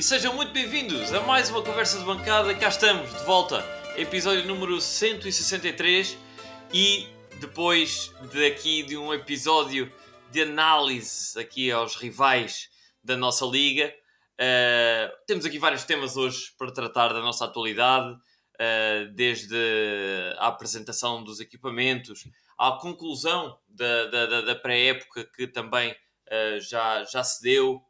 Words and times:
e 0.00 0.02
sejam 0.02 0.32
muito 0.32 0.50
bem-vindos 0.50 1.12
a 1.12 1.20
mais 1.20 1.50
uma 1.50 1.62
conversa 1.62 1.98
de 1.98 2.06
bancada. 2.06 2.54
Cá 2.54 2.68
estamos, 2.68 3.12
de 3.18 3.22
volta, 3.22 3.62
episódio 3.98 4.46
número 4.46 4.80
163 4.80 6.16
e 6.72 7.06
depois 7.38 8.10
daqui 8.32 8.82
de 8.82 8.96
um 8.96 9.12
episódio 9.12 9.92
de 10.30 10.40
análise 10.40 11.38
aqui 11.38 11.70
aos 11.70 11.96
rivais 11.96 12.70
da 13.04 13.14
nossa 13.14 13.44
liga, 13.44 13.94
uh, 14.40 15.16
temos 15.26 15.44
aqui 15.44 15.58
vários 15.58 15.84
temas 15.84 16.16
hoje 16.16 16.50
para 16.56 16.72
tratar 16.72 17.08
da 17.12 17.20
nossa 17.20 17.44
atualidade, 17.44 18.10
uh, 18.14 19.12
desde 19.12 19.54
a 20.38 20.46
apresentação 20.46 21.22
dos 21.22 21.40
equipamentos 21.40 22.26
à 22.58 22.72
conclusão 22.72 23.58
da, 23.68 24.06
da, 24.06 24.40
da 24.40 24.54
pré-época 24.54 25.28
que 25.36 25.46
também 25.46 25.92
uh, 25.92 26.58
já, 26.58 27.04
já 27.04 27.22
se 27.22 27.42
deu 27.42 27.84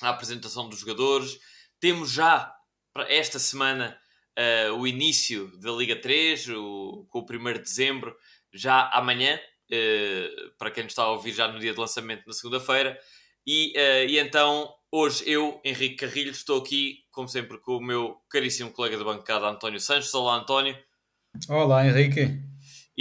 a 0.00 0.10
apresentação 0.10 0.68
dos 0.68 0.80
jogadores. 0.80 1.38
Temos 1.78 2.10
já 2.10 2.52
para 2.92 3.12
esta 3.12 3.38
semana 3.38 3.98
uh, 4.38 4.74
o 4.74 4.86
início 4.86 5.56
da 5.58 5.70
Liga 5.72 5.96
3, 5.96 6.48
o, 6.50 7.06
com 7.08 7.20
o 7.20 7.22
1 7.22 7.52
de 7.54 7.58
dezembro, 7.60 8.16
já 8.52 8.88
amanhã, 8.90 9.36
uh, 9.36 10.50
para 10.58 10.70
quem 10.70 10.86
está 10.86 11.02
a 11.02 11.10
ouvir 11.10 11.32
já 11.32 11.48
no 11.48 11.58
dia 11.58 11.72
de 11.72 11.80
lançamento, 11.80 12.26
na 12.26 12.32
segunda-feira. 12.32 12.98
E, 13.46 13.72
uh, 13.76 14.08
e 14.08 14.18
então, 14.18 14.72
hoje 14.90 15.24
eu, 15.26 15.60
Henrique 15.64 16.06
Carrilho, 16.06 16.30
estou 16.30 16.60
aqui, 16.60 17.04
como 17.10 17.28
sempre, 17.28 17.58
com 17.58 17.76
o 17.76 17.82
meu 17.82 18.16
caríssimo 18.28 18.70
colega 18.70 18.96
de 18.96 19.04
bancada, 19.04 19.46
António 19.46 19.80
Sanches. 19.80 20.12
Olá, 20.14 20.36
António. 20.36 20.76
Olá, 21.48 21.86
Henrique. 21.86 22.49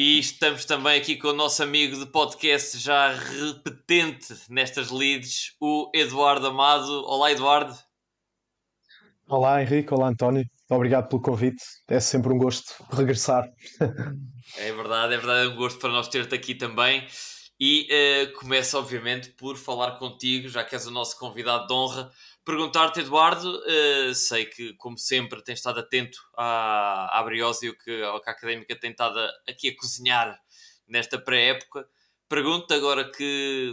E 0.02 0.17
estamos 0.17 0.64
também 0.64 0.97
aqui 0.97 1.17
com 1.17 1.28
o 1.28 1.33
nosso 1.33 1.61
amigo 1.61 2.00
de 2.00 2.05
podcast 2.05 2.78
já 2.78 3.11
repetente 3.11 4.33
nestas 4.50 4.89
leads, 4.89 5.58
o 5.59 5.92
Eduardo 5.94 6.47
Amado. 6.47 7.03
Olá, 7.05 7.33
Eduardo. 7.33 7.78
Olá, 9.27 9.61
Henrique. 9.61 9.94
Olá, 9.94 10.08
António. 10.08 10.45
Obrigado 10.70 11.09
pelo 11.09 11.22
convite. 11.22 11.61
É 11.89 12.00
sempre 12.00 12.31
um 12.31 12.38
gosto 12.38 12.81
regressar. 12.94 13.44
é 14.58 14.72
verdade, 14.72 15.16
é 15.16 15.17
verdade. 15.17 15.50
É 15.50 15.53
um 15.53 15.58
gosto 15.58 15.77
para 15.80 15.92
nós 15.92 16.08
ter-te 16.08 16.33
aqui 16.33 16.55
também. 16.55 17.05
E 17.59 17.89
uh, 17.92 18.39
começo, 18.39 18.77
obviamente, 18.77 19.31
por 19.31 19.58
falar 19.58 19.97
contigo, 19.97 20.47
já 20.47 20.64
que 20.64 20.75
és 20.75 20.88
o 20.88 20.92
nosso 20.92 21.20
convidado 21.20 21.67
de 21.67 21.73
honra, 21.73 22.09
perguntar-te, 22.50 23.02
Eduardo, 23.02 23.59
uh, 23.59 24.16
sei 24.16 24.47
que, 24.47 24.73
como 24.73 24.97
sempre, 24.97 25.44
tens 25.44 25.59
estado 25.59 25.81
atento 25.81 26.17
à, 26.36 27.19
à 27.19 27.23
Briósio, 27.23 27.78
que, 27.78 27.83
que 27.86 28.03
a 28.03 28.16
Académica 28.31 28.75
tem 28.75 28.89
estado 28.89 29.19
aqui 29.47 29.69
a 29.69 29.75
cozinhar 29.75 30.36
nesta 30.88 31.20
pré-época. 31.20 31.88
Pergunto-te 32.27 32.73
agora 32.73 33.11
que 33.11 33.72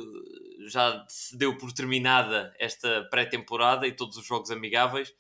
já 0.68 1.02
se 1.08 1.38
deu 1.38 1.56
por 1.56 1.72
terminada 1.72 2.54
esta 2.58 3.08
pré-temporada 3.10 3.86
e 3.86 3.96
todos 3.96 4.18
os 4.18 4.26
jogos 4.26 4.50
amigáveis, 4.50 5.10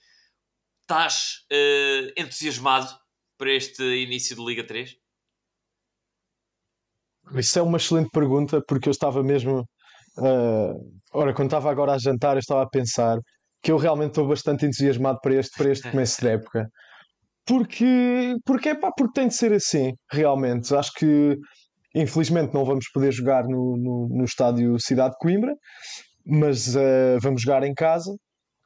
estás 0.82 1.46
uh, 1.50 2.12
entusiasmado 2.14 2.94
para 3.38 3.52
este 3.52 3.82
início 3.82 4.36
de 4.36 4.44
Liga 4.44 4.64
3? 4.64 4.98
Isso 7.36 7.58
é 7.58 7.62
uma 7.62 7.78
excelente 7.78 8.10
pergunta, 8.10 8.62
porque 8.68 8.90
eu 8.90 8.92
estava 8.92 9.22
mesmo. 9.22 9.66
Uh, 10.18 11.00
ora, 11.10 11.32
quando 11.32 11.48
estava 11.48 11.70
agora 11.70 11.94
a 11.94 11.98
jantar, 11.98 12.36
eu 12.36 12.40
estava 12.40 12.62
a 12.62 12.68
pensar 12.68 13.18
que 13.62 13.72
eu 13.72 13.76
realmente 13.76 14.10
estou 14.10 14.28
bastante 14.28 14.66
entusiasmado 14.66 15.18
para 15.22 15.34
este, 15.34 15.56
para 15.56 15.70
este 15.70 15.90
começo 15.90 16.20
de 16.20 16.28
época. 16.28 16.68
Porque, 17.46 18.34
porque, 18.44 18.70
epá, 18.70 18.90
porque 18.96 19.20
tem 19.20 19.28
de 19.28 19.34
ser 19.34 19.52
assim, 19.52 19.92
realmente. 20.10 20.74
Acho 20.74 20.92
que, 20.94 21.36
infelizmente, 21.94 22.52
não 22.52 22.64
vamos 22.64 22.90
poder 22.92 23.12
jogar 23.12 23.44
no, 23.44 23.76
no, 23.76 24.08
no 24.10 24.24
estádio 24.24 24.78
Cidade 24.80 25.12
de 25.12 25.18
Coimbra, 25.18 25.54
mas 26.26 26.74
uh, 26.74 27.18
vamos 27.22 27.42
jogar 27.42 27.62
em 27.62 27.72
casa, 27.72 28.12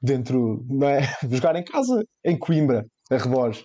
dentro, 0.00 0.64
não 0.68 0.88
é? 0.88 1.00
jogar 1.30 1.56
em 1.56 1.64
casa, 1.64 2.02
em 2.24 2.38
Coimbra, 2.38 2.84
a 3.10 3.16
rebores. 3.18 3.62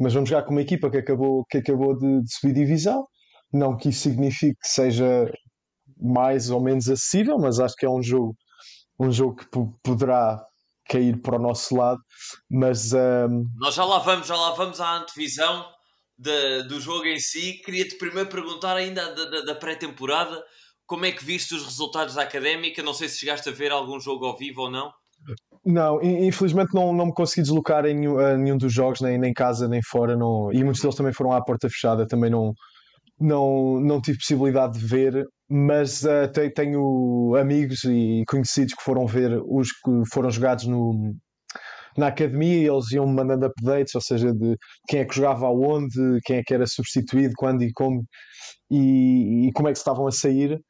Mas 0.00 0.14
vamos 0.14 0.28
jogar 0.28 0.44
com 0.44 0.50
uma 0.50 0.62
equipa 0.62 0.90
que 0.90 0.98
acabou, 0.98 1.44
que 1.48 1.58
acabou 1.58 1.96
de, 1.96 2.22
de 2.22 2.34
subir 2.34 2.52
divisão. 2.52 3.06
Não 3.52 3.76
que 3.76 3.90
isso 3.90 4.00
signifique 4.00 4.56
que 4.60 4.68
seja 4.68 5.30
mais 6.00 6.50
ou 6.50 6.62
menos 6.62 6.88
acessível, 6.88 7.38
mas 7.38 7.60
acho 7.60 7.74
que 7.76 7.86
é 7.86 7.90
um 7.90 8.02
jogo, 8.02 8.34
um 8.98 9.12
jogo 9.12 9.36
que 9.36 9.46
poderá 9.82 10.42
cair 10.90 11.20
para 11.22 11.36
o 11.36 11.42
nosso 11.42 11.76
lado, 11.76 12.00
mas... 12.50 12.92
Um... 12.92 13.44
Nós 13.56 13.74
já 13.74 13.84
lá 13.84 13.98
vamos, 14.00 14.26
já 14.26 14.36
lá 14.36 14.50
vamos 14.52 14.80
à 14.80 14.96
antevisão 14.96 15.64
de, 16.18 16.64
do 16.64 16.80
jogo 16.80 17.06
em 17.06 17.18
si. 17.18 17.60
Queria-te 17.64 17.96
primeiro 17.96 18.28
perguntar 18.28 18.76
ainda 18.76 19.14
da, 19.14 19.24
da, 19.24 19.40
da 19.42 19.54
pré-temporada, 19.54 20.42
como 20.86 21.06
é 21.06 21.12
que 21.12 21.24
viste 21.24 21.54
os 21.54 21.64
resultados 21.64 22.14
da 22.16 22.22
Académica? 22.22 22.82
Não 22.82 22.92
sei 22.92 23.08
se 23.08 23.18
chegaste 23.18 23.48
a 23.48 23.52
ver 23.52 23.70
algum 23.70 24.00
jogo 24.00 24.26
ao 24.26 24.36
vivo 24.36 24.62
ou 24.62 24.70
não. 24.70 24.90
Não, 25.64 26.02
infelizmente 26.02 26.74
não, 26.74 26.92
não 26.92 27.06
me 27.06 27.14
consegui 27.14 27.42
deslocar 27.42 27.84
em 27.84 27.94
nenhum, 27.94 28.16
nenhum 28.38 28.56
dos 28.56 28.72
jogos, 28.72 29.00
nem, 29.00 29.18
nem 29.18 29.32
casa, 29.32 29.68
nem 29.68 29.80
fora, 29.82 30.16
não, 30.16 30.50
e 30.50 30.64
muitos 30.64 30.80
deles 30.80 30.96
também 30.96 31.12
foram 31.12 31.32
à 31.32 31.44
porta 31.44 31.68
fechada, 31.68 32.06
também 32.06 32.30
não, 32.30 32.54
não, 33.20 33.78
não 33.78 34.00
tive 34.00 34.18
possibilidade 34.18 34.78
de 34.78 34.86
ver, 34.86 35.26
mas 35.50 36.04
uh, 36.04 36.30
tenho 36.54 37.34
amigos 37.34 37.82
e 37.82 38.22
conhecidos 38.28 38.74
que 38.74 38.82
foram 38.84 39.04
ver 39.04 39.42
os 39.44 39.72
que 39.72 39.90
foram 40.12 40.30
jogados 40.30 40.66
no, 40.66 41.12
na 41.98 42.06
academia 42.06 42.56
e 42.56 42.68
eles 42.68 42.92
iam 42.92 43.06
mandando 43.06 43.46
updates, 43.46 43.94
ou 43.96 44.00
seja, 44.00 44.32
de 44.32 44.56
quem 44.88 45.00
é 45.00 45.04
que 45.04 45.16
jogava 45.16 45.46
aonde, 45.46 46.20
quem 46.24 46.36
é 46.36 46.42
que 46.44 46.54
era 46.54 46.66
substituído, 46.68 47.34
quando 47.36 47.62
e 47.62 47.72
como, 47.72 48.04
e, 48.70 49.48
e 49.48 49.52
como 49.52 49.68
é 49.68 49.72
que 49.72 49.78
estavam 49.78 50.06
a 50.06 50.12
sair. 50.12 50.60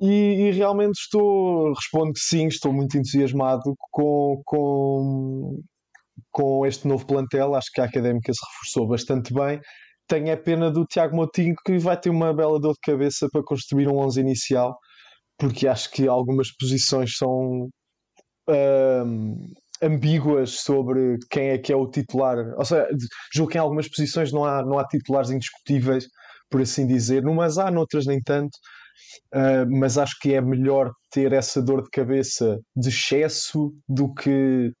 E, 0.00 0.48
e, 0.48 0.50
realmente 0.52 0.94
estou, 1.00 1.72
respondo 1.72 2.12
que 2.12 2.20
sim, 2.20 2.46
estou 2.48 2.72
muito 2.72 2.96
entusiasmado 2.98 3.74
com, 3.90 4.42
com, 4.44 5.60
com 6.30 6.66
este 6.66 6.86
novo 6.86 7.06
plantel. 7.06 7.54
Acho 7.54 7.72
que 7.72 7.80
a 7.80 7.84
académica 7.84 8.32
se 8.32 8.40
reforçou 8.46 8.86
bastante 8.86 9.32
bem 9.32 9.60
tenho 10.08 10.32
a 10.32 10.36
pena 10.36 10.70
do 10.70 10.86
Tiago 10.86 11.14
Moutinho 11.14 11.54
que 11.64 11.78
vai 11.78 11.98
ter 11.98 12.10
uma 12.10 12.32
bela 12.32 12.58
dor 12.58 12.72
de 12.72 12.80
cabeça 12.80 13.28
para 13.30 13.42
construir 13.42 13.88
um 13.88 13.98
11 13.98 14.20
inicial, 14.20 14.78
porque 15.38 15.68
acho 15.68 15.90
que 15.90 16.08
algumas 16.08 16.50
posições 16.56 17.16
são 17.16 17.68
um, 18.48 19.46
ambíguas 19.82 20.60
sobre 20.60 21.18
quem 21.30 21.50
é 21.50 21.58
que 21.58 21.72
é 21.72 21.76
o 21.76 21.88
titular. 21.88 22.36
Ou 22.56 22.64
seja, 22.64 22.88
julgo 23.34 23.52
que 23.52 23.58
em 23.58 23.60
algumas 23.60 23.88
posições 23.88 24.32
não 24.32 24.44
há, 24.44 24.64
não 24.64 24.78
há 24.78 24.86
titulares 24.86 25.30
indiscutíveis, 25.30 26.06
por 26.50 26.62
assim 26.62 26.86
dizer, 26.86 27.22
numas 27.22 27.58
há, 27.58 27.70
noutras 27.70 28.06
nem 28.06 28.20
tanto. 28.22 28.56
Uh, 29.32 29.68
mas 29.78 29.96
acho 29.96 30.18
que 30.20 30.34
é 30.34 30.40
melhor 30.40 30.90
ter 31.10 31.32
essa 31.32 31.62
dor 31.62 31.82
de 31.82 31.90
cabeça 31.90 32.58
de 32.74 32.88
excesso 32.88 33.72
do 33.88 34.12
que 34.12 34.72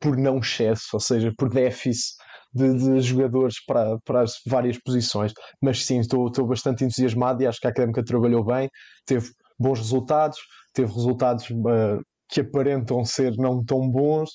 por 0.00 0.16
não 0.16 0.38
excesso, 0.38 0.88
ou 0.94 1.00
seja, 1.00 1.32
por 1.36 1.48
déficit 1.48 2.14
de, 2.52 2.74
de, 2.74 3.00
jogadores 3.00 3.56
para, 3.66 3.98
para 4.04 4.22
as 4.22 4.34
várias 4.46 4.78
posições. 4.78 5.32
Mas 5.60 5.84
sim, 5.84 5.98
estou, 6.00 6.26
estou 6.26 6.46
bastante 6.46 6.84
entusiasmado 6.84 7.42
e 7.42 7.46
acho 7.46 7.60
que 7.60 7.66
a 7.66 7.70
Académica 7.70 8.04
trabalhou 8.04 8.44
bem, 8.44 8.68
teve 9.06 9.30
bons 9.58 9.78
resultados, 9.78 10.38
teve 10.72 10.92
resultados 10.92 11.48
uh, 11.50 12.00
que 12.28 12.40
aparentam 12.40 13.04
ser 13.04 13.34
não 13.36 13.64
tão 13.64 13.88
bons, 13.90 14.30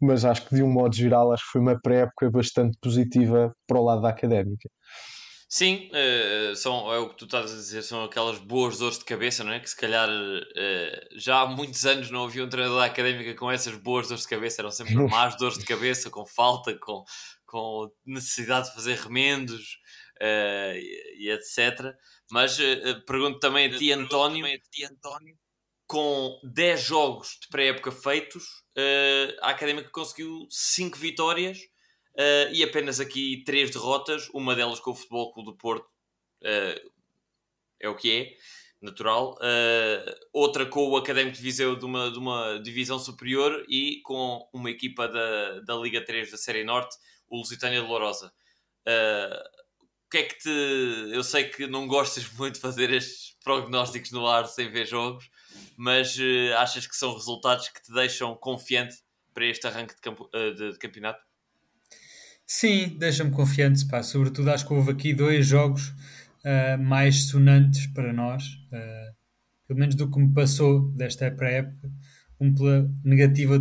mas 0.00 0.24
acho 0.24 0.46
que 0.48 0.54
de 0.54 0.62
um 0.62 0.70
modo 0.70 0.94
geral 0.94 1.32
acho 1.32 1.44
que 1.44 1.52
foi 1.52 1.60
uma 1.60 1.80
pré-época 1.80 2.30
bastante 2.30 2.76
positiva 2.80 3.52
para 3.66 3.78
o 3.78 3.84
lado 3.84 4.02
da 4.02 4.08
Académica. 4.08 4.68
Sim, 5.54 5.90
uh, 5.90 6.56
são, 6.56 6.90
é 6.90 6.98
o 6.98 7.10
que 7.10 7.18
tu 7.18 7.24
estás 7.26 7.52
a 7.52 7.54
dizer, 7.54 7.82
são 7.82 8.04
aquelas 8.04 8.38
boas 8.38 8.78
dores 8.78 8.98
de 8.98 9.04
cabeça, 9.04 9.44
não 9.44 9.52
é? 9.52 9.60
Que 9.60 9.68
se 9.68 9.76
calhar 9.76 10.08
uh, 10.08 11.18
já 11.18 11.42
há 11.42 11.46
muitos 11.46 11.84
anos 11.84 12.10
não 12.10 12.24
havia 12.24 12.42
um 12.42 12.48
treinador 12.48 12.78
da 12.78 12.86
académica 12.86 13.34
com 13.34 13.50
essas 13.50 13.76
boas 13.76 14.08
dores 14.08 14.22
de 14.22 14.30
cabeça, 14.30 14.62
eram 14.62 14.70
sempre 14.70 14.94
más 15.10 15.36
dores 15.36 15.58
de 15.58 15.66
cabeça, 15.66 16.08
com 16.08 16.24
falta, 16.24 16.74
com, 16.78 17.04
com 17.52 17.92
necessidade 18.06 18.68
de 18.68 18.74
fazer 18.74 18.96
remendos 18.96 19.78
uh, 20.16 20.74
e, 20.74 21.26
e, 21.26 21.30
etc. 21.30 21.94
Mas 22.30 22.58
uh, 22.58 23.04
pergunto 23.06 23.38
também 23.40 23.66
a 23.66 23.76
ti, 23.76 23.92
António, 23.92 24.46
com 25.86 26.40
10 26.42 26.82
jogos 26.82 27.38
de 27.42 27.48
pré-época 27.48 27.92
feitos, 27.92 28.42
uh, 28.78 29.36
a 29.42 29.50
Académica 29.50 29.90
conseguiu 29.90 30.46
5 30.48 30.96
vitórias 30.96 31.58
e 32.52 32.62
apenas 32.62 33.00
aqui 33.00 33.42
3 33.44 33.70
derrotas, 33.70 34.28
uma 34.34 34.54
delas 34.54 34.80
com 34.80 34.90
o 34.90 34.94
Futebol 34.94 35.32
Clube 35.32 35.50
do 35.50 35.56
Porto, 35.56 35.88
é 37.80 37.88
o 37.88 37.96
que 37.96 38.10
é, 38.12 38.36
natural. 38.82 39.38
outra 40.30 40.66
com 40.66 40.90
o 40.90 40.96
Académico 40.98 41.38
de 41.38 41.42
Viseu 41.42 41.74
de 41.74 41.86
uma, 41.86 42.10
de 42.10 42.18
uma 42.18 42.58
divisão 42.58 42.98
superior 42.98 43.64
e 43.66 44.02
com 44.02 44.46
uma 44.52 44.70
equipa 44.70 45.08
da, 45.08 45.60
da 45.60 45.74
Liga 45.74 46.04
3 46.04 46.30
da 46.30 46.36
Série 46.36 46.64
Norte, 46.64 46.94
o 47.32 47.38
Lusitânia 47.38 47.80
de 47.80 47.86
Lourosa. 47.86 48.30
Uh, 48.86 49.62
o 50.06 50.10
que 50.10 50.18
é 50.18 50.22
que 50.24 50.38
te. 50.38 51.10
Eu 51.10 51.24
sei 51.24 51.44
que 51.44 51.66
não 51.66 51.86
gostas 51.86 52.30
muito 52.36 52.54
de 52.54 52.60
fazer 52.60 52.92
estes 52.92 53.34
prognósticos 53.42 54.12
no 54.12 54.26
ar 54.26 54.46
sem 54.46 54.70
ver 54.70 54.86
jogos, 54.86 55.30
mas 55.76 56.16
uh, 56.18 56.54
achas 56.58 56.86
que 56.86 56.94
são 56.94 57.14
resultados 57.14 57.68
que 57.70 57.82
te 57.82 57.92
deixam 57.92 58.36
confiante 58.36 58.96
para 59.32 59.46
este 59.46 59.66
arranque 59.66 59.94
de, 59.94 60.00
campo, 60.02 60.28
uh, 60.34 60.54
de, 60.54 60.72
de 60.72 60.78
campeonato? 60.78 61.20
Sim, 62.46 62.88
deixa-me 62.98 63.30
confiante, 63.30 63.86
pá. 63.88 64.02
Sobretudo 64.02 64.50
acho 64.50 64.66
que 64.66 64.74
houve 64.74 64.90
aqui 64.90 65.14
dois 65.14 65.46
jogos 65.46 65.88
uh, 66.44 66.78
mais 66.78 67.28
sonantes 67.28 67.86
para 67.86 68.12
nós, 68.12 68.44
uh, 68.44 69.14
pelo 69.66 69.78
menos 69.80 69.94
do 69.94 70.10
que 70.10 70.18
me 70.18 70.34
passou 70.34 70.90
desta 70.92 71.30
pré-época. 71.30 71.90
um 72.38 72.52
pela 72.52 72.90
negativa, 73.02 73.58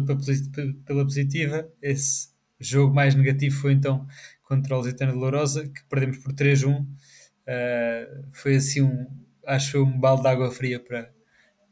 pela 0.85 1.05
positiva. 1.05 1.71
Esse 1.81 2.30
jogo 2.61 2.93
mais 2.93 3.15
negativo 3.15 3.55
foi 3.55 3.73
então 3.73 4.07
contra 4.43 4.75
o 4.75 4.79
Lusitano 4.79 5.13
de 5.13 5.17
Lourosa, 5.17 5.67
que 5.67 5.81
perdemos 5.85 6.17
por 6.17 6.33
3-1. 6.33 6.81
Uh, 6.81 6.85
foi 8.33 8.57
assim 8.57 8.81
um, 8.81 9.07
acho 9.47 9.67
que 9.67 9.71
foi 9.71 9.81
um 9.81 9.97
balde 9.97 10.23
de 10.23 10.27
água 10.27 10.51
fria 10.51 10.77
para, 10.77 11.09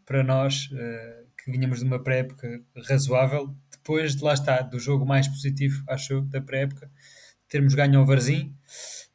para 0.06 0.24
nós, 0.24 0.69
uh, 0.71 1.27
que 1.38 1.51
vinhamos 1.51 1.80
de 1.80 1.86
uma 1.86 2.01
pré-época 2.01 2.62
razoável. 2.88 3.53
Depois 3.69 4.15
de 4.15 4.24
lá 4.24 4.33
está, 4.33 4.62
do 4.62 4.80
jogo 4.80 5.06
mais 5.06 5.27
positivo, 5.27 5.83
acho 5.89 6.21
da 6.21 6.39
pré-época, 6.39 6.89
termos 7.50 7.74
ganho 7.74 8.00
ao 8.00 8.06
Varzim. 8.06 8.56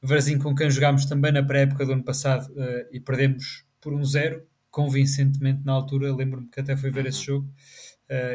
Varzim 0.02 0.38
com 0.38 0.54
quem 0.54 0.70
jogámos 0.70 1.06
também 1.06 1.32
na 1.32 1.42
pré-época 1.42 1.86
do 1.86 1.92
ano 1.92 2.04
passado 2.04 2.52
uh, 2.52 2.86
e 2.92 3.00
perdemos 3.00 3.64
por 3.80 3.94
um 3.94 4.04
zero, 4.04 4.46
convincentemente 4.70 5.64
na 5.64 5.72
altura. 5.72 6.14
Lembro-me 6.14 6.50
que 6.50 6.60
até 6.60 6.76
fui 6.76 6.90
ver 6.90 7.06
esse 7.06 7.18
uhum. 7.20 7.24
jogo. 7.24 7.54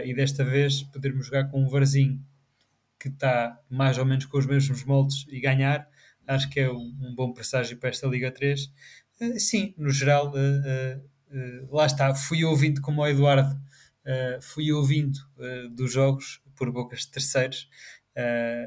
E 0.04 0.14
desta 0.16 0.44
vez 0.44 0.82
podermos 0.82 1.28
jogar 1.28 1.46
com 1.46 1.64
um 1.64 1.70
Varzim 1.70 2.20
que 3.00 3.08
está 3.08 3.60
mais 3.70 3.98
ou 3.98 4.06
menos 4.06 4.26
com 4.26 4.38
os 4.38 4.46
mesmos 4.46 4.84
moldes 4.84 5.26
e 5.30 5.40
ganhar, 5.40 5.90
acho 6.28 6.50
que 6.50 6.60
é 6.60 6.72
um, 6.72 6.96
um 7.02 7.16
bom 7.16 7.34
presságio 7.34 7.78
para 7.78 7.90
esta 7.90 8.08
Liga 8.08 8.32
3. 8.32 8.66
Uh, 8.66 8.72
eh, 9.22 9.40
sim, 9.40 9.74
no 9.78 9.90
geral, 9.90 10.32
uh, 10.32 11.76
lá 11.76 11.86
está, 11.86 12.14
fui 12.14 12.44
ouvindo 12.44 12.82
como 12.82 13.02
o 13.02 13.08
Eduardo, 13.08 13.60
fui 14.42 14.72
ouvindo 14.72 15.20
dos 15.76 15.94
jogos 15.94 16.42
por 16.56 16.72
bocas 16.72 17.02
de 17.02 17.12
terceiros 17.12 17.70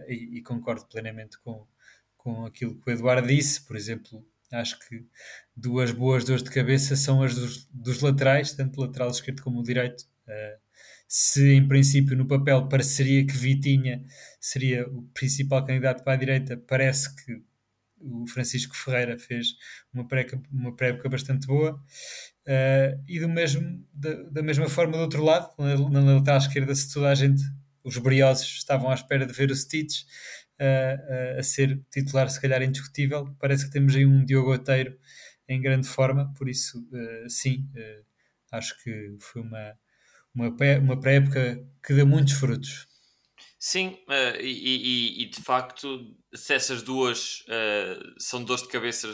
e, 0.07 0.39
e, 0.39 0.43
concordo 0.43 0.87
plenamente 0.87 1.37
com, 1.41 1.67
com 2.17 2.47
aquilo 2.47 2.79
que 2.81 2.89
o 2.89 2.93
Eduardo 2.93 3.27
disse, 3.27 3.67
por 3.67 3.75
exemplo, 3.75 4.25
acho 4.53 4.79
que 4.79 5.05
duas 5.57 5.91
boas 5.91 6.25
dores 6.25 6.45
de 6.45 6.51
cabeça 6.51 6.95
são 6.95 7.23
as 7.23 7.35
dos, 7.35 7.67
dos 7.73 8.01
laterais, 8.01 8.53
tanto 8.53 8.81
o 8.81 8.85
lateral 8.85 9.11
esquerdo 9.11 9.43
como 9.43 9.61
o 9.61 9.65
direito. 9.65 10.05
Uh, 10.29 10.61
se 11.15 11.53
em 11.53 11.69
princípio 11.69 12.17
no 12.17 12.27
papel 12.27 12.67
pareceria 12.69 13.27
que 13.27 13.37
Vitinha 13.37 14.03
seria 14.41 14.89
o 14.89 15.03
principal 15.13 15.63
candidato 15.63 16.03
para 16.03 16.15
a 16.15 16.17
direita, 16.17 16.57
parece 16.57 17.15
que 17.15 17.35
o 18.01 18.27
Francisco 18.27 18.75
Ferreira 18.75 19.19
fez 19.19 19.49
uma 19.93 20.09
pré-época 20.09 20.49
pré 20.75 21.09
bastante 21.11 21.47
boa. 21.47 21.75
Uh, 22.49 23.05
e 23.07 23.21
do 23.21 23.29
mesmo, 23.29 23.87
da, 23.93 24.15
da, 24.31 24.43
mesma 24.43 24.71
forma, 24.71 24.95
do 24.95 25.01
outro 25.01 25.23
lado, 25.23 25.53
na, 25.59 25.77
na 25.77 26.15
lateral 26.15 26.39
esquerda, 26.39 26.75
se 26.75 26.91
toda 26.91 27.11
a 27.11 27.15
gente, 27.15 27.43
os 27.85 27.99
briosos, 27.99 28.47
estavam 28.47 28.91
à 28.91 28.95
espera 28.95 29.27
de 29.27 29.35
ver 29.35 29.51
o 29.51 29.55
Stitch 29.55 30.05
uh, 30.59 31.35
uh, 31.37 31.39
a 31.41 31.43
ser 31.43 31.79
titular, 31.91 32.31
se 32.31 32.41
calhar 32.41 32.63
indiscutível, 32.63 33.37
parece 33.39 33.67
que 33.67 33.71
temos 33.71 33.95
aí 33.95 34.07
um 34.07 34.25
Diogo 34.25 34.55
Oteiro 34.55 34.99
em 35.47 35.61
grande 35.61 35.87
forma, 35.87 36.33
por 36.39 36.49
isso, 36.49 36.83
sim, 37.29 37.69
acho 38.51 38.83
que 38.83 39.17
foi 39.21 39.43
uma, 39.43 39.75
uma, 40.35 40.49
uma 40.81 41.01
pré-época 41.01 41.67
que 41.85 41.95
deu 41.95 42.07
muitos 42.07 42.35
frutos. 42.35 42.87
Sim, 43.59 43.99
uh, 44.09 44.41
e, 44.41 44.51
e, 44.51 45.23
e, 45.23 45.27
de 45.27 45.41
facto, 45.41 46.13
se 46.35 46.53
essas 46.53 46.83
duas 46.83 47.41
uh, 47.43 48.15
são 48.19 48.43
dores 48.43 48.65
de 48.65 48.69
cabeça 48.69 49.13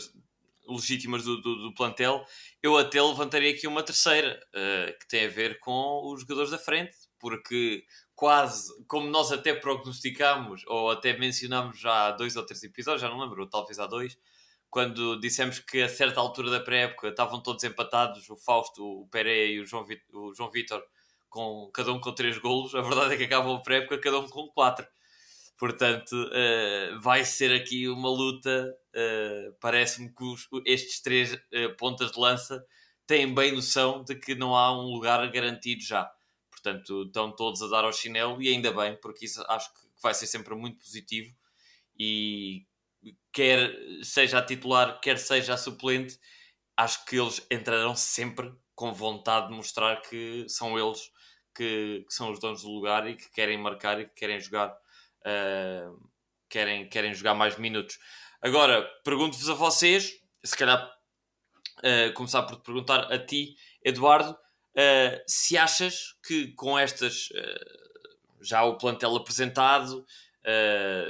legítimas 0.67 1.23
do, 1.25 1.41
do, 1.41 1.57
do, 1.65 1.75
plantel, 1.75 2.25
eu 2.63 2.77
até 2.77 3.03
levantaria 3.03 3.51
aqui 3.51 3.67
uma 3.67 3.83
terceira, 3.83 4.41
uh, 4.55 4.99
que 4.99 5.07
tem 5.09 5.27
a 5.27 5.29
ver 5.29 5.59
com 5.59 6.01
os 6.13 6.23
jogadores 6.23 6.51
da 6.51 6.59
frente, 6.59 6.97
porque 7.19 7.85
quase, 8.15 8.73
como 8.87 9.11
nós 9.11 9.33
até 9.33 9.55
prognosticámos, 9.55 10.63
ou 10.67 10.91
até 10.91 11.17
mencionámos 11.17 11.79
já 11.79 12.07
há 12.07 12.13
dois 12.13 12.35
ou 12.37 12.45
três 12.45 12.63
episódios, 12.63 13.03
já 13.03 13.09
não 13.09 13.21
lembro, 13.21 13.47
talvez 13.49 13.79
há 13.79 13.87
dois, 13.87 14.19
quando 14.71 15.19
dissemos 15.21 15.59
que 15.59 15.83
a 15.83 15.89
certa 15.89 16.21
altura 16.21 16.51
da 16.51 16.61
pré-época 16.61 17.09
estavam 17.09 17.43
todos 17.43 17.65
empatados, 17.65 18.29
o 18.31 18.37
Fausto, 18.37 18.83
o 18.83 19.09
Pereira 19.09 19.53
e 19.53 19.61
o 19.61 19.67
João 19.67 20.51
Vitor 20.51 20.83
com 21.29 21.71
cada 21.73 21.93
um 21.93 22.01
com 22.01 22.13
três 22.13 22.39
golos, 22.39 22.75
a 22.75 22.81
verdade 22.81 23.15
é 23.15 23.17
que 23.17 23.25
acabam 23.25 23.57
a 23.57 23.61
pré-época 23.61 23.99
cada 23.99 24.19
um 24.19 24.29
com 24.29 24.49
quatro. 24.49 24.87
Portanto, 25.59 26.13
uh, 26.13 27.01
vai 27.01 27.25
ser 27.25 27.53
aqui 27.53 27.89
uma 27.89 28.09
luta. 28.09 28.73
Uh, 28.95 29.53
Parece-me 29.61 30.15
que 30.15 30.23
os, 30.23 30.49
estes 30.65 31.01
três 31.03 31.35
uh, 31.35 31.77
pontas 31.77 32.13
de 32.13 32.21
lança 32.21 32.65
têm 33.07 33.35
bem 33.35 33.53
noção 33.53 34.05
de 34.05 34.15
que 34.15 34.37
não 34.37 34.55
há 34.55 34.73
um 34.73 34.87
lugar 34.87 35.29
garantido 35.33 35.83
já. 35.83 36.09
Portanto, 36.51 37.05
estão 37.07 37.35
todos 37.35 37.61
a 37.63 37.69
dar 37.69 37.85
ao 37.85 37.93
chinelo 37.93 38.41
e 38.41 38.49
ainda 38.49 38.73
bem, 38.73 38.97
porque 39.01 39.25
isso 39.25 39.45
acho 39.49 39.73
que 39.75 39.81
vai 40.01 40.15
ser 40.15 40.27
sempre 40.27 40.55
muito 40.55 40.79
positivo. 40.79 41.35
E 41.99 42.65
quer 43.33 43.73
seja 44.03 44.39
a 44.39 44.43
titular, 44.43 45.01
quer 45.01 45.19
seja 45.19 45.55
a 45.55 45.57
suplente, 45.57 46.19
acho 46.77 47.05
que 47.05 47.17
eles 47.17 47.45
entrarão 47.51 47.97
sempre 47.97 48.53
com 48.75 48.93
vontade 48.93 49.49
de 49.49 49.55
mostrar 49.55 50.01
que 50.03 50.47
são 50.49 50.79
eles 50.79 51.11
que, 51.59 52.05
que, 52.07 52.15
são 52.15 52.31
os 52.31 52.39
donos 52.39 52.63
do 52.63 52.71
lugar 52.71 53.09
e 53.09 53.17
que 53.17 53.29
querem 53.33 53.59
marcar 53.59 54.01
e 54.01 54.05
que 54.05 54.15
querem 54.15 54.39
jogar, 54.39 54.71
uh, 54.71 56.09
querem, 56.49 56.89
querem 56.89 57.13
jogar 57.13 57.35
mais 57.35 57.59
minutos. 57.59 57.99
Agora, 58.41 58.83
pergunto-vos 59.03 59.51
a 59.51 59.55
vocês, 59.55 60.21
se 60.45 60.57
calhar 60.57 60.89
uh, 61.79 62.13
começar 62.15 62.45
por 62.45 62.55
te 62.57 62.63
perguntar 62.63 63.13
a 63.13 63.19
ti, 63.19 63.57
Eduardo, 63.85 64.31
uh, 64.31 65.23
se 65.27 65.59
achas 65.59 66.15
que 66.25 66.53
com 66.53 66.79
estas, 66.79 67.29
já 68.41 68.63
o 68.63 68.79
plantel 68.79 69.17
apresentado, 69.17 70.07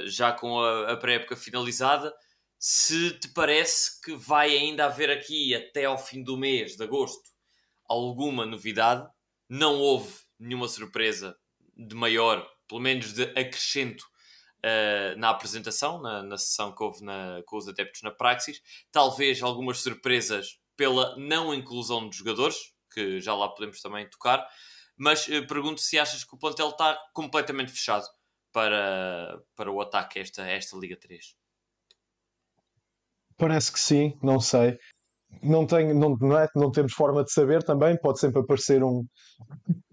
já 0.05 0.31
com 0.33 0.59
a, 0.59 0.93
a 0.93 0.97
pré-época 0.97 1.35
finalizada, 1.35 2.11
se 2.57 3.11
te 3.11 3.29
parece 3.29 4.01
que 4.01 4.15
vai 4.15 4.57
ainda 4.57 4.85
haver 4.85 5.11
aqui 5.11 5.53
até 5.55 5.85
ao 5.85 5.97
fim 5.97 6.23
do 6.23 6.35
mês 6.35 6.75
de 6.75 6.83
agosto 6.83 7.29
alguma 7.87 8.45
novidade, 8.45 9.07
não 9.47 9.79
houve 9.79 10.28
nenhuma 10.39 10.67
surpresa 10.67 11.35
de 11.75 11.95
maior, 11.95 12.47
pelo 12.67 12.81
menos 12.81 13.13
de 13.13 13.23
acrescento 13.23 14.03
uh, 14.59 15.17
na 15.17 15.29
apresentação, 15.29 16.01
na, 16.01 16.23
na 16.23 16.37
sessão 16.37 16.73
que 16.73 16.83
houve 16.83 17.03
na, 17.03 17.41
com 17.45 17.57
os 17.57 17.67
adeptos 17.67 18.01
na 18.01 18.11
Praxis. 18.11 18.61
Talvez 18.91 19.41
algumas 19.41 19.79
surpresas 19.79 20.59
pela 20.75 21.15
não 21.17 21.53
inclusão 21.53 22.09
de 22.09 22.17
jogadores, 22.17 22.57
que 22.93 23.19
já 23.19 23.35
lá 23.35 23.49
podemos 23.49 23.81
também 23.81 24.09
tocar. 24.09 24.45
Mas 24.97 25.27
uh, 25.27 25.45
pergunto 25.47 25.81
se 25.81 25.99
achas 25.99 26.23
que 26.23 26.35
o 26.35 26.39
plantel 26.39 26.69
está 26.69 26.97
completamente 27.13 27.71
fechado 27.71 28.05
para, 28.51 29.41
para 29.55 29.71
o 29.71 29.81
ataque 29.81 30.19
a 30.19 30.21
esta, 30.21 30.43
a 30.43 30.49
esta 30.49 30.77
Liga 30.77 30.97
3. 30.97 31.35
Parece 33.37 33.71
que 33.71 33.79
sim, 33.79 34.17
não 34.21 34.39
sei 34.39 34.77
não, 35.41 35.65
tenho, 35.65 35.93
não, 35.93 36.17
não, 36.17 36.37
é, 36.37 36.47
não 36.55 36.71
temos 36.71 36.93
forma 36.93 37.23
de 37.23 37.31
saber 37.31 37.63
também, 37.63 37.97
pode 37.97 38.19
sempre 38.19 38.41
aparecer 38.41 38.83
um, 38.83 39.05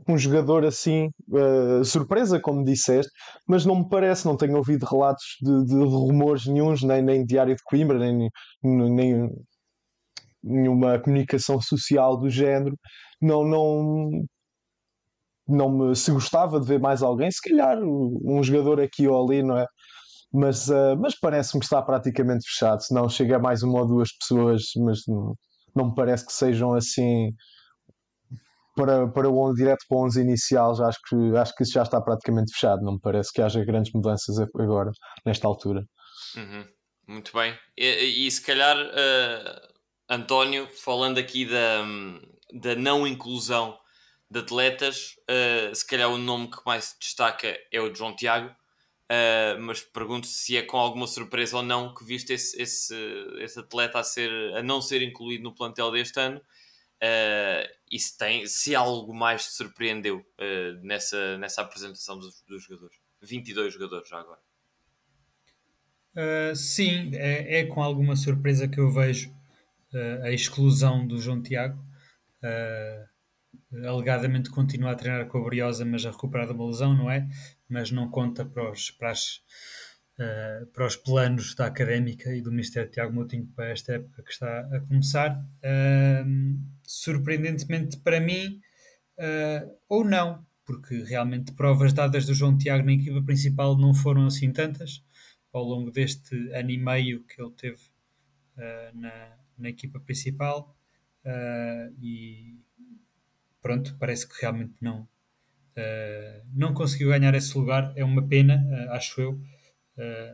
um 0.08 0.16
jogador 0.16 0.64
assim, 0.64 1.08
uh, 1.30 1.84
surpresa, 1.84 2.40
como 2.40 2.64
disseste, 2.64 3.10
mas 3.46 3.64
não 3.64 3.80
me 3.80 3.88
parece, 3.88 4.26
não 4.26 4.36
tenho 4.36 4.56
ouvido 4.56 4.86
relatos 4.86 5.24
de, 5.42 5.64
de 5.66 5.74
rumores 5.74 6.46
nenhums, 6.46 6.82
nem, 6.82 7.02
nem 7.02 7.24
Diário 7.24 7.54
de 7.54 7.62
Coimbra, 7.64 7.98
nem, 7.98 8.28
nem 8.62 9.30
nenhuma 10.42 10.98
comunicação 10.98 11.60
social 11.60 12.16
do 12.18 12.30
género. 12.30 12.76
Não, 13.20 13.44
não, 13.44 14.10
não 15.48 15.70
me, 15.70 15.96
se 15.96 16.10
gostava 16.12 16.60
de 16.60 16.66
ver 16.66 16.80
mais 16.80 17.02
alguém, 17.02 17.30
se 17.30 17.40
calhar 17.40 17.78
um 17.82 18.42
jogador 18.42 18.80
aqui 18.80 19.08
ou 19.08 19.24
ali, 19.24 19.42
não 19.42 19.58
é? 19.58 19.66
mas, 20.32 20.68
uh, 20.68 20.96
mas 20.98 21.18
parece-me 21.18 21.60
que 21.60 21.66
está 21.66 21.82
praticamente 21.82 22.48
fechado. 22.48 22.82
Se 22.82 22.94
não 22.94 23.08
chega 23.08 23.38
mais 23.38 23.62
uma 23.62 23.80
ou 23.80 23.86
duas 23.86 24.10
pessoas, 24.18 24.62
mas 24.76 25.00
não, 25.06 25.34
não 25.74 25.88
me 25.88 25.94
parece 25.94 26.26
que 26.26 26.32
sejam 26.32 26.74
assim 26.74 27.32
para, 28.76 29.08
para 29.08 29.28
o 29.28 29.38
11 29.48 29.56
direto 29.56 29.84
para 29.88 29.98
o 29.98 30.04
11 30.04 30.20
inicial. 30.20 30.76
Já 30.76 30.86
acho, 30.86 30.98
que, 31.08 31.36
acho 31.36 31.54
que 31.54 31.62
isso 31.64 31.72
já 31.72 31.82
está 31.82 32.00
praticamente 32.00 32.52
fechado. 32.52 32.82
Não 32.82 32.94
me 32.94 33.00
parece 33.00 33.32
que 33.32 33.42
haja 33.42 33.64
grandes 33.64 33.92
mudanças 33.92 34.36
agora, 34.38 34.90
nesta 35.24 35.48
altura. 35.48 35.82
Uhum. 36.36 36.64
Muito 37.08 37.32
bem. 37.32 37.56
E, 37.76 38.26
e 38.26 38.30
se 38.30 38.42
calhar, 38.42 38.76
uh, 38.76 39.68
António, 40.08 40.68
falando 40.84 41.18
aqui 41.18 41.44
da, 41.46 41.84
da 42.52 42.76
não 42.76 43.06
inclusão 43.06 43.76
de 44.30 44.40
atletas, 44.40 45.14
uh, 45.30 45.74
se 45.74 45.86
calhar 45.86 46.08
o 46.08 46.18
nome 46.18 46.50
que 46.50 46.58
mais 46.64 46.84
se 46.84 46.98
destaca 47.00 47.56
é 47.72 47.80
o 47.80 47.90
de 47.90 47.98
João 47.98 48.14
Tiago 48.14 48.54
Uh, 49.06 49.54
mas 49.60 49.82
pergunto 49.82 50.26
se 50.26 50.56
é 50.56 50.62
com 50.62 50.76
alguma 50.76 51.06
surpresa 51.06 51.58
ou 51.58 51.62
não 51.62 51.94
que 51.94 52.04
viste 52.04 52.32
esse, 52.32 52.60
esse, 52.60 52.92
esse 53.38 53.60
atleta 53.60 54.00
a, 54.00 54.02
ser, 54.02 54.28
a 54.56 54.64
não 54.64 54.82
ser 54.82 55.00
incluído 55.00 55.44
no 55.44 55.54
plantel 55.54 55.92
deste 55.92 56.18
ano 56.18 56.42
uh, 57.02 57.68
e 57.90 57.98
se, 57.98 58.16
tem, 58.16 58.46
se 58.46 58.74
algo 58.74 59.14
mais 59.14 59.46
te 59.46 59.52
surpreendeu 59.52 60.18
uh, 60.18 60.80
nessa, 60.82 61.38
nessa 61.38 61.62
apresentação 61.62 62.18
dos, 62.18 62.42
dos, 62.42 62.62
jogadores. 62.64 62.96
22 63.22 63.72
jogadores 63.72 64.08
já 64.08 64.20
agora. 64.20 64.40
sim, 66.54 67.10
é, 67.14 67.60
é, 67.60 67.66
com 67.66 67.82
alguma 67.82 68.14
surpresa 68.14 68.68
que 68.68 68.78
eu 68.78 68.90
vejo 68.90 69.34
a 70.22 70.30
exclusão 70.30 71.06
do 71.06 71.18
João 71.18 71.42
Tiago. 71.42 71.82
alegadamente 73.84 74.50
continua 74.50 74.92
a 74.92 74.94
treinar 74.94 75.26
com 75.26 75.38
a 75.38 75.44
Briosa, 75.44 75.84
mas 75.84 76.04
a 76.04 76.10
recuperar 76.10 76.46
de 76.46 76.52
uma 76.52 76.66
lesão, 76.66 76.94
não 76.94 77.10
é? 77.10 77.26
mas 77.68 77.90
não 77.90 78.08
conta 78.08 78.44
para 78.44 78.70
os, 78.70 78.90
para, 78.90 79.10
as, 79.10 79.40
uh, 80.18 80.66
para 80.66 80.86
os 80.86 80.96
planos 80.96 81.54
da 81.54 81.66
académica 81.66 82.34
e 82.34 82.40
do 82.40 82.50
Ministério 82.50 82.90
Tiago 82.90 83.12
Moutinho 83.12 83.46
para 83.54 83.70
esta 83.70 83.94
época 83.94 84.22
que 84.22 84.30
está 84.30 84.60
a 84.60 84.80
começar. 84.80 85.38
Uh, 85.58 86.58
surpreendentemente 86.82 87.98
para 87.98 88.20
mim, 88.20 88.60
uh, 89.18 89.76
ou 89.88 90.04
não, 90.04 90.44
porque 90.64 91.02
realmente 91.04 91.52
provas 91.52 91.92
dadas 91.92 92.26
do 92.26 92.34
João 92.34 92.58
Tiago 92.58 92.84
na 92.84 92.92
equipa 92.92 93.22
principal 93.22 93.78
não 93.78 93.94
foram 93.94 94.26
assim 94.26 94.52
tantas 94.52 95.02
ao 95.52 95.64
longo 95.64 95.90
deste 95.90 96.36
ano 96.52 96.70
e 96.70 96.76
meio 96.76 97.24
que 97.24 97.40
ele 97.40 97.52
teve 97.52 97.80
uh, 98.56 98.98
na, 98.98 99.36
na 99.56 99.68
equipa 99.70 99.98
principal 100.00 100.76
uh, 101.24 101.94
e 102.02 102.58
pronto, 103.62 103.96
parece 103.98 104.28
que 104.28 104.40
realmente 104.40 104.74
não 104.80 105.02
uh, 105.02 106.46
não 106.52 106.74
conseguiu 106.74 107.08
ganhar 107.08 107.34
esse 107.34 107.56
lugar, 107.56 107.92
é 107.96 108.04
uma 108.04 108.26
pena, 108.26 108.62
acho 108.90 109.20
eu, 109.20 109.40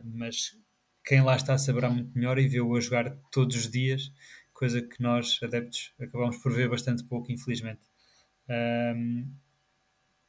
mas 0.03 0.57
quem 1.05 1.21
lá 1.21 1.35
está 1.35 1.57
saberá 1.57 1.89
muito 1.89 2.13
melhor 2.15 2.37
e 2.39 2.47
vê-o 2.47 2.75
a 2.75 2.79
jogar 2.79 3.15
todos 3.31 3.55
os 3.55 3.69
dias, 3.69 4.11
coisa 4.53 4.81
que 4.81 5.01
nós, 5.01 5.39
adeptos, 5.43 5.93
acabamos 5.99 6.37
por 6.37 6.53
ver 6.53 6.69
bastante 6.69 7.03
pouco, 7.03 7.31
infelizmente. 7.31 7.81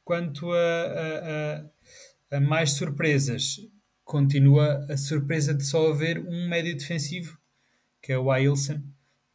Quanto 0.03 0.51
a, 0.51 0.57
a, 0.57 1.65
a, 2.31 2.37
a, 2.37 2.39
mais 2.39 2.73
surpresas, 2.73 3.57
continua 4.03 4.85
a 4.87 4.95
surpresa 4.95 5.53
de 5.53 5.65
só 5.65 5.89
haver 5.89 6.19
um 6.19 6.47
médio 6.47 6.77
defensivo, 6.77 7.39
que 8.01 8.11
é 8.11 8.17
o 8.17 8.31
Ailson. 8.31 8.83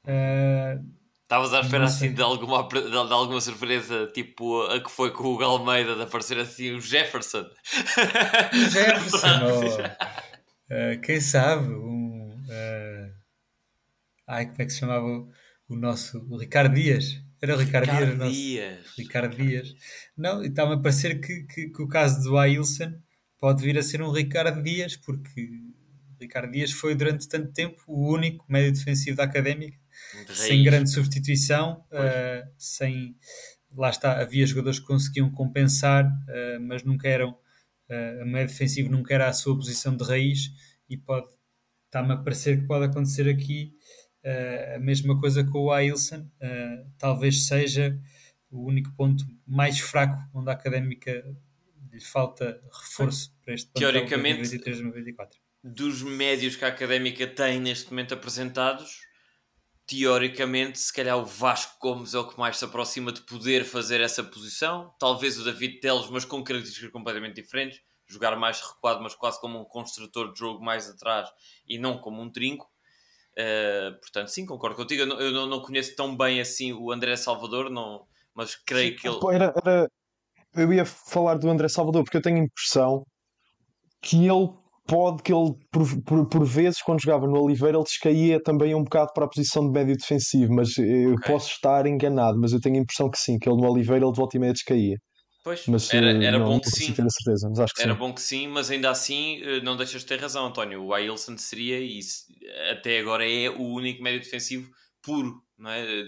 Uh, 0.05 1.00
Estavas 1.31 1.55
à 1.55 1.61
espera 1.61 1.85
assim 1.85 2.13
de 2.13 2.21
alguma, 2.21 2.67
de, 2.67 2.91
de, 2.91 2.97
alguma 2.97 3.41
surpresa, 3.41 4.11
tipo 4.13 4.63
a 4.63 4.83
que 4.83 4.91
foi 4.91 5.13
com 5.13 5.29
o 5.29 5.39
Galmeida 5.39 5.95
de 5.95 6.03
aparecer 6.03 6.37
assim 6.41 6.73
o 6.73 6.81
Jefferson. 6.81 7.49
Jefferson, 8.73 9.39
oh. 9.47 10.97
uh, 10.97 11.01
quem 11.01 11.21
sabe? 11.21 11.73
Um, 11.73 12.35
uh... 12.35 13.15
Ai, 14.27 14.47
como 14.47 14.61
é 14.61 14.65
que 14.65 14.73
se 14.73 14.81
chamava 14.81 15.07
o, 15.07 15.31
o 15.69 15.77
nosso 15.77 16.19
o 16.29 16.37
Ricardo 16.37 16.75
Dias? 16.75 17.23
Era 17.41 17.55
o 17.55 17.59
Ricardo, 17.61 17.93
Ricardo 17.93 18.29
Dias. 18.29 18.35
Dias. 18.35 18.95
Ricardo 18.99 19.37
Dias. 19.37 19.75
Não, 20.19 20.43
está-me 20.43 20.75
a 20.75 20.79
parecer 20.79 21.21
que, 21.21 21.45
que, 21.45 21.69
que, 21.69 21.83
o 21.83 21.87
caso 21.87 22.21
do 22.25 22.37
Ailson 22.39 22.93
pode 23.39 23.63
vir 23.63 23.79
a 23.79 23.85
ser 23.85 24.03
um 24.03 24.11
Ricardo 24.11 24.61
Dias, 24.65 24.97
porque 24.97 25.49
Ricardo 26.21 26.51
Dias 26.51 26.73
foi 26.73 26.97
durante 26.97 27.29
tanto 27.29 27.53
tempo 27.53 27.81
o 27.87 28.13
único 28.13 28.45
médio 28.49 28.73
defensivo 28.73 29.17
da 29.17 29.23
Académica, 29.23 29.79
sem 30.29 30.63
grande 30.63 30.91
substituição, 30.91 31.85
uh, 31.93 32.49
sem... 32.59 33.17
Lá 33.73 33.91
está, 33.91 34.21
havia 34.21 34.45
jogadores 34.47 34.81
que 34.81 34.87
conseguiam 34.87 35.31
compensar, 35.31 36.05
uh, 36.07 36.61
mas 36.61 36.83
nunca 36.83 37.09
eram... 37.09 37.31
Uh, 37.89 38.23
a 38.23 38.25
médio 38.25 38.49
defensivo 38.49 38.91
nunca 38.91 39.15
era 39.15 39.29
a 39.29 39.33
sua 39.33 39.57
posição 39.57 39.97
de 39.97 40.05
raiz 40.05 40.51
e 40.89 40.97
pode... 40.97 41.29
Está-me 41.87 42.13
a 42.13 42.17
parecer 42.17 42.61
que 42.61 42.67
pode 42.67 42.85
acontecer 42.85 43.29
aqui 43.29 43.75
a 44.77 44.79
mesma 44.79 45.19
coisa 45.19 45.43
com 45.43 45.59
o 45.59 45.73
Ailson, 45.73 46.31
talvez 46.99 47.47
seja 47.49 47.99
o 48.49 48.65
único 48.65 48.93
ponto 48.95 49.25
mais 49.45 49.81
fraco 49.81 50.17
onde 50.33 50.51
a 50.51 50.53
académica 50.53 51.25
lhe 51.93 52.01
falta 52.01 52.61
reforço 52.73 53.35
para 53.43 53.55
este 53.55 53.71
Teoricamente, 53.73 54.43
2023-2024. 54.43 55.29
Dos 55.63 56.03
médios 56.03 56.57
que 56.57 56.65
a 56.65 56.69
académica 56.69 57.27
tem 57.27 57.61
neste 57.61 57.91
momento 57.91 58.15
apresentados, 58.15 59.01
teoricamente, 59.91 60.79
se 60.79 60.93
calhar 60.93 61.19
o 61.19 61.25
Vasco 61.25 61.77
Gomes 61.81 62.15
é 62.15 62.19
o 62.21 62.29
que 62.29 62.39
mais 62.39 62.57
se 62.57 62.65
aproxima 62.65 63.11
de 63.11 63.23
poder 63.23 63.65
fazer 63.65 64.01
essa 64.01 64.23
posição. 64.23 64.95
Talvez 65.01 65.37
o 65.37 65.45
David 65.45 65.81
Teles, 65.81 66.09
mas 66.09 66.25
com 66.25 66.45
características 66.45 66.93
completamente 66.93 67.35
diferentes. 67.35 67.81
Jogar 68.07 68.37
mais 68.37 68.61
recuado, 68.61 69.03
mas 69.03 69.17
quase 69.17 69.41
como 69.41 69.61
um 69.61 69.65
construtor 69.65 70.33
de 70.33 70.39
jogo 70.39 70.65
mais 70.65 70.89
atrás 70.89 71.29
e 71.67 71.77
não 71.77 71.99
como 71.99 72.23
um 72.23 72.31
trinco. 72.31 72.71
Uh, 73.33 73.99
portanto, 73.99 74.29
sim, 74.29 74.47
concordo 74.47 74.77
contigo. 74.77 75.03
Eu, 75.03 75.07
não, 75.07 75.21
eu 75.21 75.47
não, 75.49 75.61
conheço 75.61 75.97
tão 75.97 76.17
bem 76.17 76.41
assim 76.41 76.73
o 76.73 76.93
André 76.93 77.17
Salvador, 77.17 77.69
não, 77.69 78.07
mas 78.33 78.55
creio 78.55 78.93
sim, 78.93 78.97
que 78.97 79.09
ele. 79.09 79.19
Era, 79.35 79.53
era, 79.57 79.91
eu 80.55 80.73
ia 80.73 80.85
falar 80.85 81.35
do 81.35 81.51
André 81.51 81.69
Salvador 81.69 82.05
porque 82.05 82.17
eu 82.17 82.23
tenho 82.23 82.37
a 82.37 82.45
impressão 82.45 83.05
que 84.01 84.25
ele 84.25 84.51
pode, 84.87 85.23
que 85.23 85.33
ele 85.33 85.53
por, 85.71 86.03
por, 86.03 86.29
por 86.29 86.47
vezes, 86.47 86.83
quando 86.83 87.03
jogava 87.03 87.27
no 87.27 87.43
Oliveira, 87.43 87.77
ele 87.77 87.85
descaía 87.85 88.43
também 88.43 88.75
um 88.75 88.83
bocado 88.83 89.13
para 89.15 89.25
a 89.25 89.29
posição 89.29 89.65
de 89.67 89.73
médio 89.73 89.97
defensivo. 89.97 90.53
Mas 90.53 90.77
eu 90.79 91.15
okay. 91.15 91.33
posso 91.33 91.51
estar 91.51 91.87
enganado, 91.87 92.39
mas 92.39 92.53
eu 92.53 92.61
tenho 92.61 92.77
a 92.77 92.81
impressão 92.81 93.11
que 93.11 93.19
sim, 93.19 93.39
que 93.39 93.49
ele 93.49 93.61
no 93.61 93.71
Oliveira 93.71 94.05
ele 94.05 94.13
de 94.13 94.19
volta 94.19 94.37
e 94.37 94.41
meia 94.41 94.53
descaía. 94.53 94.97
Pois, 95.43 95.67
mas, 95.69 95.93
era, 95.95 96.13
era 96.23 96.39
não, 96.39 96.47
bom 96.47 96.61
que 96.61 96.71
sim. 96.71 96.95
Certeza, 96.95 97.65
que 97.75 97.83
era 97.83 97.93
sim. 97.93 97.99
bom 97.99 98.13
que 98.13 98.21
sim, 98.21 98.47
mas 98.47 98.71
ainda 98.71 98.91
assim 98.91 99.41
eh, 99.43 99.63
não 99.63 99.75
deixas 99.75 100.03
de 100.03 100.07
ter 100.07 100.21
razão, 100.21 100.47
António. 100.47 100.85
O 100.85 100.93
Ailson 100.93 101.39
seria, 101.39 101.81
e 101.81 101.99
até 102.71 102.99
agora 102.99 103.27
é 103.27 103.49
o 103.49 103.63
único 103.63 104.03
médio 104.03 104.21
defensivo 104.21 104.71
puro, 105.03 105.43
não 105.59 105.71
é? 105.71 106.05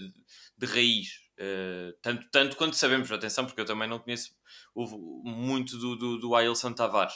de 0.62 0.66
raiz. 0.66 1.08
Uh, 1.38 1.92
tanto, 2.00 2.26
tanto 2.30 2.56
quanto 2.56 2.76
sabemos, 2.76 3.10
atenção, 3.10 3.44
porque 3.44 3.60
eu 3.60 3.64
também 3.64 3.88
não 3.88 3.98
conheço 3.98 4.30
muito 5.24 5.76
do, 5.76 5.96
do, 5.96 6.18
do 6.18 6.34
Ailson 6.36 6.72
Tavares, 6.72 7.14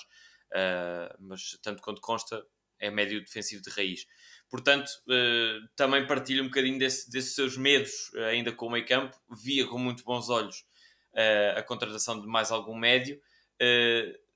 uh, 0.53 1.17
mas 1.21 1.59
tanto 1.63 1.83
quanto 1.83 2.01
consta, 2.01 2.45
é 2.79 2.91
médio 2.91 3.21
defensivo 3.21 3.63
de 3.63 3.71
raiz. 3.71 4.07
Portanto, 4.51 4.89
uh, 5.09 5.69
também 5.75 6.07
partilho 6.07 6.43
um 6.43 6.47
bocadinho 6.47 6.79
desse, 6.79 7.11
desses 7.11 7.35
seus 7.35 7.57
medos, 7.57 8.15
ainda 8.31 8.53
com 8.53 8.67
o 8.67 8.71
meio 8.71 8.87
campo, 8.87 9.17
via 9.43 9.67
com 9.67 9.79
muito 9.79 10.05
bons 10.05 10.29
olhos 10.29 10.65
uh, 11.17 11.59
a 11.59 11.63
contratação 11.63 12.21
de 12.21 12.27
mais 12.27 12.51
algum 12.51 12.77
médio. 12.77 13.21
Uh, 13.61 14.27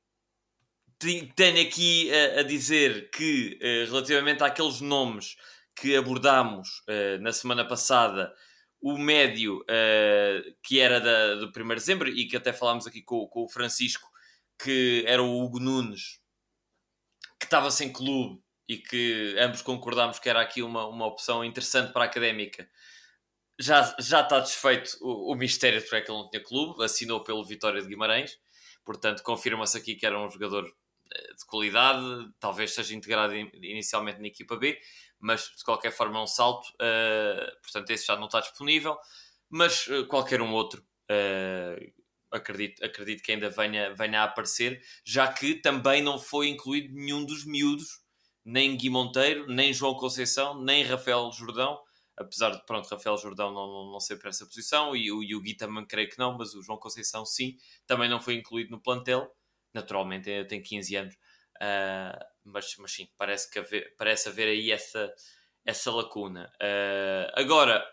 tenho 1.34 1.62
aqui 1.62 2.10
a, 2.12 2.40
a 2.40 2.42
dizer 2.42 3.10
que, 3.10 3.58
uh, 3.62 3.90
relativamente 3.90 4.42
àqueles 4.42 4.80
nomes 4.80 5.36
que 5.74 5.96
abordámos 5.96 6.82
na 7.22 7.32
semana 7.32 7.66
passada, 7.66 8.34
o 8.82 8.98
médio 8.98 9.64
que 10.62 10.78
era 10.78 11.00
da, 11.00 11.36
do 11.36 11.46
1 11.46 11.68
de 11.68 11.74
dezembro 11.76 12.08
e 12.08 12.26
que 12.26 12.36
até 12.36 12.52
falámos 12.52 12.86
aqui 12.86 13.00
com, 13.00 13.26
com 13.28 13.44
o 13.44 13.48
Francisco, 13.48 14.09
que 14.62 15.04
era 15.06 15.22
o 15.22 15.42
Hugo 15.42 15.58
Nunes, 15.58 16.20
que 17.38 17.46
estava 17.46 17.70
sem 17.70 17.92
clube 17.92 18.42
e 18.68 18.78
que 18.78 19.34
ambos 19.38 19.62
concordámos 19.62 20.18
que 20.18 20.28
era 20.28 20.40
aqui 20.40 20.62
uma, 20.62 20.86
uma 20.86 21.06
opção 21.06 21.44
interessante 21.44 21.92
para 21.92 22.04
a 22.04 22.06
académica. 22.06 22.68
Já, 23.58 23.94
já 23.98 24.20
está 24.20 24.38
desfeito 24.40 24.96
o, 25.00 25.32
o 25.32 25.34
mistério 25.34 25.80
de 25.80 25.84
porque 25.84 25.96
é 25.96 26.00
que 26.02 26.10
ele 26.10 26.18
não 26.18 26.30
tinha 26.30 26.42
clube, 26.42 26.84
assinou 26.84 27.22
pelo 27.22 27.44
Vitória 27.44 27.82
de 27.82 27.88
Guimarães, 27.88 28.38
portanto 28.84 29.22
confirma-se 29.22 29.76
aqui 29.76 29.94
que 29.96 30.06
era 30.06 30.18
um 30.18 30.30
jogador 30.30 30.64
eh, 31.12 31.34
de 31.34 31.44
qualidade, 31.46 32.30
talvez 32.38 32.72
seja 32.72 32.94
integrado 32.94 33.34
inicialmente 33.34 34.20
na 34.20 34.28
equipa 34.28 34.56
B, 34.56 34.78
mas 35.18 35.52
de 35.56 35.64
qualquer 35.64 35.90
forma 35.90 36.18
é 36.18 36.22
um 36.22 36.26
salto, 36.26 36.66
uh, 36.74 37.60
portanto 37.62 37.90
esse 37.90 38.06
já 38.06 38.16
não 38.16 38.26
está 38.26 38.40
disponível, 38.40 38.96
mas 39.48 39.86
uh, 39.88 40.06
qualquer 40.06 40.40
um 40.40 40.52
outro 40.52 40.82
uh, 41.10 41.99
acredito, 42.30 42.84
acredito 42.84 43.22
que 43.22 43.32
ainda 43.32 43.50
venha, 43.50 43.94
venha 43.94 44.20
a 44.20 44.24
aparecer, 44.24 44.82
já 45.04 45.30
que 45.32 45.54
também 45.54 46.02
não 46.02 46.18
foi 46.18 46.48
incluído 46.48 46.94
nenhum 46.94 47.24
dos 47.24 47.44
miúdos, 47.44 48.00
nem 48.44 48.76
Gui 48.76 48.88
Monteiro, 48.88 49.46
nem 49.46 49.72
João 49.72 49.94
Conceição, 49.94 50.62
nem 50.62 50.84
Rafael 50.84 51.30
Jordão, 51.32 51.78
apesar 52.16 52.50
de 52.50 52.64
pronto, 52.64 52.88
Rafael 52.88 53.16
Jordão 53.16 53.52
não, 53.52 53.66
não, 53.66 53.92
não 53.92 54.00
ser 54.00 54.16
para 54.16 54.30
essa 54.30 54.44
posição 54.44 54.94
e 54.94 55.10
o 55.10 55.22
Yugi 55.22 55.54
também 55.54 55.86
creio 55.86 56.08
que 56.08 56.18
não, 56.18 56.36
mas 56.36 56.54
o 56.54 56.62
João 56.62 56.78
Conceição 56.78 57.24
sim, 57.24 57.56
também 57.86 58.08
não 58.08 58.20
foi 58.20 58.34
incluído 58.34 58.70
no 58.70 58.80
plantel, 58.80 59.34
naturalmente 59.72 60.30
ainda 60.30 60.46
tem 60.46 60.62
15 60.62 60.96
anos, 60.96 61.14
uh, 61.14 62.24
mas, 62.44 62.76
mas 62.78 62.92
sim, 62.92 63.08
parece, 63.16 63.50
que 63.50 63.58
haver, 63.58 63.94
parece 63.96 64.28
haver 64.28 64.48
aí 64.48 64.70
essa, 64.70 65.12
essa 65.64 65.90
lacuna. 65.90 66.52
Uh, 66.60 67.32
agora, 67.34 67.84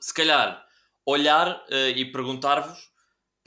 se 0.00 0.12
calhar, 0.12 0.64
olhar 1.06 1.64
uh, 1.70 1.96
e 1.96 2.10
perguntar-vos 2.12 2.90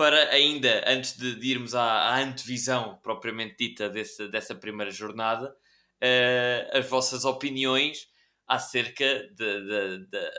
para 0.01 0.31
ainda, 0.31 0.83
antes 0.87 1.15
de, 1.15 1.35
de 1.35 1.51
irmos 1.51 1.75
à, 1.75 1.83
à, 1.83 2.19
antevisão 2.23 2.99
propriamente 3.03 3.55
dita 3.55 3.87
desse, 3.87 4.27
dessa 4.29 4.55
primeira 4.55 4.89
jornada, 4.89 5.55
as 6.73 6.89
vossas 6.89 7.23
opiniões 7.23 8.07
acerca 8.47 9.05
de, 9.05 9.61
de, 9.61 10.31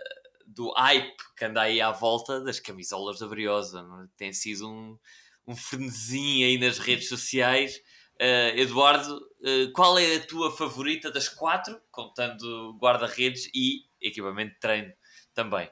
do 0.48 0.72
hype 0.72 1.16
que 1.36 1.44
anda 1.44 1.62
aí 1.62 1.80
à 1.80 1.92
volta 1.92 2.40
das 2.40 2.58
camisolas 2.58 3.20
da 3.20 3.28
Briosa. 3.28 3.78
É? 4.02 4.08
Tem 4.16 4.32
sido 4.32 4.68
um, 4.68 4.98
um 5.46 5.54
frenesim 5.54 6.42
aí 6.42 6.58
nas 6.58 6.78
redes 6.78 7.08
sociais. 7.08 7.76
Uh, 8.20 8.58
Eduardo, 8.58 9.16
uh, 9.16 9.72
qual 9.72 9.96
é 9.96 10.16
a 10.16 10.26
tua 10.26 10.50
favorita 10.50 11.08
das 11.08 11.28
quatro, 11.28 11.80
contando 11.92 12.76
guarda-redes 12.80 13.48
e 13.54 13.82
equipamento 14.00 14.54
de 14.54 14.58
treino 14.58 14.92
também? 15.32 15.70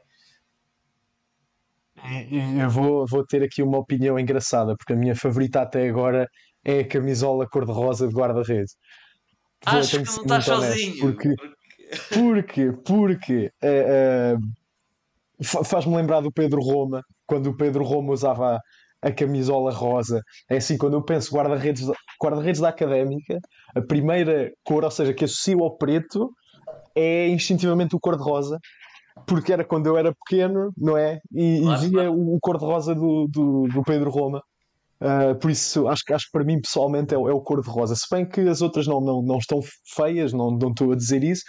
Eu 2.61 2.71
vou, 2.71 3.07
vou 3.07 3.25
ter 3.27 3.43
aqui 3.43 3.63
uma 3.63 3.79
opinião 3.79 4.19
engraçada, 4.19 4.75
porque 4.77 4.93
a 4.93 4.97
minha 4.97 5.15
favorita 5.15 5.61
até 5.61 5.89
agora 5.89 6.29
é 6.65 6.81
a 6.81 6.89
camisola 6.89 7.49
cor-de-rosa 7.49 8.09
de 8.09 8.15
guarda-redes. 8.15 8.75
Acho 9.67 10.03
que 10.03 10.17
não 10.17 10.23
estás 10.23 10.45
sozinho. 10.45 11.01
Porque, 11.01 11.35
porque, 12.15 12.73
porque 12.85 13.51
uh, 13.63 14.37
uh, 14.37 15.65
faz-me 15.65 15.95
lembrar 15.97 16.21
do 16.21 16.33
Pedro 16.33 16.61
Roma, 16.61 17.03
quando 17.27 17.49
o 17.49 17.57
Pedro 17.57 17.85
Roma 17.85 18.13
usava 18.13 18.57
a, 18.57 18.61
a 19.09 19.13
camisola 19.13 19.73
rosa. 19.73 20.23
É 20.49 20.57
assim, 20.57 20.79
quando 20.79 20.95
eu 20.95 21.05
penso 21.05 21.35
guarda-redes 21.35 21.87
guarda-redes 22.23 22.61
da 22.61 22.69
académica, 22.69 23.39
a 23.75 23.81
primeira 23.81 24.51
cor, 24.65 24.85
ou 24.85 24.91
seja, 24.91 25.13
que 25.13 25.25
associo 25.25 25.63
ao 25.63 25.77
preto, 25.77 26.31
é 26.95 27.29
instintivamente 27.29 27.95
o 27.95 28.01
cor-de-rosa. 28.01 28.59
Porque 29.27 29.53
era 29.53 29.65
quando 29.65 29.87
eu 29.87 29.97
era 29.97 30.15
pequeno, 30.15 30.73
não 30.77 30.97
é? 30.97 31.21
E, 31.33 31.61
claro, 31.61 31.85
e 31.85 31.89
via 31.89 32.03
claro. 32.05 32.15
o, 32.15 32.37
o 32.37 32.39
cor-de-rosa 32.41 32.95
do, 32.95 33.27
do, 33.29 33.69
do, 33.69 33.83
Pedro 33.83 34.11
Roma. 34.11 34.43
Uh, 35.01 35.35
por 35.39 35.51
isso, 35.51 35.89
acho, 35.89 36.03
acho 36.13 36.27
que 36.27 36.33
para 36.33 36.45
mim 36.45 36.61
pessoalmente 36.61 37.15
é, 37.15 37.17
é 37.17 37.19
o 37.19 37.41
cor-de-rosa. 37.41 37.95
Se 37.95 38.07
bem 38.11 38.29
que 38.29 38.41
as 38.43 38.61
outras 38.61 38.87
não, 38.87 39.01
não, 39.01 39.23
não 39.23 39.39
estão 39.39 39.61
feias, 39.95 40.33
não, 40.33 40.51
não 40.51 40.71
estou 40.71 40.93
a 40.93 40.97
dizer 40.97 41.25
isso, 41.25 41.43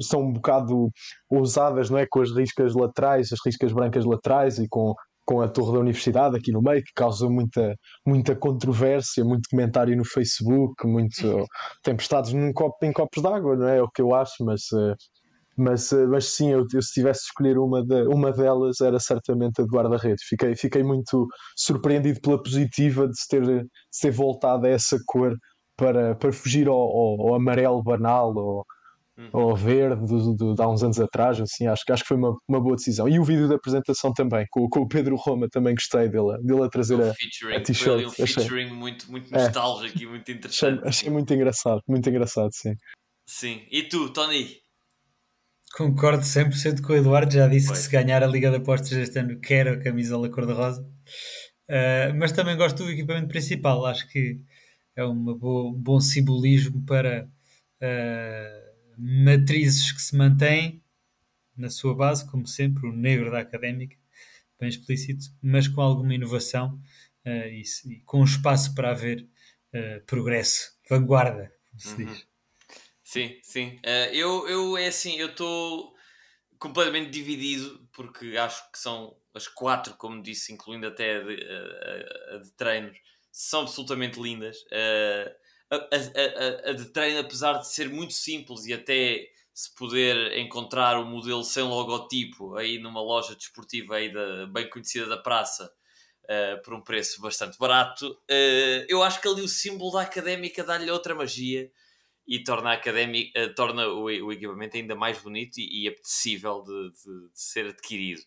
são 0.00 0.22
um 0.22 0.32
bocado 0.32 0.90
ousadas, 1.28 1.90
não 1.90 1.98
é? 1.98 2.06
Com 2.06 2.22
as 2.22 2.30
riscas 2.30 2.74
laterais, 2.74 3.32
as 3.32 3.38
riscas 3.44 3.72
brancas 3.72 4.04
laterais 4.06 4.58
e 4.58 4.66
com, 4.66 4.94
com 5.26 5.42
a 5.42 5.48
torre 5.48 5.72
da 5.72 5.80
universidade 5.80 6.36
aqui 6.36 6.50
no 6.52 6.62
meio, 6.62 6.82
que 6.82 6.92
causa 6.94 7.28
muita, 7.28 7.76
muita 8.06 8.34
controvérsia, 8.34 9.24
muito 9.24 9.48
comentário 9.50 9.94
no 9.94 10.04
Facebook, 10.04 10.86
muito 10.86 11.44
tempestades 11.82 12.32
num 12.32 12.52
copo, 12.52 12.78
em 12.82 12.92
copos 12.92 13.22
d'água, 13.22 13.56
não 13.56 13.68
é? 13.68 13.78
É 13.78 13.82
o 13.82 13.90
que 13.90 14.00
eu 14.00 14.14
acho, 14.14 14.42
mas. 14.42 14.62
Uh, 14.72 14.94
mas, 15.56 15.92
eh, 15.92 16.06
mas 16.06 16.26
sim, 16.26 16.52
eu, 16.52 16.66
eu, 16.72 16.82
se 16.82 16.92
tivesse 16.92 17.20
de 17.20 17.26
escolher 17.26 17.58
uma, 17.58 17.84
de, 17.84 18.02
uma 18.08 18.32
delas 18.32 18.80
era 18.80 18.98
certamente 19.00 19.60
a 19.60 19.64
de 19.64 19.70
guarda-redes. 19.70 20.24
Fiquei, 20.28 20.54
fiquei 20.54 20.82
muito 20.82 21.26
surpreendido 21.56 22.20
pela 22.20 22.42
positiva 22.42 23.08
de 23.08 23.18
se 23.18 23.28
ter, 23.28 23.42
de 23.42 23.66
ter 24.00 24.10
voltado 24.10 24.66
a 24.66 24.70
essa 24.70 24.98
cor 25.06 25.34
para, 25.76 26.14
para 26.14 26.32
fugir 26.32 26.68
ao, 26.68 26.74
ao, 26.74 27.28
ao 27.28 27.34
amarelo 27.34 27.82
banal 27.82 28.34
ou 28.36 28.64
uhum. 29.16 29.30
ao 29.32 29.56
verde 29.56 30.06
do, 30.06 30.34
do, 30.34 30.54
de 30.54 30.62
há 30.62 30.68
uns 30.68 30.82
anos 30.82 31.00
atrás. 31.00 31.40
Assim, 31.40 31.66
acho, 31.66 31.82
acho 31.90 32.02
que 32.02 32.08
foi 32.08 32.16
uma, 32.16 32.36
uma 32.48 32.60
boa 32.60 32.76
decisão. 32.76 33.08
E 33.08 33.18
o 33.18 33.24
vídeo 33.24 33.48
da 33.48 33.56
apresentação 33.56 34.12
também, 34.12 34.46
com, 34.50 34.68
com 34.68 34.80
o 34.80 34.88
Pedro 34.88 35.16
Roma, 35.16 35.48
também 35.50 35.74
gostei 35.74 36.08
dele, 36.08 36.38
dele 36.42 36.64
a 36.64 36.68
trazer 36.68 37.00
a, 37.00 37.10
a 37.10 37.60
t-shirt. 37.60 38.06
Um 38.06 38.10
featuring 38.10 38.66
achei. 38.66 38.70
muito, 38.70 39.10
muito 39.10 39.34
é. 39.34 39.42
nostálgico 39.42 39.98
é. 39.98 40.02
e 40.02 40.06
muito 40.06 40.30
interessante. 40.30 40.78
Achei, 40.80 40.88
achei 40.88 41.10
muito 41.10 41.32
engraçado, 41.32 41.80
muito 41.88 42.08
engraçado, 42.08 42.50
sim. 42.52 42.74
Sim. 43.28 43.66
E 43.70 43.82
tu, 43.82 44.10
Tony? 44.10 44.65
Concordo 45.76 46.22
100% 46.22 46.80
com 46.80 46.94
o 46.94 46.96
Eduardo, 46.96 47.34
já 47.34 47.46
disse 47.46 47.70
que 47.70 47.76
se 47.76 47.90
ganhar 47.90 48.22
a 48.22 48.26
Liga 48.26 48.48
de 48.48 48.56
Apostas 48.56 48.92
este 48.92 49.18
ano 49.18 49.38
quer 49.38 49.68
a 49.68 49.78
camisola 49.78 50.26
cor-de-rosa. 50.30 50.80
Uh, 51.68 52.16
mas 52.18 52.32
também 52.32 52.56
gosto 52.56 52.82
do 52.82 52.90
equipamento 52.90 53.28
principal, 53.28 53.84
acho 53.84 54.08
que 54.08 54.40
é 54.96 55.02
boa, 55.04 55.68
um 55.68 55.74
bom 55.74 56.00
simbolismo 56.00 56.82
para 56.86 57.28
uh, 57.82 58.94
matrizes 58.96 59.92
que 59.92 60.00
se 60.00 60.16
mantêm 60.16 60.82
na 61.54 61.68
sua 61.68 61.94
base, 61.94 62.26
como 62.26 62.46
sempre, 62.46 62.88
o 62.88 62.92
negro 62.92 63.30
da 63.30 63.40
académica, 63.40 63.98
bem 64.58 64.70
explícito, 64.70 65.26
mas 65.42 65.68
com 65.68 65.82
alguma 65.82 66.14
inovação 66.14 66.80
uh, 67.26 67.48
e, 67.48 67.64
e, 67.84 68.00
com 68.06 68.24
espaço 68.24 68.74
para 68.74 68.92
haver 68.92 69.28
progresso, 70.06 70.72
vanguarda, 70.88 71.52
como 71.68 71.80
se 71.80 72.02
uhum. 72.02 72.10
diz. 72.10 72.26
Sim, 73.06 73.38
sim. 73.42 73.76
Uh, 73.86 74.10
eu, 74.12 74.48
eu, 74.48 74.76
é 74.76 74.88
assim, 74.88 75.16
eu 75.16 75.28
estou 75.28 75.94
completamente 76.58 77.10
dividido 77.10 77.88
porque 77.92 78.36
acho 78.36 78.70
que 78.72 78.78
são 78.78 79.16
as 79.34 79.48
quatro, 79.48 79.94
como 79.96 80.22
disse, 80.22 80.52
incluindo 80.52 80.86
até 80.88 81.18
a 81.18 81.20
de, 81.22 81.34
a, 82.32 82.36
a 82.36 82.38
de 82.40 82.52
treinos, 82.52 82.98
são 83.32 83.62
absolutamente 83.62 84.20
lindas. 84.20 84.58
Uh, 84.64 85.32
a, 85.70 86.70
a, 86.70 86.72
de 86.74 86.86
treino, 86.86 87.20
apesar 87.20 87.54
de 87.58 87.68
ser 87.72 87.88
muito 87.90 88.14
simples 88.14 88.66
e 88.66 88.74
até 88.74 89.28
se 89.54 89.74
poder 89.76 90.36
encontrar 90.38 90.98
um 91.00 91.06
modelo 91.06 91.44
sem 91.44 91.62
logotipo 91.64 92.56
aí 92.56 92.78
numa 92.78 93.02
loja 93.02 93.36
desportiva 93.36 93.96
aí 93.96 94.12
da, 94.12 94.46
bem 94.48 94.68
conhecida 94.70 95.06
da 95.06 95.16
praça 95.18 95.72
uh, 96.24 96.62
por 96.62 96.74
um 96.74 96.82
preço 96.82 97.20
bastante 97.20 97.58
barato, 97.58 98.10
uh, 98.12 98.86
eu 98.88 99.02
acho 99.02 99.20
que 99.20 99.28
ali 99.28 99.42
o 99.42 99.48
símbolo 99.48 99.92
da 99.92 100.02
académica 100.02 100.64
dá-lhe 100.64 100.90
outra 100.90 101.14
magia 101.14 101.70
e 102.26 102.42
torna, 102.42 102.70
a 102.70 102.72
académica, 102.72 103.40
uh, 103.40 103.54
torna 103.54 103.86
o, 103.86 104.04
o, 104.04 104.32
equipamento 104.32 104.76
ainda 104.76 104.96
mais 104.96 105.18
bonito 105.20 105.58
e, 105.58 105.84
e 105.84 105.88
apetecível 105.88 106.62
de, 106.62 106.90
de, 106.90 107.28
de, 107.28 107.40
ser 107.40 107.66
adquirido. 107.66 108.20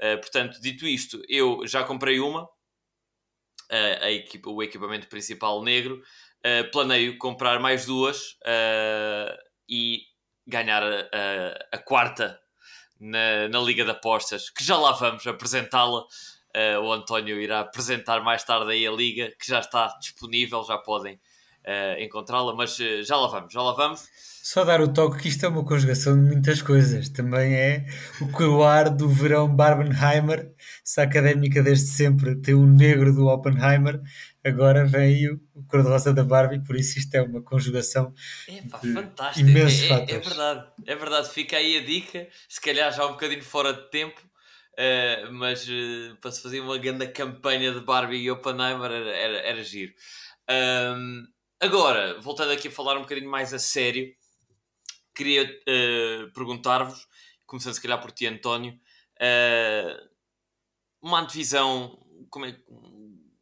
Uh, 0.00 0.18
portanto, 0.20 0.60
dito 0.60 0.86
isto, 0.86 1.22
eu 1.28 1.66
já 1.66 1.84
comprei 1.84 2.18
uma, 2.18 2.42
uh, 2.44 4.02
a 4.02 4.10
equipa, 4.10 4.50
o 4.50 4.62
equipamento 4.62 5.08
principal 5.08 5.62
negro, 5.62 6.02
planeio 6.70 7.18
comprar 7.18 7.58
mais 7.58 7.86
duas 7.86 8.38
e 9.68 10.02
ganhar 10.46 10.80
a, 10.80 11.00
a, 11.00 11.66
a 11.72 11.78
quarta 11.78 12.38
na, 13.00 13.48
na, 13.48 13.58
Liga 13.58 13.84
de 13.84 13.90
Apostas, 13.90 14.48
que 14.48 14.62
já 14.62 14.76
lá 14.78 14.92
vamos 14.92 15.26
apresentá-la. 15.26 16.04
o 16.84 16.92
António 16.92 17.40
irá 17.40 17.60
apresentar 17.60 18.22
mais 18.22 18.44
tarde 18.44 18.70
aí 18.70 18.86
a 18.86 18.92
Liga, 18.92 19.34
que 19.40 19.48
já 19.48 19.58
está 19.58 19.88
disponível, 19.98 20.62
já 20.62 20.78
podem 20.78 21.20
uh, 21.66 22.00
encontrá-la, 22.00 22.54
mas 22.54 22.78
uh, 22.78 23.02
já 23.02 23.16
lá 23.16 23.28
vamos, 23.28 23.52
já 23.52 23.62
lá 23.62 23.72
vamos. 23.72 24.08
Só 24.42 24.62
dar 24.64 24.80
o 24.80 24.86
toque 24.86 25.22
que 25.22 25.28
isto 25.28 25.44
é 25.44 25.48
uma 25.48 25.64
conjugação 25.64 26.14
de 26.14 26.20
muitas 26.20 26.62
coisas. 26.62 27.08
Também 27.08 27.52
é 27.52 27.84
o 28.20 28.30
coroar 28.30 28.94
do 28.94 29.08
verão 29.08 29.52
Barbenheimer. 29.52 30.54
Se 30.84 31.00
a 31.00 31.04
académica 31.04 31.60
desde 31.64 31.88
sempre 31.88 32.36
tem 32.36 32.54
o 32.54 32.64
negro 32.64 33.12
do 33.12 33.26
Oppenheimer, 33.26 34.00
agora 34.44 34.86
vem 34.86 35.32
o 35.32 35.40
cor-de-rosa 35.68 36.14
da 36.14 36.22
Barbie, 36.22 36.62
por 36.62 36.76
isso 36.76 36.96
isto 36.96 37.12
é 37.16 37.22
uma 37.22 37.42
conjugação 37.42 38.14
Epá, 38.46 38.78
de 38.78 38.92
fantástico. 38.92 39.50
imensos 39.50 39.82
é, 39.82 39.88
fatores. 39.88 40.12
É, 40.12 40.14
é 40.14 40.20
verdade, 40.20 40.66
é 40.86 40.94
verdade. 40.94 41.28
Fica 41.30 41.56
aí 41.56 41.78
a 41.78 41.84
dica, 41.84 42.28
se 42.48 42.60
calhar 42.60 42.92
já 42.92 43.04
um 43.04 43.12
bocadinho 43.12 43.42
fora 43.42 43.72
de 43.72 43.90
tempo, 43.90 44.20
uh, 44.78 45.32
mas 45.32 45.66
uh, 45.66 46.16
para 46.20 46.30
se 46.30 46.40
fazer 46.40 46.60
uma 46.60 46.78
grande 46.78 47.08
campanha 47.08 47.72
de 47.72 47.80
Barbie 47.80 48.18
e 48.18 48.30
Oppenheimer 48.30 48.92
era, 48.92 49.10
era, 49.10 49.38
era 49.38 49.64
giro. 49.64 49.92
Um, 50.48 51.26
Agora, 51.66 52.20
voltando 52.20 52.52
aqui 52.52 52.68
a 52.68 52.70
falar 52.70 52.96
um 52.96 53.00
bocadinho 53.00 53.28
mais 53.28 53.52
a 53.52 53.58
sério, 53.58 54.14
queria 55.12 55.42
uh, 55.42 56.32
perguntar-vos, 56.32 57.08
começando 57.44 57.74
se 57.74 57.82
calhar 57.82 58.00
por 58.00 58.12
ti, 58.12 58.24
António, 58.24 58.72
uh, 59.16 60.08
uma 61.02 61.18
antevisão, 61.18 61.98
como 62.30 62.46
é, 62.46 62.56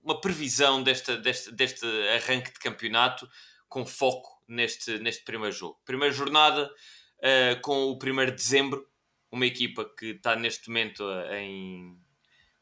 uma 0.02 0.18
previsão 0.22 0.82
desta, 0.82 1.18
deste, 1.18 1.52
deste 1.52 1.84
arranque 2.16 2.50
de 2.50 2.58
campeonato 2.60 3.28
com 3.68 3.84
foco 3.84 4.42
neste, 4.48 4.98
neste 5.00 5.22
primeiro 5.22 5.54
jogo. 5.54 5.78
Primeira 5.84 6.14
jornada 6.14 6.72
uh, 7.18 7.60
com 7.60 7.90
o 7.90 7.98
1 8.02 8.24
de 8.24 8.32
dezembro, 8.32 8.88
uma 9.30 9.44
equipa 9.44 9.84
que 9.84 10.12
está 10.12 10.34
neste 10.34 10.68
momento 10.68 11.04
em, 11.30 12.00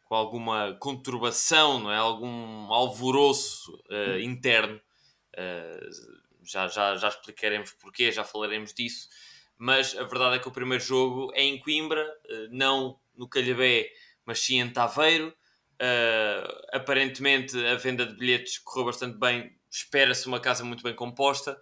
com 0.06 0.16
alguma 0.16 0.74
conturbação, 0.80 1.78
não 1.78 1.92
é? 1.92 1.98
algum 1.98 2.72
alvoroço 2.72 3.72
uh, 3.88 4.18
interno 4.18 4.80
Uh, 5.38 6.22
já, 6.42 6.68
já, 6.68 6.96
já 6.96 7.08
explicaremos 7.08 7.72
porquê, 7.72 8.10
já 8.10 8.24
falaremos 8.24 8.72
disso. 8.74 9.08
Mas 9.56 9.96
a 9.96 10.04
verdade 10.04 10.36
é 10.36 10.38
que 10.38 10.48
o 10.48 10.52
primeiro 10.52 10.82
jogo 10.82 11.32
é 11.34 11.42
em 11.42 11.58
Coimbra, 11.58 12.04
uh, 12.04 12.48
não 12.50 12.98
no 13.14 13.28
Calhabé, 13.28 13.90
mas 14.24 14.40
sim 14.40 14.60
em 14.60 14.72
Taveiro. 14.72 15.28
Uh, 15.74 16.62
aparentemente 16.72 17.56
a 17.66 17.74
venda 17.74 18.06
de 18.06 18.14
bilhetes 18.16 18.58
correu 18.58 18.86
bastante 18.86 19.18
bem, 19.18 19.56
espera-se 19.70 20.26
uma 20.26 20.40
casa 20.40 20.64
muito 20.64 20.82
bem 20.82 20.94
composta. 20.94 21.60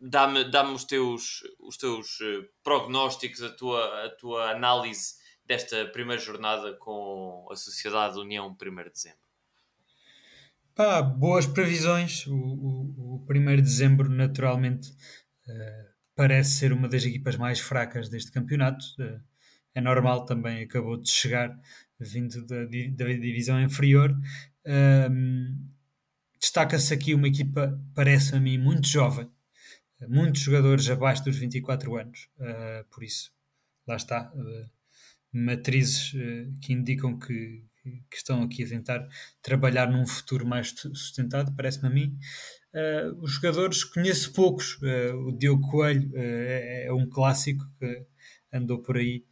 Dá-me 0.00 0.44
dá 0.44 0.62
os 0.70 0.84
teus, 0.84 1.42
os 1.58 1.76
teus 1.76 2.18
prognósticos, 2.62 3.42
a 3.42 3.50
tua, 3.50 4.04
a 4.04 4.10
tua 4.10 4.50
análise 4.50 5.16
desta 5.44 5.86
primeira 5.86 6.20
jornada 6.20 6.74
com 6.74 7.48
a 7.50 7.56
Sociedade 7.56 8.18
União 8.18 8.46
1 8.48 8.54
de 8.84 8.90
Dezembro. 8.90 9.27
Pá, 10.78 11.02
boas 11.02 11.44
previsões. 11.44 12.24
O, 12.28 12.36
o, 12.36 13.24
o 13.26 13.26
1 13.28 13.56
de 13.56 13.62
dezembro, 13.62 14.08
naturalmente, 14.08 14.88
uh, 15.48 15.88
parece 16.14 16.52
ser 16.52 16.72
uma 16.72 16.88
das 16.88 17.04
equipas 17.04 17.34
mais 17.34 17.58
fracas 17.58 18.08
deste 18.08 18.30
campeonato. 18.30 18.84
Uh, 18.96 19.20
é 19.74 19.80
normal, 19.80 20.24
também 20.24 20.62
acabou 20.62 20.96
de 20.96 21.10
chegar, 21.10 21.52
vindo 21.98 22.46
da, 22.46 22.64
da 22.64 23.12
divisão 23.12 23.60
inferior. 23.60 24.12
Uh, 24.64 25.68
Destaca-se 26.40 26.94
aqui 26.94 27.12
uma 27.12 27.26
equipa, 27.26 27.76
parece 27.92 28.36
a 28.36 28.40
mim, 28.40 28.56
muito 28.56 28.86
jovem. 28.86 29.28
Muitos 30.08 30.42
jogadores 30.42 30.88
abaixo 30.88 31.24
dos 31.24 31.36
24 31.36 31.96
anos. 31.96 32.28
Uh, 32.38 32.88
por 32.88 33.02
isso, 33.02 33.32
lá 33.84 33.96
está. 33.96 34.32
matrizes 35.32 36.12
que 36.62 36.72
indicam 36.72 37.18
que 37.18 37.67
que, 37.82 38.16
estão 38.16 38.42
aqui 38.42 38.64
a 38.64 38.68
tentar 38.68 39.08
trabalhar 39.42 39.90
num 39.90 40.06
futuro 40.06 40.46
mais 40.46 40.74
sustentado, 40.94 41.54
parece-me 41.54 41.88
a 41.88 41.90
mim. 41.90 42.18
Uh, 42.74 43.22
os 43.22 43.32
jogadores, 43.32 43.82
conheço 43.84 44.32
poucos. 44.32 44.78
Uh, 44.82 45.28
o 45.28 45.32
Diogo 45.32 45.68
Coelho 45.68 46.10
uh, 46.10 46.16
é, 46.16 46.92
um 46.92 47.08
clássico 47.08 47.64
que 47.78 48.06
andou 48.52 48.78
por 48.78 48.96
aí 48.96 49.24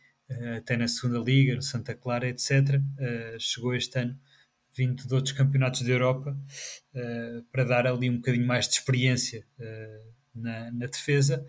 até 0.57 0.77
na 0.77 0.89
segunda 0.89 1.21
Liga, 1.21 1.55
no 1.55 1.63
Santa 1.63 1.95
Clara, 1.95 2.29
etc. 2.29 2.81
chegou 3.39 3.73
este 3.77 3.97
ano 4.01 4.19
vindo 4.77 5.07
de 5.07 5.15
outros 5.15 5.33
campeonatos 5.33 5.83
da 5.83 5.93
Europa 5.93 6.37
para 7.53 7.63
dar 7.63 7.87
ali 7.87 8.11
um 8.11 8.17
bocadinho 8.17 8.45
mais 8.45 8.67
de 8.67 8.75
experiência 8.75 9.47
na, 10.35 10.73
na, 10.73 10.87
defesa. 10.87 11.47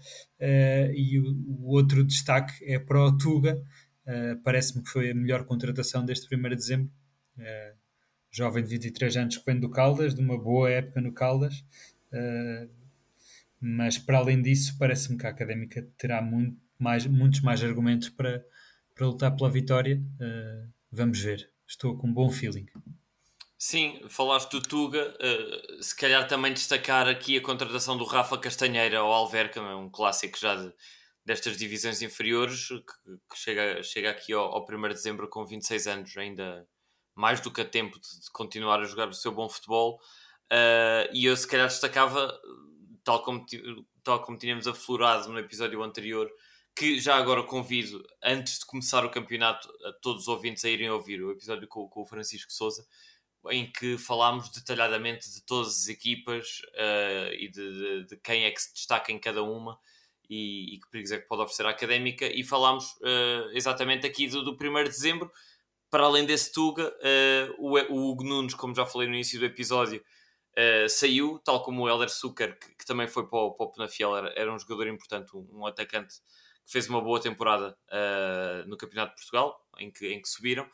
e 0.93 1.19
o, 1.19 1.33
o, 1.63 1.71
outro 1.73 2.03
destaque 2.03 2.63
é 2.65 2.77
para 2.77 3.03
o 3.03 3.17
Tuga, 3.17 3.59
Uh, 4.07 4.41
Parece-me 4.43 4.83
que 4.83 4.89
foi 4.89 5.11
a 5.11 5.15
melhor 5.15 5.45
contratação 5.45 6.05
deste 6.05 6.33
1 6.33 6.41
de 6.41 6.55
dezembro. 6.55 6.91
Uh, 7.37 7.77
jovem 8.31 8.63
de 8.63 8.69
23 8.69 9.17
anos 9.17 9.37
que 9.37 9.45
vem 9.45 9.59
do 9.59 9.69
Caldas, 9.69 10.15
de 10.15 10.21
uma 10.21 10.37
boa 10.37 10.69
época 10.69 11.01
no 11.01 11.11
Caldas. 11.11 11.63
Uh, 12.11 12.69
mas 13.59 13.97
para 13.97 14.19
além 14.19 14.41
disso, 14.41 14.77
parece-me 14.77 15.17
que 15.17 15.25
a 15.25 15.29
académica 15.29 15.87
terá 15.97 16.21
muito, 16.21 16.57
mais, 16.77 17.05
muitos 17.05 17.41
mais 17.41 17.63
argumentos 17.63 18.09
para, 18.09 18.45
para 18.93 19.07
lutar 19.07 19.35
pela 19.35 19.49
vitória. 19.49 20.01
Uh, 20.21 20.71
vamos 20.91 21.19
ver. 21.19 21.49
Estou 21.65 21.97
com 21.97 22.07
um 22.07 22.13
bom 22.13 22.29
feeling. 22.29 22.67
Sim, 23.57 24.01
falaste 24.07 24.51
do 24.51 24.61
Tuga, 24.61 25.15
uh, 25.15 25.83
se 25.83 25.95
calhar 25.95 26.27
também 26.27 26.53
destacar 26.53 27.07
aqui 27.07 27.37
a 27.37 27.41
contratação 27.41 27.97
do 27.97 28.05
Rafa 28.05 28.37
Castanheira 28.37 28.99
ao 28.99 29.11
Alverca, 29.11 29.59
um 29.75 29.89
clássico 29.89 30.37
já 30.37 30.55
de, 30.55 30.71
destas 31.27 31.57
divisões 31.57 32.01
inferiores, 32.01 32.69
que, 32.69 33.17
que, 33.29 33.37
chega, 33.37 33.83
chega 33.83 34.09
aqui 34.11 34.31
ao, 34.31 34.45
ao 34.45 34.65
1 34.65 34.81
de 34.83 34.93
dezembro 34.93 35.27
com 35.27 35.45
26 35.45 35.85
anos, 35.85 36.15
ainda 36.15 36.65
mais 37.13 37.41
do 37.41 37.51
que 37.51 37.59
a 37.59 37.65
tempo 37.65 37.99
de, 37.99 38.21
de 38.21 38.31
continuar 38.31 38.79
a 38.79 38.85
jogar 38.85 39.09
o 39.09 39.13
seu 39.13 39.33
bom 39.33 39.49
futebol. 39.49 39.99
Uh, 40.45 41.11
e 41.11 41.25
eu 41.25 41.35
se 41.35 41.45
calhar 41.45 41.67
destacava, 41.67 42.33
tal 43.03 43.21
como, 43.23 43.45
tal 44.01 44.21
como 44.21 44.37
tínhamos 44.37 44.67
aflorado 44.67 45.27
no 45.27 45.37
episódio 45.37 45.83
anterior, 45.83 46.31
que 46.73 46.97
já 46.97 47.17
agora 47.17 47.43
convido, 47.43 48.07
antes 48.23 48.59
de 48.59 48.65
começar 48.65 49.03
o 49.03 49.11
campeonato, 49.11 49.67
a 49.83 49.91
todos 50.01 50.21
os 50.21 50.27
ouvintes 50.29 50.63
a 50.63 50.69
irem 50.69 50.89
ouvir 50.89 51.21
o 51.21 51.31
episódio 51.31 51.67
com, 51.67 51.89
com 51.89 52.03
o 52.03 52.05
Francisco 52.05 52.53
Souza, 52.53 52.87
em 53.49 53.69
que 53.69 53.97
falámos 53.97 54.47
detalhadamente 54.47 55.29
de 55.29 55.41
todas 55.41 55.81
as 55.81 55.87
equipas 55.89 56.61
uh, 56.69 57.33
e 57.33 57.49
de, 57.49 57.73
de, 57.73 58.05
de, 58.05 58.17
quem 58.17 58.45
é 58.45 58.51
que 58.51 58.61
se 58.61 58.73
destaca 58.73 59.11
em 59.11 59.19
cada 59.19 59.43
uma 59.43 59.77
e, 60.29 60.75
e 60.75 60.79
que 60.79 60.89
perigos 60.89 61.11
é 61.11 61.17
que 61.17 61.27
pode 61.27 61.41
oferecer 61.41 61.65
a 61.65 61.69
académica. 61.69 62.25
E 62.25 62.43
falámos 62.43 62.91
uh, 63.01 63.49
exatamente 63.53 64.05
aqui 64.05 64.27
do, 64.27 64.43
do 64.43 64.51
1 64.51 64.83
de 64.83 64.89
dezembro. 64.89 65.31
Para 65.89 66.03
além 66.03 66.25
desse 66.25 66.51
Tuga, 66.51 66.87
uh, 66.87 67.55
o, 67.57 67.77
o 67.93 68.11
Hugo 68.11 68.23
Nunes, 68.23 68.53
como 68.53 68.75
já 68.75 68.85
falei 68.85 69.07
no 69.07 69.13
início 69.13 69.39
do 69.39 69.45
episódio, 69.45 70.03
saiu, 70.89 71.39
tal 71.45 71.61
como 71.61 71.83
o 71.83 71.87
Helder 71.87 72.09
Zucker, 72.09 72.57
que, 72.59 72.75
que, 72.77 72.85
também 72.85 73.07
foi 73.07 73.27
para 73.27 73.37
o, 73.37 73.51
para 73.51 73.67
o 73.67 73.71
Penafiel, 73.71 74.17
era, 74.17 74.33
era 74.35 74.51
um 74.51 74.57
jogador 74.57 74.87
importante, 74.87 75.37
um, 75.37 75.47
um 75.51 75.67
atacante 75.67 76.15
que 76.65 76.71
fez 76.71 76.89
uma 76.89 76.99
boa 76.99 77.21
temporada 77.21 77.77
no 78.65 78.75
Campeonato 78.75 79.11
de 79.11 79.21
Portugal, 79.21 79.63
em 79.77 79.91
que, 79.91 80.07
em 80.07 80.19
que 80.19 80.27
subiram 80.27 80.67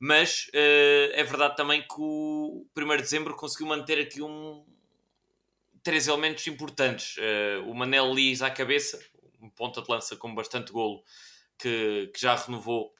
mas 0.00 0.46
uh, 0.54 1.12
é 1.12 1.22
verdade 1.22 1.56
também 1.56 1.82
que 1.82 1.94
o 1.98 2.66
1 2.74 2.88
de 2.96 3.02
dezembro 3.02 3.36
conseguiu 3.36 3.66
manter 3.66 4.00
aqui 4.00 4.22
um, 4.22 4.64
três 5.82 6.08
elementos 6.08 6.46
importantes. 6.46 7.16
Uh, 7.16 7.70
o 7.70 7.74
Manel 7.74 8.12
Liz 8.12 8.42
à 8.42 8.50
cabeça, 8.50 8.98
um 9.40 9.48
ponta 9.48 9.82
de 9.82 9.90
lança 9.90 10.16
com 10.16 10.34
bastante 10.34 10.72
golo, 10.72 11.02
que, 11.58 12.10
que 12.14 12.20
já 12.20 12.34
renovou 12.34 12.92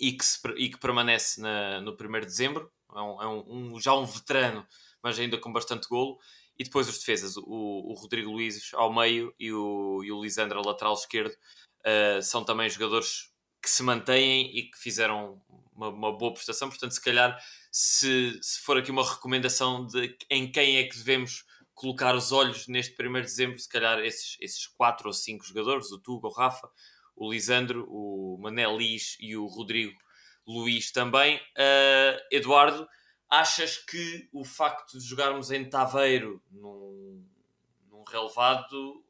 e 0.00 0.12
que, 0.12 0.24
se, 0.24 0.40
e 0.56 0.68
que 0.68 0.78
permanece 0.78 1.40
na, 1.40 1.80
no 1.80 1.92
1 1.92 1.94
de 1.94 2.26
dezembro. 2.26 2.72
É, 2.94 3.00
um, 3.00 3.22
é 3.22 3.26
um, 3.26 3.74
um, 3.74 3.80
já 3.80 3.94
um 3.94 4.04
veterano, 4.04 4.66
mas 5.02 5.18
ainda 5.18 5.38
com 5.38 5.52
bastante 5.52 5.88
golo. 5.88 6.18
E 6.58 6.64
depois 6.64 6.88
os 6.88 6.98
defesas, 6.98 7.36
o, 7.36 7.44
o 7.46 7.94
Rodrigo 7.94 8.30
Luiz 8.30 8.70
ao 8.74 8.92
meio 8.92 9.34
e 9.38 9.52
o, 9.52 10.02
e 10.04 10.12
o 10.12 10.22
Lisandro 10.22 10.64
lateral 10.64 10.94
esquerdo, 10.94 11.32
uh, 11.32 12.22
são 12.22 12.44
também 12.44 12.68
jogadores 12.68 13.30
que 13.62 13.70
se 13.70 13.82
mantêm 13.82 14.56
e 14.56 14.70
que 14.70 14.78
fizeram 14.78 15.40
uma, 15.72 15.88
uma 15.88 16.12
boa 16.12 16.34
prestação. 16.34 16.68
Portanto, 16.68 16.92
se 16.92 17.00
calhar, 17.00 17.40
se, 17.70 18.38
se 18.42 18.60
for 18.60 18.76
aqui 18.76 18.90
uma 18.90 19.08
recomendação 19.08 19.86
de 19.86 20.16
em 20.28 20.50
quem 20.50 20.76
é 20.76 20.84
que 20.84 20.96
devemos 20.96 21.44
colocar 21.82 22.14
os 22.14 22.30
olhos 22.30 22.68
neste 22.68 22.94
1 22.94 23.12
de 23.14 23.22
dezembro, 23.22 23.58
se 23.58 23.68
calhar 23.68 23.98
esses, 23.98 24.36
esses 24.40 24.68
quatro 24.68 25.08
ou 25.08 25.12
cinco 25.12 25.44
jogadores, 25.44 25.90
o 25.90 25.98
Tuga, 25.98 26.28
o 26.28 26.32
Rafa, 26.32 26.70
o 27.16 27.32
Lisandro, 27.32 27.88
o 27.90 28.38
Manel 28.40 28.78
Lis 28.78 29.16
e 29.18 29.36
o 29.36 29.46
Rodrigo 29.46 29.98
Luís 30.46 30.92
também. 30.92 31.38
Uh, 31.38 32.20
Eduardo, 32.30 32.86
achas 33.28 33.78
que 33.78 34.28
o 34.32 34.44
facto 34.44 34.96
de 34.96 35.04
jogarmos 35.04 35.50
em 35.50 35.68
Taveiro 35.68 36.40
num, 36.52 37.26
num 37.90 38.04
relevado, 38.04 39.04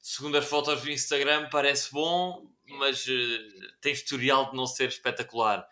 segundo 0.00 0.38
as 0.38 0.44
fotos 0.44 0.82
do 0.82 0.90
Instagram, 0.90 1.48
parece 1.50 1.92
bom, 1.92 2.50
mas 2.66 3.06
uh, 3.06 3.78
tem 3.80 3.92
historial 3.92 4.50
de 4.50 4.56
não 4.56 4.66
ser 4.66 4.88
espetacular. 4.88 5.64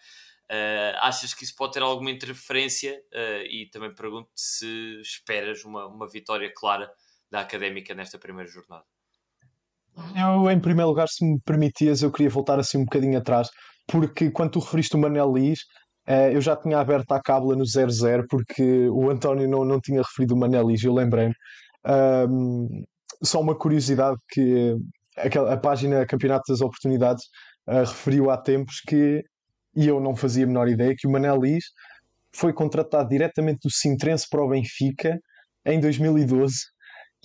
Uh, 0.50 0.94
achas 1.00 1.34
que 1.34 1.42
isso 1.42 1.56
pode 1.56 1.72
ter 1.72 1.82
alguma 1.82 2.10
interferência? 2.10 3.00
Uh, 3.12 3.42
e 3.50 3.68
também 3.70 3.92
pergunto 3.92 4.28
se 4.36 5.00
esperas 5.00 5.64
uma, 5.64 5.86
uma 5.86 6.08
vitória 6.08 6.50
clara 6.54 6.90
da 7.30 7.40
Académica 7.40 7.94
nesta 7.94 8.18
primeira 8.18 8.48
jornada. 8.48 8.84
Eu, 10.14 10.48
em 10.50 10.60
primeiro 10.60 10.88
lugar, 10.88 11.08
se 11.08 11.24
me 11.24 11.40
permitias, 11.40 12.02
eu 12.02 12.12
queria 12.12 12.30
voltar 12.30 12.60
assim 12.60 12.78
um 12.78 12.84
bocadinho 12.84 13.18
atrás, 13.18 13.48
porque 13.88 14.30
quando 14.30 14.52
tu 14.52 14.58
referiste 14.60 14.94
o 14.94 14.98
Manel 14.98 15.32
Liz, 15.32 15.60
uh, 16.08 16.30
eu 16.32 16.40
já 16.40 16.54
tinha 16.54 16.78
aberto 16.78 17.10
a 17.10 17.20
cábula 17.20 17.56
no 17.56 17.64
00, 17.66 18.26
porque 18.28 18.88
o 18.88 19.10
António 19.10 19.48
não, 19.48 19.64
não 19.64 19.80
tinha 19.80 20.00
referido 20.00 20.34
o 20.34 20.38
Manel 20.38 20.68
Liz, 20.68 20.84
eu 20.84 20.94
lembrei-me. 20.94 21.34
só 23.22 23.40
uma 23.40 23.58
curiosidade 23.58 24.16
que 24.28 24.76
aquela, 25.16 25.52
a 25.52 25.56
página 25.56 26.06
Campeonato 26.06 26.52
das 26.52 26.60
Oportunidades 26.60 27.24
referiu 27.66 28.30
há 28.30 28.36
tempos 28.36 28.80
que 28.86 29.24
e 29.76 29.86
eu 29.86 30.00
não 30.00 30.16
fazia 30.16 30.44
a 30.44 30.46
menor 30.46 30.68
ideia 30.68 30.94
que 30.96 31.06
o 31.06 31.10
Manel 31.10 31.40
Liz 31.40 31.64
foi 32.34 32.52
contratado 32.52 33.08
diretamente 33.08 33.60
do 33.64 33.70
Sintrense 33.70 34.26
para 34.28 34.42
o 34.42 34.48
Benfica 34.48 35.18
em 35.64 35.80
2012 35.80 36.54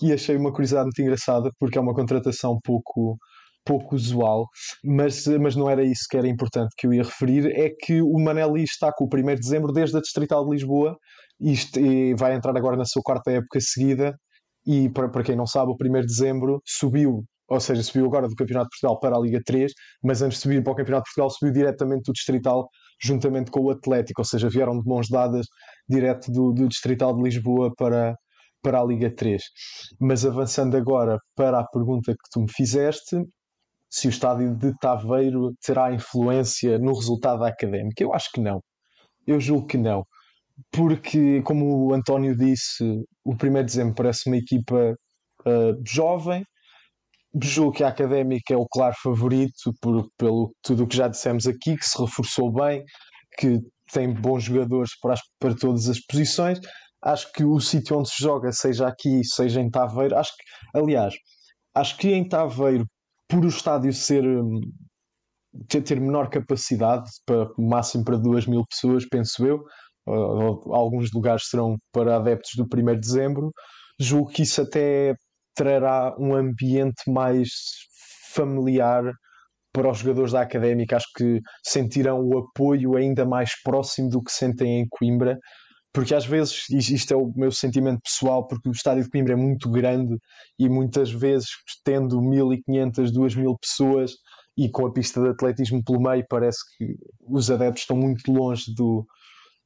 e 0.01 0.11
achei 0.11 0.35
uma 0.35 0.51
curiosidade 0.51 0.85
muito 0.85 1.01
engraçada 1.01 1.49
porque 1.59 1.77
é 1.77 1.81
uma 1.81 1.93
contratação 1.93 2.59
pouco 2.63 3.17
pouco 3.63 3.95
usual, 3.95 4.47
mas, 4.83 5.27
mas 5.39 5.55
não 5.55 5.69
era 5.69 5.83
isso 5.83 6.05
que 6.09 6.17
era 6.17 6.27
importante 6.27 6.73
que 6.75 6.87
eu 6.87 6.93
ia 6.93 7.03
referir, 7.03 7.45
é 7.51 7.69
que 7.69 8.01
o 8.01 8.17
Manel 8.19 8.55
Liz 8.55 8.71
está 8.71 8.91
com 8.91 9.05
o 9.05 9.07
1 9.07 9.35
de 9.35 9.41
dezembro 9.41 9.71
desde 9.71 9.95
a 9.97 10.01
Distrital 10.01 10.43
de 10.45 10.51
Lisboa 10.51 10.97
e, 11.39 11.53
e 11.77 12.15
vai 12.15 12.33
entrar 12.33 12.57
agora 12.57 12.75
na 12.75 12.85
sua 12.85 13.03
quarta 13.03 13.31
época 13.31 13.59
seguida 13.61 14.15
e 14.65 14.89
para, 14.89 15.09
para 15.09 15.23
quem 15.23 15.35
não 15.35 15.45
sabe, 15.45 15.71
o 15.71 15.75
1 15.75 16.01
de 16.01 16.07
dezembro 16.07 16.61
subiu 16.65 17.23
ou 17.51 17.59
seja, 17.59 17.83
subiu 17.83 18.05
agora 18.05 18.29
do 18.29 18.35
Campeonato 18.35 18.69
de 18.69 18.79
Portugal 18.79 18.99
para 18.99 19.17
a 19.17 19.19
Liga 19.19 19.41
3, 19.45 19.73
mas 20.01 20.21
antes 20.21 20.37
de 20.37 20.43
subir 20.43 20.63
para 20.63 20.71
o 20.71 20.75
Campeonato 20.75 21.03
de 21.03 21.09
Portugal 21.09 21.29
subiu 21.29 21.53
diretamente 21.53 22.03
do 22.05 22.13
Distrital 22.13 22.69
juntamente 23.03 23.51
com 23.51 23.59
o 23.61 23.71
Atlético, 23.71 24.21
ou 24.21 24.25
seja, 24.25 24.47
vieram 24.47 24.79
de 24.79 24.87
mãos 24.87 25.09
dadas 25.09 25.47
direto 25.87 26.31
do, 26.31 26.53
do 26.53 26.67
Distrital 26.67 27.13
de 27.13 27.23
Lisboa 27.23 27.73
para, 27.75 28.15
para 28.61 28.79
a 28.79 28.85
Liga 28.85 29.13
3. 29.13 29.43
Mas 29.99 30.25
avançando 30.25 30.77
agora 30.77 31.17
para 31.35 31.59
a 31.59 31.67
pergunta 31.67 32.13
que 32.13 32.29
tu 32.31 32.41
me 32.41 32.51
fizeste, 32.51 33.17
se 33.89 34.07
o 34.07 34.09
estádio 34.09 34.55
de 34.55 34.73
Taveiro 34.79 35.53
terá 35.61 35.93
influência 35.93 36.79
no 36.79 36.93
resultado 36.93 37.43
académico, 37.43 38.01
eu 38.01 38.13
acho 38.13 38.31
que 38.31 38.39
não. 38.39 38.61
Eu 39.27 39.41
julgo 39.41 39.67
que 39.67 39.77
não. 39.77 40.05
Porque, 40.71 41.41
como 41.41 41.89
o 41.89 41.93
António 41.93 42.35
disse, 42.35 42.83
o 43.25 43.33
1 43.33 43.35
de 43.35 43.63
dezembro 43.63 43.95
parece 43.95 44.29
uma 44.29 44.37
equipa 44.37 44.95
uh, 45.45 45.81
jovem, 45.85 46.45
Julgo 47.41 47.71
que 47.71 47.83
a 47.83 47.87
Académica 47.87 48.53
é 48.53 48.57
o 48.57 48.67
claro 48.67 48.95
favorito 49.01 49.73
por, 49.81 50.07
pelo 50.17 50.53
tudo 50.61 50.83
o 50.83 50.87
que 50.87 50.97
já 50.97 51.07
dissemos 51.07 51.47
aqui, 51.47 51.77
que 51.77 51.85
se 51.85 51.99
reforçou 51.99 52.51
bem, 52.51 52.83
que 53.37 53.59
tem 53.93 54.13
bons 54.13 54.43
jogadores 54.43 54.91
para, 54.99 55.13
as, 55.13 55.21
para 55.39 55.55
todas 55.55 55.87
as 55.87 55.99
posições. 55.99 56.59
Acho 57.01 57.31
que 57.31 57.43
o 57.43 57.59
sítio 57.59 57.97
onde 57.97 58.09
se 58.09 58.21
joga, 58.21 58.51
seja 58.51 58.87
aqui, 58.87 59.23
seja 59.23 59.61
em 59.61 59.69
Taveiro, 59.69 60.17
acho 60.17 60.31
que, 60.35 60.77
aliás, 60.77 61.15
acho 61.73 61.97
que 61.97 62.09
em 62.09 62.27
Taveiro, 62.27 62.85
por 63.27 63.43
o 63.43 63.47
estádio 63.47 63.93
ser 63.93 64.23
hum, 64.25 64.59
ter 65.67 65.99
menor 65.99 66.29
capacidade, 66.29 67.09
para 67.25 67.49
máximo 67.57 68.03
para 68.03 68.17
2 68.17 68.45
mil 68.45 68.63
pessoas, 68.69 69.07
penso 69.09 69.45
eu, 69.45 69.63
alguns 70.05 71.11
lugares 71.11 71.47
serão 71.47 71.77
para 71.91 72.17
adeptos 72.17 72.51
do 72.55 72.63
1 72.63 72.85
de 72.93 72.99
dezembro, 72.99 73.51
julgo 73.99 74.31
que 74.31 74.43
isso 74.43 74.61
até 74.61 75.13
trará 75.55 76.15
um 76.17 76.33
ambiente 76.35 77.09
mais 77.09 77.49
familiar 78.33 79.03
para 79.73 79.89
os 79.89 79.99
jogadores 79.99 80.31
da 80.31 80.41
Académica. 80.41 80.97
Acho 80.97 81.07
que 81.15 81.39
sentirão 81.63 82.19
o 82.21 82.37
apoio 82.39 82.95
ainda 82.95 83.25
mais 83.25 83.51
próximo 83.63 84.09
do 84.09 84.21
que 84.21 84.31
sentem 84.31 84.81
em 84.81 84.87
Coimbra, 84.89 85.37
porque 85.93 86.15
às 86.15 86.25
vezes, 86.25 86.69
isto 86.69 87.13
é 87.13 87.17
o 87.17 87.31
meu 87.35 87.51
sentimento 87.51 87.99
pessoal, 88.01 88.47
porque 88.47 88.69
o 88.69 88.71
estádio 88.71 89.03
de 89.03 89.09
Coimbra 89.09 89.33
é 89.33 89.37
muito 89.37 89.69
grande 89.69 90.15
e 90.57 90.69
muitas 90.69 91.11
vezes, 91.11 91.49
tendo 91.83 92.21
1500, 92.21 93.11
2000 93.11 93.57
pessoas 93.57 94.13
e 94.57 94.69
com 94.69 94.85
a 94.85 94.93
pista 94.93 95.21
de 95.21 95.29
atletismo 95.29 95.83
pelo 95.83 96.01
meio, 96.01 96.25
parece 96.29 96.59
que 96.77 96.95
os 97.21 97.49
adeptos 97.49 97.83
estão 97.83 97.97
muito 97.97 98.31
longe 98.31 98.73
do, 98.75 99.05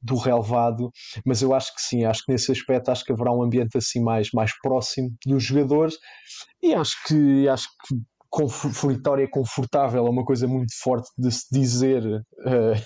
do 0.00 0.16
relevado, 0.16 0.90
mas 1.24 1.42
eu 1.42 1.54
acho 1.54 1.74
que 1.74 1.80
sim, 1.80 2.04
acho 2.04 2.22
que 2.24 2.32
nesse 2.32 2.52
aspecto 2.52 2.90
acho 2.90 3.04
que 3.04 3.12
haverá 3.12 3.32
um 3.32 3.42
ambiente 3.42 3.76
assim 3.76 4.00
mais, 4.00 4.28
mais 4.32 4.52
próximo 4.60 5.10
dos 5.24 5.42
jogadores. 5.42 5.96
E 6.62 6.74
acho 6.74 6.96
que 7.06 7.48
acho 7.48 7.68
que 7.88 7.96
vitória 8.86 9.26
confortável 9.30 10.06
é 10.06 10.10
uma 10.10 10.24
coisa 10.24 10.46
muito 10.46 10.72
forte 10.82 11.08
de 11.16 11.30
se 11.30 11.46
dizer 11.50 12.04
uh, 12.04 12.82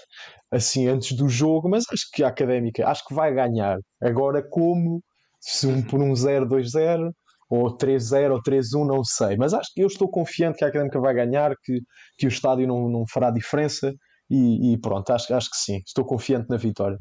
assim 0.51 0.87
antes 0.87 1.12
do 1.16 1.29
jogo, 1.29 1.68
mas 1.68 1.85
acho 1.92 2.09
que 2.12 2.23
a 2.23 2.29
académica 2.29 2.87
acho 2.88 3.05
que 3.07 3.14
vai 3.14 3.35
ganhar. 3.35 3.79
Agora 4.01 4.42
como? 4.49 5.03
Se 5.40 5.66
um 5.66 5.83
por 5.83 6.01
um 6.01 6.14
0, 6.14 6.46
2-0 6.46 7.11
ou 7.49 7.77
3-0 7.77 8.33
ou 8.33 8.42
3-1, 8.42 8.87
não 8.87 9.03
sei, 9.03 9.37
mas 9.37 9.55
acho 9.55 9.70
que 9.75 9.83
eu 9.83 9.87
estou 9.87 10.09
confiante 10.09 10.59
que 10.59 10.64
a 10.64 10.68
académica 10.68 11.01
vai 11.01 11.14
ganhar, 11.14 11.53
que, 11.64 11.81
que 12.16 12.27
o 12.27 12.29
estádio 12.29 12.66
não, 12.68 12.88
não 12.88 13.05
fará 13.11 13.31
diferença 13.31 13.92
e, 14.30 14.72
e, 14.72 14.78
pronto, 14.78 15.10
acho, 15.10 15.34
acho 15.34 15.50
que 15.50 15.56
sim, 15.56 15.82
estou 15.84 16.04
confiante 16.04 16.48
na 16.48 16.56
vitória. 16.56 16.98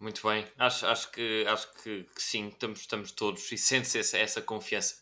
Muito 0.00 0.26
bem, 0.26 0.46
acho, 0.58 0.86
acho, 0.86 1.10
que, 1.10 1.46
acho 1.48 1.72
que, 1.82 2.04
que 2.04 2.22
sim, 2.22 2.48
estamos, 2.48 2.80
estamos 2.80 3.12
todos 3.12 3.50
e 3.50 3.56
sente-se 3.56 3.98
essa, 3.98 4.18
essa 4.18 4.42
confiança. 4.42 4.96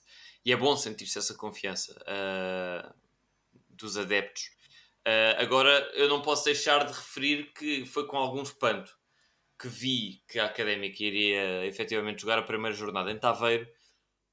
E 0.44 0.52
é 0.52 0.56
bom 0.56 0.76
sentir-se 0.76 1.18
essa 1.18 1.34
confiança. 1.34 1.92
Uh, 2.02 3.04
dos 3.76 3.96
adeptos. 3.96 4.50
Uh, 5.06 5.36
agora, 5.38 5.70
eu 5.94 6.08
não 6.08 6.22
posso 6.22 6.44
deixar 6.44 6.84
de 6.84 6.92
referir 6.92 7.52
que 7.52 7.84
foi 7.84 8.06
com 8.06 8.16
algum 8.16 8.42
espanto 8.42 8.96
que 9.58 9.68
vi 9.68 10.22
que 10.28 10.38
a 10.38 10.46
Académica 10.46 11.02
iria 11.02 11.66
efetivamente 11.66 12.22
jogar 12.22 12.38
a 12.38 12.42
primeira 12.42 12.74
jornada 12.74 13.10
em 13.10 13.18
Taveiro, 13.18 13.68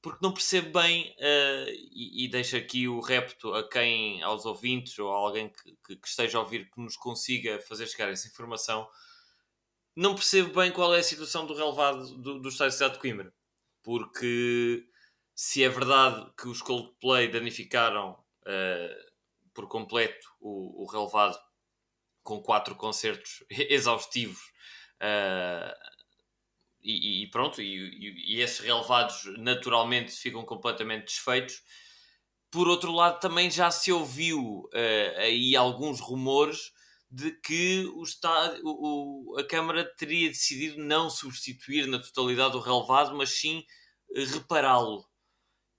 porque 0.02 0.20
não 0.22 0.34
percebo 0.34 0.80
bem, 0.80 1.16
uh, 1.20 1.70
e, 1.92 2.26
e 2.26 2.28
deixo 2.28 2.58
aqui 2.58 2.88
o 2.88 3.00
repto 3.00 3.54
a 3.54 3.68
quem, 3.70 4.22
aos 4.24 4.46
ouvintes 4.46 4.98
ou 4.98 5.14
a 5.14 5.18
alguém 5.18 5.50
que, 5.50 5.78
que, 5.86 5.96
que, 5.96 6.08
esteja 6.08 6.40
a 6.40 6.42
ouvir, 6.42 6.70
que 6.72 6.82
nos 6.82 6.98
consiga 6.98 7.60
fazer 7.62 7.88
chegar 7.88 8.10
essa 8.10 8.28
informação, 8.28 8.90
não 9.96 10.16
percebo 10.16 10.60
bem 10.60 10.72
qual 10.72 10.96
é 10.96 11.00
a 11.00 11.04
situação 11.04 11.46
do 11.46 11.54
relevado 11.54 12.18
do, 12.18 12.40
do 12.40 12.50
Estádio 12.50 12.72
de 12.72 12.78
Cidade 12.78 12.94
de 12.96 13.00
Coimbra. 13.00 13.34
Porque 13.84 14.88
se 15.36 15.64
é 15.64 15.70
verdade 15.70 16.32
que 16.36 16.48
os 16.48 16.62
Coldplay 16.62 17.28
danificaram 17.28 18.12
uh, 18.42 19.12
por 19.54 19.68
completo 19.68 20.28
o, 20.40 20.84
o 20.84 20.86
relevado 20.86 21.38
com 22.24 22.42
quatro 22.42 22.76
concertos 22.76 23.44
exaustivos 23.50 24.42
uh, 25.02 26.01
e, 26.84 27.24
e, 27.24 27.28
pronto, 27.30 27.62
e, 27.62 28.36
e, 28.36 28.42
esses 28.42 28.60
relevados 28.60 29.26
naturalmente 29.38 30.12
ficam 30.12 30.44
completamente 30.44 31.06
desfeitos. 31.06 31.62
Por 32.50 32.68
outro 32.68 32.92
lado, 32.92 33.20
também 33.20 33.50
já 33.50 33.72
se 33.72 33.92
ouviu 33.92 34.70
uh, 34.74 35.20
aí 35.20 35.56
alguns 35.56 36.00
rumores 36.00 36.72
de 37.10 37.32
que 37.32 37.86
o 37.96 38.04
estádio, 38.04 38.62
o, 38.64 39.36
a 39.38 39.44
Câmara 39.44 39.84
teria 39.98 40.30
decidido 40.30 40.82
não 40.82 41.10
substituir 41.10 41.86
na 41.88 42.00
totalidade 42.00 42.56
o 42.56 42.62
relevado, 42.62 43.16
mas 43.16 43.32
sim 43.32 43.66
repará-lo. 44.16 45.06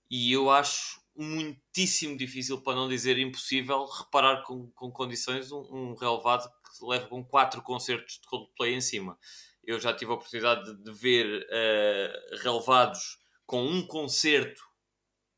E 0.09 0.31
eu 0.31 0.51
acho 0.51 1.01
muitíssimo 1.15 2.17
difícil, 2.17 2.61
para 2.61 2.75
não 2.75 2.87
dizer 2.87 3.17
impossível, 3.17 3.85
reparar 3.85 4.43
com, 4.43 4.71
com 4.71 4.91
condições 4.91 5.51
um, 5.51 5.61
um 5.71 5.95
relevado 5.95 6.47
que 6.47 6.85
leva 6.85 7.07
com 7.07 7.23
quatro 7.23 7.61
concertos 7.61 8.15
de 8.15 8.27
Coldplay 8.27 8.73
em 8.75 8.81
cima. 8.81 9.17
Eu 9.63 9.79
já 9.79 9.93
tive 9.93 10.11
a 10.11 10.15
oportunidade 10.15 10.75
de, 10.83 10.91
ver 10.91 11.45
uh, 11.45 12.37
relevados 12.43 13.17
com 13.45 13.65
um 13.65 13.85
concerto 13.85 14.61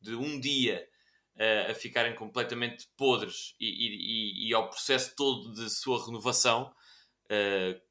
de 0.02 0.16
um 0.16 0.40
dia 0.40 0.88
uh, 1.36 1.72
a 1.72 1.74
ficarem 1.74 2.16
completamente 2.16 2.88
podres 2.98 3.56
e, 3.60 3.68
e, 3.68 4.50
e, 4.50 4.54
ao 4.54 4.70
processo 4.70 5.14
todo 5.16 5.54
de 5.54 5.70
sua 5.70 6.04
renovação, 6.06 6.74
uh, 7.26 7.82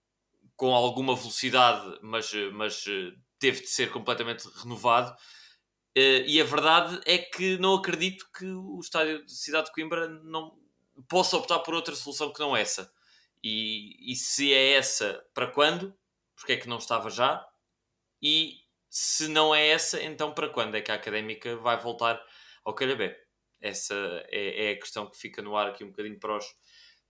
com 0.56 0.74
alguma 0.74 1.16
velocidade, 1.16 1.98
mas, 2.02 2.32
mas 2.52 2.84
teve 3.38 3.62
de 3.62 3.68
ser 3.68 3.90
completamente 3.90 4.46
renovado. 4.62 5.16
E 5.96 6.40
a 6.40 6.44
verdade 6.44 7.00
é 7.04 7.18
que 7.18 7.56
não 7.58 7.74
acredito 7.74 8.28
que 8.36 8.46
o 8.46 8.78
estádio 8.80 9.24
de 9.24 9.32
Cidade 9.32 9.66
de 9.66 9.72
Coimbra 9.72 10.08
não 10.08 10.56
possa 11.08 11.36
optar 11.36 11.58
por 11.60 11.74
outra 11.74 11.94
solução 11.94 12.32
que 12.32 12.40
não 12.40 12.56
essa. 12.56 12.90
E, 13.42 14.12
e 14.12 14.16
se 14.16 14.52
é 14.52 14.72
essa, 14.72 15.22
para 15.34 15.48
quando? 15.48 15.94
Porque 16.36 16.52
é 16.52 16.56
que 16.56 16.68
não 16.68 16.78
estava 16.78 17.10
já? 17.10 17.46
E 18.22 18.58
se 18.90 19.28
não 19.28 19.54
é 19.54 19.68
essa, 19.68 20.02
então 20.02 20.32
para 20.32 20.48
quando 20.48 20.76
é 20.76 20.80
que 20.80 20.90
a 20.90 20.94
académica 20.94 21.56
vai 21.56 21.80
voltar 21.80 22.20
ao 22.64 22.74
Calhabé? 22.74 23.16
Essa 23.60 23.94
é, 24.28 24.66
é 24.66 24.70
a 24.72 24.78
questão 24.78 25.08
que 25.08 25.16
fica 25.16 25.42
no 25.42 25.56
ar 25.56 25.68
aqui 25.68 25.84
um 25.84 25.88
bocadinho 25.88 26.18
para 26.18 26.36
os, 26.36 26.44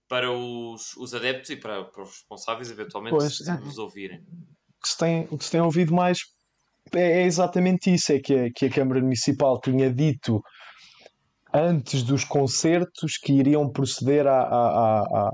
para 0.07 0.31
os, 0.31 0.95
os 0.97 1.13
adeptos 1.13 1.49
e 1.49 1.57
para, 1.57 1.83
para 1.85 2.03
os 2.03 2.09
responsáveis, 2.09 2.71
eventualmente, 2.71 3.17
pois, 3.17 3.37
se 3.37 3.51
nos 3.59 3.77
ouvirem. 3.77 4.19
O 4.19 4.81
que, 4.81 4.89
se 4.89 4.97
tem, 4.97 5.27
o 5.29 5.37
que 5.37 5.45
se 5.45 5.51
tem 5.51 5.61
ouvido 5.61 5.93
mais 5.93 6.19
é, 6.93 7.21
é 7.21 7.23
exatamente 7.23 7.93
isso, 7.93 8.11
é 8.11 8.19
que 8.19 8.33
a, 8.33 8.51
que 8.51 8.65
a 8.65 8.69
Câmara 8.69 9.01
Municipal 9.01 9.59
tinha 9.59 9.91
dito 9.91 10.41
antes 11.53 12.03
dos 12.03 12.23
concertos 12.23 13.17
que 13.17 13.33
iriam 13.33 13.69
proceder 13.71 14.27
a, 14.27 14.41
a, 14.41 14.99
a 15.01 15.31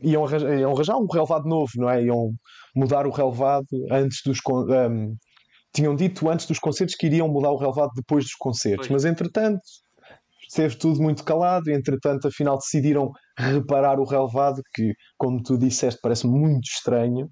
iam, 0.00 0.24
arranjar, 0.24 0.58
iam 0.58 0.72
arranjar 0.72 0.96
um 0.96 1.06
relevado 1.06 1.48
novo, 1.48 1.70
não 1.76 1.88
é? 1.88 2.02
Iam 2.02 2.30
mudar 2.74 3.06
o 3.06 3.10
relevado 3.10 3.66
antes 3.90 4.20
dos 4.24 4.38
um, 4.46 5.14
tinham 5.72 5.96
dito 5.96 6.28
antes 6.28 6.46
dos 6.46 6.58
concertos 6.58 6.94
que 6.94 7.06
iriam 7.06 7.28
mudar 7.28 7.50
o 7.50 7.56
relevado 7.56 7.90
depois 7.96 8.24
dos 8.24 8.34
concertos, 8.34 8.88
mas 8.88 9.04
entretanto 9.04 9.60
esteve 10.48 10.76
tudo 10.76 11.02
muito 11.02 11.24
calado, 11.24 11.68
e 11.68 11.74
entretanto 11.74 12.28
afinal 12.28 12.56
decidiram 12.56 13.10
reparar 13.36 13.98
o 13.98 14.04
relevado 14.04 14.62
que, 14.72 14.92
como 15.18 15.42
tu 15.42 15.58
disseste, 15.58 15.98
parece 16.00 16.26
muito 16.26 16.64
estranho 16.64 17.28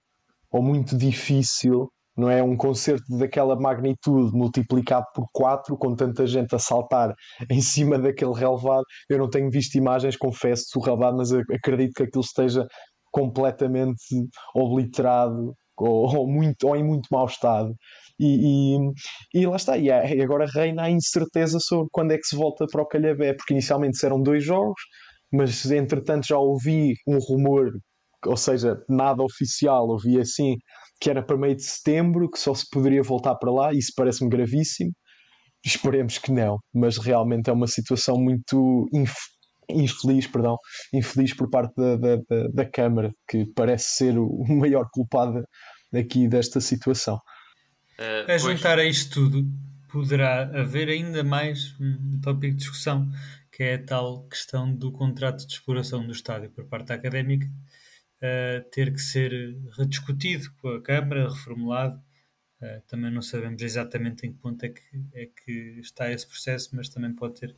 ou 0.51 0.63
muito 0.63 0.97
difícil 0.97 1.89
não 2.17 2.31
é? 2.31 2.43
Um 2.43 2.57
concerto 2.57 3.05
daquela 3.19 3.57
magnitude 3.57 4.37
multiplicado 4.37 5.07
por 5.15 5.27
4, 5.33 5.77
com 5.77 5.95
tanta 5.95 6.27
gente 6.27 6.55
a 6.55 6.59
saltar 6.59 7.15
em 7.51 7.61
cima 7.61 7.99
daquele 7.99 8.35
relevado. 8.35 8.85
Eu 9.09 9.19
não 9.19 9.31
tenho 9.31 9.51
visto 9.51 9.77
imagens, 9.77 10.17
confesso, 10.17 10.67
do 10.75 10.81
relevado, 10.81 11.17
mas 11.17 11.33
acredito 11.33 11.93
que 11.95 12.05
aquilo 12.05 12.25
esteja 12.25 12.67
completamente 13.11 14.03
obliterado 14.55 15.55
ou, 15.79 16.07
ou, 16.17 16.29
muito, 16.29 16.67
ou 16.67 16.77
em 16.77 16.85
muito 16.85 17.09
mau 17.11 17.27
estado. 17.27 17.75
E, 18.19 18.77
e, 18.77 19.41
e 19.41 19.47
lá 19.47 19.57
está, 19.57 19.77
e, 19.77 19.91
agora 19.91 20.47
reina 20.47 20.85
a 20.85 20.91
incerteza 20.91 21.59
sobre 21.61 21.89
quando 21.91 22.13
é 22.13 22.19
que 22.19 22.27
se 22.27 22.37
volta 22.37 22.67
para 22.71 22.83
o 22.83 22.87
Calhabé, 22.87 23.35
porque 23.35 23.55
inicialmente 23.55 24.05
eram 24.05 24.23
dois 24.23 24.45
jogos, 24.45 24.81
mas 25.33 25.71
entretanto 25.71 26.27
já 26.27 26.39
ouvi 26.39 26.95
um 27.07 27.19
rumor, 27.19 27.73
ou 28.27 28.37
seja, 28.37 28.77
nada 28.89 29.23
oficial, 29.23 29.89
ouvi 29.89 30.21
assim 30.21 30.57
que 31.03 31.11
era 31.11 31.21
para 31.21 31.37
meio 31.37 31.57
de 31.57 31.65
setembro, 31.65 32.31
que 32.31 32.39
só 32.39 32.55
se 32.55 32.65
poderia 32.71 33.03
voltar 33.03 33.35
para 33.35 33.51
lá, 33.51 33.73
isso 33.73 33.93
parece-me 33.97 34.31
gravíssimo. 34.31 34.93
Esperemos 35.65 36.17
que 36.17 36.31
não, 36.31 36.59
mas 36.73 36.97
realmente 36.97 37.51
é 37.51 37.53
uma 37.53 37.67
situação 37.67 38.17
muito 38.17 38.89
inf 38.93 39.13
infeliz, 39.69 40.27
perdão, 40.27 40.57
infeliz 40.93 41.35
por 41.35 41.49
parte 41.49 41.73
da, 41.77 41.97
da, 41.97 42.17
da, 42.17 42.49
da 42.53 42.71
Câmara, 42.71 43.13
que 43.29 43.47
parece 43.55 43.97
ser 43.97 44.19
o 44.19 44.45
maior 44.49 44.87
culpado 44.93 45.43
aqui 45.93 46.29
desta 46.29 46.61
situação. 46.61 47.17
Uh, 47.99 48.31
a 48.31 48.39
juntar 48.39 48.79
a 48.79 48.85
isto 48.85 49.15
tudo, 49.15 49.45
poderá 49.91 50.43
haver 50.61 50.89
ainda 50.89 51.25
mais 51.25 51.75
um 51.81 52.21
tópico 52.21 52.53
de 52.53 52.59
discussão, 52.59 53.09
que 53.51 53.63
é 53.63 53.75
a 53.75 53.85
tal 53.85 54.25
questão 54.29 54.73
do 54.73 54.93
contrato 54.93 55.47
de 55.47 55.53
exploração 55.53 56.07
do 56.07 56.13
estádio 56.13 56.51
por 56.51 56.67
parte 56.67 56.89
da 56.89 56.95
académica, 56.95 57.47
uh, 58.23 58.71
ter 58.71 58.93
que 58.93 59.01
ser 59.01 59.57
rediscutido 59.77 60.53
com 60.61 60.69
a 60.69 60.83
Câmara, 60.83 61.29
reformulado. 61.29 62.03
Uh, 62.61 62.81
também 62.87 63.11
não 63.11 63.23
sabemos 63.23 63.61
exatamente 63.61 64.27
em 64.27 64.33
que 64.33 64.39
ponto 64.39 64.65
é 64.65 64.69
que, 64.69 64.83
é 65.13 65.27
que 65.27 65.81
está 65.81 66.11
esse 66.11 66.27
processo, 66.27 66.71
mas 66.75 66.89
também 66.89 67.13
pode 67.13 67.41
ter 67.41 67.57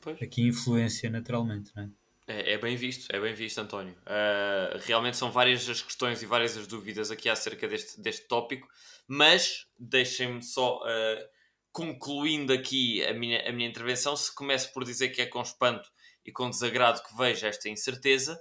pois. 0.00 0.22
aqui 0.22 0.42
influência 0.42 1.10
naturalmente, 1.10 1.72
não 1.74 1.84
é? 1.84 1.88
É, 2.26 2.54
é, 2.54 2.58
bem 2.58 2.74
visto, 2.74 3.14
é 3.14 3.20
bem 3.20 3.34
visto, 3.34 3.58
António. 3.58 3.94
Uh, 4.06 4.78
realmente 4.86 5.16
são 5.16 5.30
várias 5.30 5.68
as 5.68 5.82
questões 5.82 6.22
e 6.22 6.26
várias 6.26 6.56
as 6.56 6.66
dúvidas 6.66 7.10
aqui 7.10 7.28
acerca 7.28 7.68
deste, 7.68 8.00
deste 8.00 8.26
tópico, 8.26 8.66
mas 9.06 9.66
deixem-me 9.78 10.42
só, 10.42 10.78
uh, 10.78 11.28
concluindo 11.70 12.52
aqui 12.52 13.04
a 13.04 13.12
minha, 13.12 13.46
a 13.46 13.52
minha 13.52 13.68
intervenção, 13.68 14.16
se 14.16 14.34
começo 14.34 14.72
por 14.72 14.84
dizer 14.84 15.10
que 15.10 15.20
é 15.20 15.26
com 15.26 15.42
espanto 15.42 15.90
e 16.24 16.32
com 16.32 16.48
desagrado 16.48 17.02
que 17.02 17.14
vejo 17.14 17.46
esta 17.46 17.68
incerteza, 17.68 18.40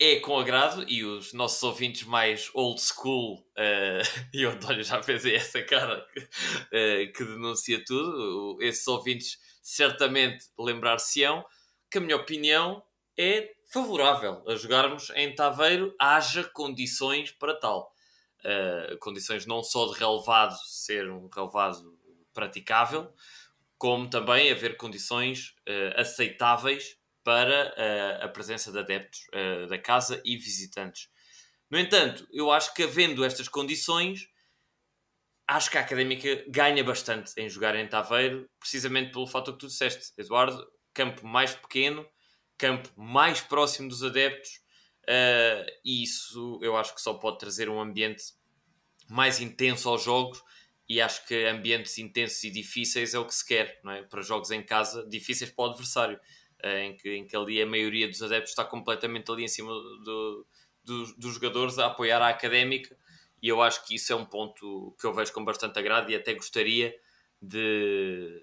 é 0.00 0.20
com 0.20 0.38
agrado 0.38 0.84
e 0.88 1.04
os 1.04 1.32
nossos 1.32 1.60
ouvintes 1.62 2.04
mais 2.04 2.50
old 2.54 2.80
school, 2.80 3.40
uh, 3.56 4.02
e 4.32 4.46
o 4.46 4.50
António 4.50 4.84
já 4.84 5.02
fez 5.02 5.24
essa 5.26 5.60
cara 5.62 6.06
que, 6.12 6.20
uh, 6.20 7.12
que 7.12 7.24
denuncia 7.24 7.82
tudo, 7.84 8.58
esses 8.60 8.86
ouvintes 8.86 9.38
certamente 9.60 10.46
lembrar-se-ão 10.58 11.44
que 11.90 11.98
a 11.98 12.00
minha 12.00 12.16
opinião 12.16 12.82
é 13.18 13.52
favorável 13.66 14.44
a 14.46 14.54
jogarmos 14.54 15.10
em 15.16 15.34
Taveiro, 15.34 15.94
haja 16.00 16.44
condições 16.44 17.32
para 17.32 17.58
tal. 17.58 17.92
Uh, 18.44 18.96
condições 18.98 19.46
não 19.46 19.64
só 19.64 19.92
de 19.92 19.98
relevado 19.98 20.56
ser 20.64 21.10
um 21.10 21.28
relevado 21.28 21.98
praticável, 22.32 23.12
como 23.76 24.08
também 24.08 24.50
haver 24.50 24.76
condições 24.76 25.54
aceitáveis 25.96 26.97
para 27.28 27.74
uh, 27.76 28.24
a 28.24 28.28
presença 28.28 28.72
de 28.72 28.78
adeptos 28.78 29.20
uh, 29.34 29.66
da 29.66 29.78
casa 29.78 30.18
e 30.24 30.38
visitantes. 30.38 31.10
No 31.70 31.78
entanto, 31.78 32.26
eu 32.32 32.50
acho 32.50 32.72
que 32.72 32.84
havendo 32.84 33.22
estas 33.22 33.48
condições, 33.48 34.26
acho 35.46 35.70
que 35.70 35.76
a 35.76 35.82
Académica 35.82 36.42
ganha 36.48 36.82
bastante 36.82 37.34
em 37.36 37.46
jogar 37.46 37.76
em 37.76 37.86
Taveiro, 37.86 38.48
precisamente 38.58 39.12
pelo 39.12 39.26
fato 39.26 39.52
que 39.52 39.58
tu 39.58 39.66
disseste, 39.66 40.10
Eduardo, 40.16 40.66
campo 40.94 41.26
mais 41.26 41.54
pequeno, 41.54 42.08
campo 42.56 42.88
mais 42.96 43.42
próximo 43.42 43.90
dos 43.90 44.02
adeptos, 44.02 44.52
uh, 45.04 45.70
e 45.84 46.02
isso 46.04 46.58
eu 46.62 46.78
acho 46.78 46.94
que 46.94 47.02
só 47.02 47.12
pode 47.12 47.36
trazer 47.36 47.68
um 47.68 47.78
ambiente 47.78 48.24
mais 49.06 49.38
intenso 49.38 49.90
aos 49.90 50.02
jogos, 50.02 50.42
e 50.88 50.98
acho 50.98 51.26
que 51.26 51.44
ambientes 51.44 51.98
intensos 51.98 52.42
e 52.42 52.50
difíceis 52.50 53.12
é 53.12 53.18
o 53.18 53.26
que 53.26 53.34
se 53.34 53.46
quer, 53.46 53.78
não 53.84 53.92
é? 53.92 54.02
Para 54.04 54.22
jogos 54.22 54.50
em 54.50 54.64
casa, 54.64 55.06
difíceis 55.06 55.50
para 55.50 55.66
o 55.66 55.68
adversário. 55.68 56.18
Eh, 56.62 56.86
em 56.86 56.96
que, 56.96 57.14
em 57.14 57.26
que 57.26 57.36
ali 57.36 57.62
a 57.62 57.66
maioria 57.66 58.08
dos 58.08 58.22
adeptos 58.22 58.50
está 58.50 58.64
completamente 58.64 59.30
ali 59.30 59.44
em 59.44 59.48
cima 59.48 59.72
do, 59.72 60.46
do, 60.84 61.14
dos 61.16 61.34
jogadores 61.34 61.78
a 61.78 61.86
apoiar 61.86 62.20
a 62.20 62.28
académica 62.28 62.96
e 63.42 63.48
eu 63.48 63.62
acho 63.62 63.84
que 63.86 63.94
isso 63.94 64.12
é 64.12 64.16
um 64.16 64.24
ponto 64.24 64.94
que 64.98 65.06
eu 65.06 65.14
vejo 65.14 65.32
com 65.32 65.44
bastante 65.44 65.78
agrado 65.78 66.10
e 66.10 66.16
até 66.16 66.34
gostaria 66.34 66.94
de, 67.40 68.42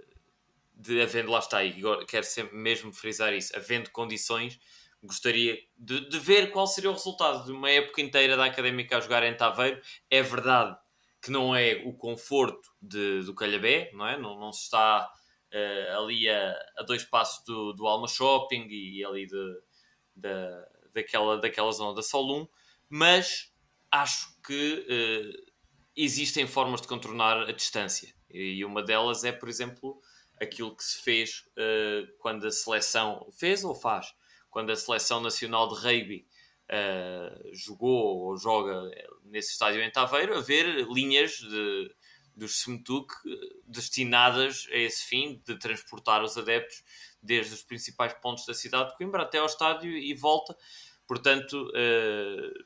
de 0.73 1.01
havendo, 1.01 1.31
lá 1.31 1.39
está, 1.39 1.63
e 1.63 1.81
quero 2.07 2.25
sempre 2.25 2.55
mesmo 2.55 2.93
frisar 2.93 3.33
isso, 3.33 3.55
havendo 3.55 3.91
condições, 3.91 4.59
gostaria 5.03 5.59
de, 5.77 6.09
de, 6.09 6.17
ver 6.17 6.51
qual 6.51 6.65
seria 6.65 6.89
o 6.89 6.93
resultado 6.93 7.45
de 7.45 7.51
uma 7.51 7.69
época 7.69 8.01
inteira 8.01 8.37
da 8.37 8.45
Académica 8.45 8.97
a 8.97 9.01
jogar 9.01 9.23
em 9.23 9.35
Taveiro. 9.35 9.81
É 10.09 10.21
verdade 10.21 10.77
que 11.21 11.29
não 11.29 11.55
é 11.55 11.81
o 11.85 11.93
conforto 11.93 12.71
de, 12.81 13.21
do 13.23 13.35
Calhabé, 13.35 13.91
não 13.93 14.07
é? 14.07 14.17
Não, 14.17 14.39
não 14.39 14.53
se 14.53 14.63
está 14.63 15.11
uh, 15.55 16.03
ali 16.03 16.29
a, 16.29 16.55
a, 16.77 16.83
dois 16.83 17.03
passos 17.03 17.43
do, 17.45 17.73
do 17.73 17.87
Alma 17.87 18.07
Shopping 18.07 18.67
e 18.69 19.03
ali 19.05 19.25
de, 19.25 19.61
de, 20.15 20.65
daquela, 20.93 21.37
daquela 21.39 21.71
zona 21.71 21.95
da 21.95 22.01
Solum, 22.01 22.45
mas 22.89 23.53
acho 23.89 24.35
que 24.41 24.85
uh, 24.89 25.51
existem 25.95 26.45
formas 26.45 26.81
de 26.81 26.87
contornar 26.87 27.47
a 27.47 27.51
distância. 27.53 28.13
E 28.29 28.65
uma 28.65 28.83
delas 28.83 29.23
é, 29.23 29.31
por 29.31 29.47
exemplo, 29.47 30.01
aquilo 30.41 30.75
que 30.75 30.83
se 30.83 31.01
fez 31.01 31.45
uh, 31.57 32.05
quando 32.19 32.45
a 32.45 32.51
seleção 32.51 33.29
fez 33.31 33.63
ou 33.63 33.73
faz, 33.73 34.13
quando 34.49 34.71
a 34.71 34.75
seleção 34.75 35.21
nacional 35.21 35.69
de 35.69 35.75
rugby 35.75 36.27
jogou 37.53 38.23
ou 38.23 38.37
joga 38.37 38.89
nesse 39.25 39.51
estádio 39.51 39.83
em 39.83 39.91
Taveiro, 39.91 40.35
haver 40.35 40.65
linhas 40.87 41.33
de, 41.33 41.95
dos 42.35 42.61
Semetuk 42.61 43.13
destinadas 43.65 44.67
a 44.71 44.77
esse 44.77 45.05
fim 45.05 45.41
de 45.45 45.57
transportar 45.57 46.23
os 46.23 46.37
adeptos 46.37 46.83
desde 47.21 47.53
os 47.53 47.63
principais 47.63 48.13
pontos 48.13 48.45
da 48.45 48.53
cidade 48.53 48.91
de 48.91 48.97
Coimbra 48.97 49.23
até 49.23 49.37
ao 49.37 49.45
estádio 49.45 49.91
e 49.97 50.13
volta. 50.13 50.55
Portanto, 51.07 51.69
uh, 51.69 52.65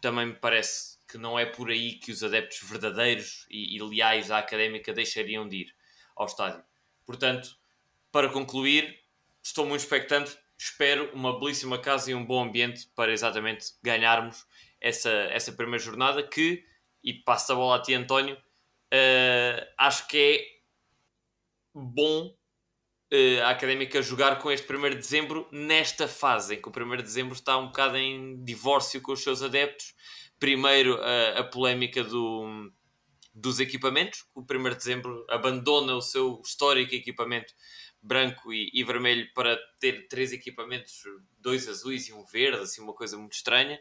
também 0.00 0.26
me 0.26 0.34
parece 0.34 0.98
que 1.06 1.18
não 1.18 1.38
é 1.38 1.46
por 1.46 1.70
aí 1.70 1.94
que 1.94 2.10
os 2.10 2.22
adeptos 2.24 2.60
verdadeiros 2.68 3.46
e, 3.50 3.76
e 3.76 3.82
leais 3.82 4.30
à 4.30 4.38
académica 4.38 4.92
deixariam 4.92 5.48
de 5.48 5.56
ir 5.56 5.74
ao 6.16 6.26
estádio. 6.26 6.64
Portanto, 7.04 7.56
para 8.10 8.28
concluir, 8.28 9.00
estou 9.42 9.66
muito 9.66 9.80
expectante. 9.80 10.36
Espero 10.56 11.10
uma 11.12 11.38
belíssima 11.38 11.78
casa 11.78 12.10
e 12.10 12.14
um 12.14 12.24
bom 12.24 12.42
ambiente 12.42 12.88
para 12.94 13.12
exatamente 13.12 13.74
ganharmos 13.82 14.46
essa, 14.80 15.10
essa 15.10 15.52
primeira 15.52 15.82
jornada. 15.82 16.22
Que, 16.22 16.64
e 17.02 17.12
passo 17.12 17.52
a 17.52 17.56
bola 17.56 17.76
a 17.76 17.82
ti, 17.82 17.92
António, 17.92 18.36
uh, 18.92 19.66
acho 19.78 20.06
que 20.08 20.18
é 20.18 20.44
bom 21.74 22.26
uh, 22.26 23.42
a 23.44 23.50
académica 23.50 24.02
jogar 24.02 24.38
com 24.38 24.50
este 24.50 24.70
1 24.72 24.90
de 24.90 24.96
dezembro 24.96 25.48
nesta 25.52 26.08
fase 26.08 26.54
em 26.54 26.62
que 26.62 26.68
o 26.68 26.72
1 26.72 26.96
de 26.96 27.02
dezembro 27.02 27.34
está 27.34 27.56
um 27.56 27.66
bocado 27.66 27.96
em 27.96 28.42
divórcio 28.44 29.00
com 29.00 29.12
os 29.12 29.22
seus 29.22 29.42
adeptos. 29.42 29.94
Primeiro, 30.38 30.96
uh, 30.96 31.38
a 31.38 31.44
polémica 31.44 32.02
do 32.02 32.70
dos 33.34 33.58
equipamentos. 33.58 34.24
O 34.34 34.42
1 34.42 34.44
de 34.44 34.76
dezembro 34.76 35.26
abandona 35.28 35.94
o 35.96 36.00
seu 36.00 36.40
histórico 36.44 36.94
equipamento 36.94 37.52
branco 38.00 38.52
e, 38.52 38.70
e, 38.72 38.84
vermelho 38.84 39.26
para 39.34 39.58
ter 39.80 40.06
três 40.08 40.32
equipamentos, 40.32 41.02
dois 41.38 41.66
azuis 41.66 42.08
e 42.08 42.12
um 42.12 42.22
verde, 42.24 42.58
assim 42.58 42.82
uma 42.82 42.92
coisa 42.92 43.16
muito 43.16 43.32
estranha. 43.32 43.80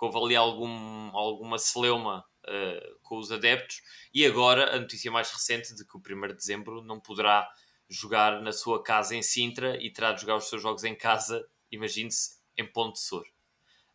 Houve 0.00 0.18
ali 0.18 0.36
algum, 0.36 1.10
alguma 1.16 1.58
celeuma 1.58 2.24
uh, 2.48 2.98
com 3.02 3.18
os 3.18 3.30
adeptos. 3.30 3.82
E 4.12 4.24
agora 4.24 4.74
a 4.74 4.80
notícia 4.80 5.10
mais 5.10 5.30
recente 5.30 5.74
de 5.74 5.84
que 5.84 5.96
o 5.96 6.00
1 6.00 6.28
de 6.28 6.34
dezembro 6.34 6.82
não 6.82 7.00
poderá 7.00 7.48
jogar 7.88 8.40
na 8.42 8.52
sua 8.52 8.82
casa 8.82 9.14
em 9.14 9.22
Sintra 9.22 9.76
e 9.82 9.90
terá 9.90 10.12
de 10.12 10.22
jogar 10.22 10.36
os 10.36 10.48
seus 10.48 10.62
jogos 10.62 10.84
em 10.84 10.94
casa, 10.94 11.46
imagine-se, 11.70 12.38
em 12.56 12.66
Ponte 12.66 13.00
Sor. 13.00 13.24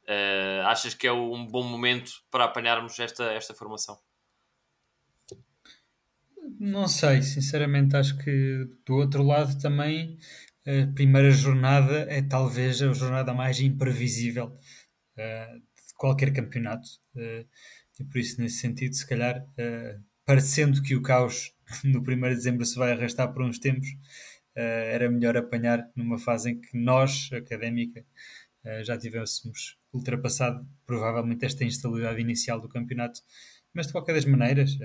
Uh, 0.03 0.65
achas 0.65 0.93
que 0.93 1.05
é 1.07 1.11
um 1.11 1.45
bom 1.45 1.63
momento 1.63 2.11
para 2.31 2.45
apanharmos 2.45 2.97
esta, 2.99 3.25
esta 3.31 3.53
formação? 3.53 3.99
Não 6.59 6.87
sei, 6.87 7.21
sinceramente, 7.21 7.95
acho 7.95 8.17
que 8.17 8.67
do 8.85 8.95
outro 8.95 9.23
lado 9.23 9.59
também 9.61 10.17
a 10.65 10.91
primeira 10.93 11.31
jornada 11.31 12.05
é 12.09 12.21
talvez 12.21 12.81
a 12.81 12.91
jornada 12.91 13.33
mais 13.33 13.59
imprevisível 13.59 14.47
uh, 14.47 15.59
de 15.59 15.93
qualquer 15.95 16.33
campeonato. 16.33 16.87
Uh, 17.15 17.47
e 17.99 18.03
por 18.03 18.17
isso, 18.17 18.41
nesse 18.41 18.57
sentido, 18.57 18.95
se 18.95 19.07
calhar, 19.07 19.43
uh, 19.43 20.03
parecendo 20.25 20.81
que 20.81 20.95
o 20.95 21.01
caos 21.01 21.53
no 21.83 21.99
1 21.99 22.03
de 22.03 22.35
dezembro 22.35 22.65
se 22.65 22.77
vai 22.77 22.91
arrastar 22.91 23.33
por 23.33 23.43
uns 23.43 23.59
tempos, 23.59 23.87
era 24.55 25.09
melhor 25.09 25.37
apanhar 25.37 25.89
numa 25.95 26.17
fase 26.17 26.49
em 26.49 26.59
que 26.59 26.77
nós, 26.77 27.29
académica, 27.31 28.05
já 28.83 28.97
tivéssemos 28.97 29.77
ultrapassado 29.93 30.67
provavelmente 30.85 31.45
esta 31.45 31.63
instabilidade 31.63 32.19
inicial 32.19 32.59
do 32.59 32.67
campeonato. 32.67 33.21
Mas 33.73 33.87
de 33.87 33.93
qualquer 33.93 34.15
das 34.15 34.25
maneiras 34.25 34.77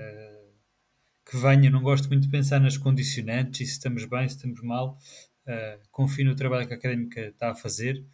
que 1.25 1.37
venha. 1.37 1.69
Não 1.69 1.81
gosto 1.81 2.07
muito 2.07 2.23
de 2.23 2.29
pensar 2.29 2.59
nas 2.59 2.77
condicionantes 2.77 3.61
e 3.61 3.65
se 3.65 3.73
estamos 3.73 4.05
bem, 4.05 4.29
se 4.29 4.35
estamos 4.35 4.61
mal. 4.61 4.97
Uh, 5.47 5.81
confio 5.91 6.25
no 6.25 6.35
trabalho 6.35 6.67
que 6.67 6.73
a 6.73 6.77
académica 6.77 7.21
está 7.21 7.51
a 7.51 7.55
fazer. 7.55 8.05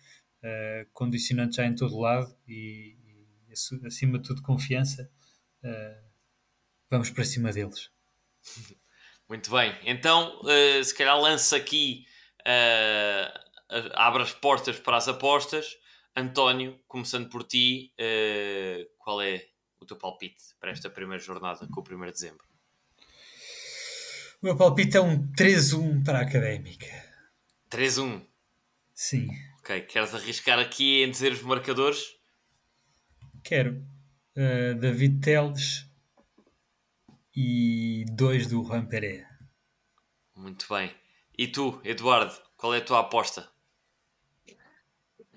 Uh, 0.43 0.87
condicionantes 0.93 1.57
já 1.57 1.65
em 1.65 1.75
todo 1.75 1.99
lado 1.99 2.35
e, 2.47 2.97
e 3.51 3.87
acima 3.87 4.17
de 4.17 4.27
tudo, 4.27 4.41
confiança. 4.41 5.11
Uh, 5.63 6.09
vamos 6.89 7.09
para 7.09 7.23
cima 7.23 7.51
deles. 7.51 7.89
Muito 9.27 9.51
bem. 9.51 9.77
Então, 9.83 10.39
uh, 10.41 10.83
se 10.83 10.93
calhar 10.95 11.19
lança 11.19 11.55
aqui, 11.55 12.05
abre 13.93 14.23
as 14.23 14.33
portas 14.33 14.79
para 14.79 14.97
as 14.97 15.07
apostas. 15.07 15.77
António, 16.15 16.79
começando 16.87 17.29
por 17.29 17.43
ti, 17.43 17.93
qual 18.97 19.21
é 19.21 19.45
o 19.79 19.85
teu 19.85 19.97
palpite 19.97 20.43
para 20.59 20.71
esta 20.71 20.89
primeira 20.89 21.23
jornada 21.23 21.67
com 21.67 21.79
o 21.79 21.83
1 21.83 22.05
de 22.05 22.11
dezembro? 22.11 22.45
O 24.41 24.45
meu 24.45 24.57
palpite 24.57 24.97
é 24.97 25.01
um 25.01 25.31
3-1 25.33 26.03
para 26.03 26.19
a 26.19 26.21
Académica. 26.23 26.87
3-1? 27.69 28.25
Sim. 28.93 29.29
Ok, 29.59 29.81
queres 29.81 30.13
arriscar 30.13 30.59
aqui 30.59 31.03
em 31.03 31.11
dizer 31.11 31.31
os 31.31 31.41
marcadores? 31.41 32.20
Quero. 33.43 33.83
Uh, 34.35 34.79
David 34.79 35.19
Teles 35.19 35.85
e 37.35 38.05
2 38.11 38.47
do 38.47 38.63
Juan 38.63 38.85
Pereira. 38.85 39.27
Muito 40.35 40.65
bem. 40.69 40.91
E 41.37 41.47
tu, 41.47 41.79
Eduardo, 41.83 42.33
qual 42.57 42.73
é 42.73 42.77
a 42.77 42.85
tua 42.85 42.99
aposta? 42.99 43.49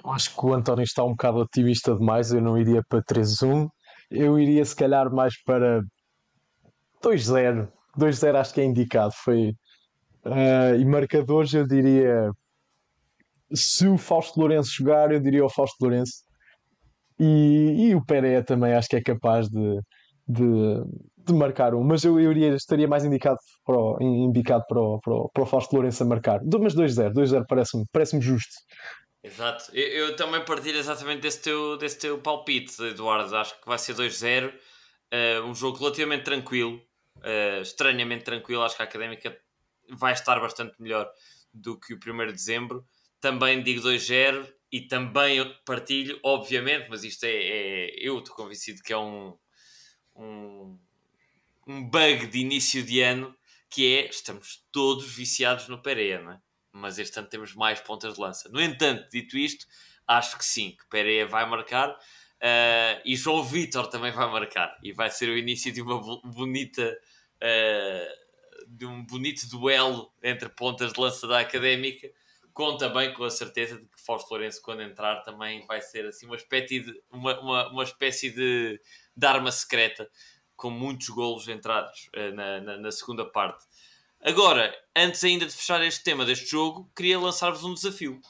Acho 0.05 0.35
que 0.35 0.45
o 0.45 0.53
António 0.53 0.85
está 0.85 1.03
um 1.03 1.11
bocado 1.11 1.39
otimista 1.39 1.97
demais. 1.97 2.33
Eu 2.33 2.43
não 2.43 2.59
iria 2.59 2.83
para 2.89 3.03
3-1. 3.03 3.69
Eu 4.11 4.39
iria, 4.39 4.65
se 4.65 4.77
calhar, 4.77 5.11
mais 5.11 5.41
para 5.43 5.83
2-0. 7.03 7.71
2-0 7.99 8.37
acho 8.37 8.55
que 8.55 8.61
é 8.61 8.65
indicado. 8.65 9.15
Foi, 9.15 9.51
uh, 10.27 10.75
e 10.79 10.85
marcadores, 10.85 11.55
eu 11.55 11.67
diria. 11.67 12.31
Se 13.53 13.87
o 13.87 13.97
Fausto 13.97 14.41
Lourenço 14.41 14.71
jogar, 14.71 15.13
eu 15.13 15.21
diria 15.21 15.45
o 15.45 15.51
Fausto 15.51 15.77
Lourenço. 15.81 16.24
E, 17.19 17.89
e 17.89 17.95
o 17.95 18.05
Pereira 18.05 18.43
também 18.43 18.75
acho 18.75 18.89
que 18.89 18.97
é 18.97 19.03
capaz 19.03 19.49
de, 19.49 19.81
de, 20.27 20.83
de 21.19 21.33
marcar 21.33 21.75
um. 21.75 21.85
Mas 21.85 22.05
eu, 22.05 22.19
eu 22.19 22.31
iria, 22.31 22.55
estaria 22.55 22.89
mais 22.89 23.05
indicado 23.05 23.39
para 23.65 23.77
o, 23.77 23.99
indicado 24.01 24.65
para 24.69 24.81
o, 24.81 25.01
para 25.01 25.15
o, 25.15 25.29
para 25.29 25.43
o 25.43 25.47
Fausto 25.47 25.75
Lourenço 25.75 26.03
a 26.03 26.07
marcar. 26.07 26.41
Mas 26.61 26.75
2-0, 26.75 27.13
2-0 27.13 27.45
parece-me 27.49 27.85
parece 27.93 28.21
justo. 28.21 28.53
Exato, 29.23 29.71
eu, 29.73 30.09
eu, 30.09 30.17
também 30.17 30.45
partilho 30.45 30.79
exatamente 30.79 31.23
desse 31.23 31.41
teu, 31.41 31.79
desse 31.79 31.99
teu 31.99 32.19
palpite, 32.19 32.83
Eduardo. 32.83 33.35
Acho 33.37 33.59
que 33.59 33.67
vai 33.67 33.79
ser 33.79 33.95
2-0. 33.95 34.49
Uh, 34.49 34.53
eh, 35.11 35.41
um 35.43 35.55
jogo 35.55 35.79
relativamente 35.79 36.25
tranquilo 36.25 36.81
uh, 37.19 37.63
estranhamente 37.63 38.25
tranquilo. 38.25 38.63
Acho 38.63 38.77
que 38.77 38.83
a 38.83 38.85
académica 38.85 39.37
vai 39.91 40.13
estar 40.13 40.39
bastante 40.41 40.75
melhor 40.81 41.11
do 41.53 41.79
que 41.79 41.95
o 41.95 41.97
1 41.97 42.27
de 42.27 42.33
dezembro. 42.33 42.85
Também 43.21 43.63
digo 43.63 43.81
2-0 43.81 44.47
e 44.75 44.81
também 44.89 45.39
partilho, 45.65 46.19
obviamente, 46.25 46.89
mas 46.91 47.05
isto 47.05 47.23
é, 47.25 47.31
é 47.31 47.95
eu 47.97 48.19
estou 48.19 48.35
convencido 48.35 48.83
que 48.83 48.93
é 48.93 48.99
um, 48.99 49.39
um, 50.17 50.77
um 51.65 51.89
bug 51.89 52.27
de 52.27 52.41
início 52.41 52.83
de 52.83 53.01
ano 53.01 53.33
que 53.71 53.97
é 53.97 54.09
estamos 54.09 54.67
todos 54.73 55.07
viciados 55.15 55.69
no 55.69 55.81
Pereira, 55.81 56.23
não 56.23 56.33
é? 56.33 56.41
mas 56.73 56.99
este 56.99 57.17
ano 57.21 57.29
temos 57.29 57.55
mais 57.55 57.81
pontas 57.81 58.15
de 58.15 58.21
lança. 58.21 58.49
No 58.49 58.61
entanto, 58.61 59.09
dito 59.11 59.39
isto, 59.39 59.65
acho 60.09 60.37
que 60.37 60.45
sim, 60.45 60.73
que 60.73 60.89
Pereira 60.89 61.29
vai 61.29 61.49
marcar 61.49 61.97
Uh, 62.45 63.01
e 63.07 63.17
João 63.17 63.43
Vitor 63.43 63.87
também 63.87 64.13
vai 64.13 64.31
marcar. 64.31 64.77
E 64.83 64.93
vai 64.93 65.11
ser 65.11 65.31
o 65.31 65.39
início 65.39 65.73
de 65.73 65.81
uma 65.81 65.99
bonita. 66.23 66.95
Uh, 67.37 68.25
de 68.69 68.85
um 68.85 69.03
bonito 69.05 69.49
duelo 69.49 70.13
entre 70.23 70.49
pontas 70.51 70.93
de 70.93 71.01
lança 71.01 71.27
da 71.27 71.41
académica. 71.41 72.11
Com 72.55 72.77
também 72.77 73.13
com 73.13 73.25
a 73.25 73.31
certeza 73.31 73.77
de 73.77 73.85
que 73.85 74.01
Fausto 74.01 74.31
Lourenço, 74.31 74.63
quando 74.63 74.81
entrar, 74.81 75.23
também 75.23 75.67
vai 75.67 75.83
ser 75.83 76.07
assim 76.07 76.25
uma 76.25 76.37
espécie 76.37 76.81
de, 76.81 77.03
uma, 77.11 77.39
uma, 77.41 77.69
uma 77.69 77.83
espécie 77.83 78.31
de, 78.31 78.81
de 79.17 79.27
arma 79.27 79.51
secreta 79.51 80.09
com 80.57 80.71
muitos 80.71 81.09
golos 81.09 81.49
entrados 81.49 82.09
uh, 82.17 82.33
na, 82.33 82.61
na, 82.61 82.77
na, 82.77 82.93
segunda 82.93 83.25
parte. 83.25 83.65
Agora, 84.21 84.73
antes 84.97 85.25
ainda 85.25 85.47
de 85.47 85.53
fechar 85.53 85.83
este 85.83 86.05
tema 86.05 86.25
deste 86.25 86.47
jogo, 86.47 86.89
queria 86.97 87.19
lançar-vos 87.19 87.65
um 87.65 87.75
desafio. 87.75 88.21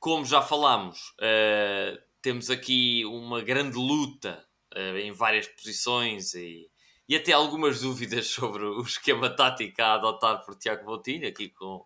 Como 0.00 0.24
já 0.24 0.40
falámos, 0.40 1.10
uh, 1.20 2.02
temos 2.22 2.48
aqui 2.48 3.04
uma 3.04 3.42
grande 3.42 3.76
luta 3.76 4.42
uh, 4.74 4.96
em 4.96 5.12
várias 5.12 5.46
posições 5.46 6.32
e, 6.32 6.70
e 7.06 7.14
até 7.14 7.32
algumas 7.32 7.82
dúvidas 7.82 8.28
sobre 8.32 8.64
o 8.64 8.80
esquema 8.80 9.28
tático 9.28 9.82
a 9.82 9.92
adotar 9.92 10.42
por 10.42 10.56
Tiago 10.56 10.86
Moutinho, 10.86 11.28
aqui 11.28 11.50
com 11.50 11.84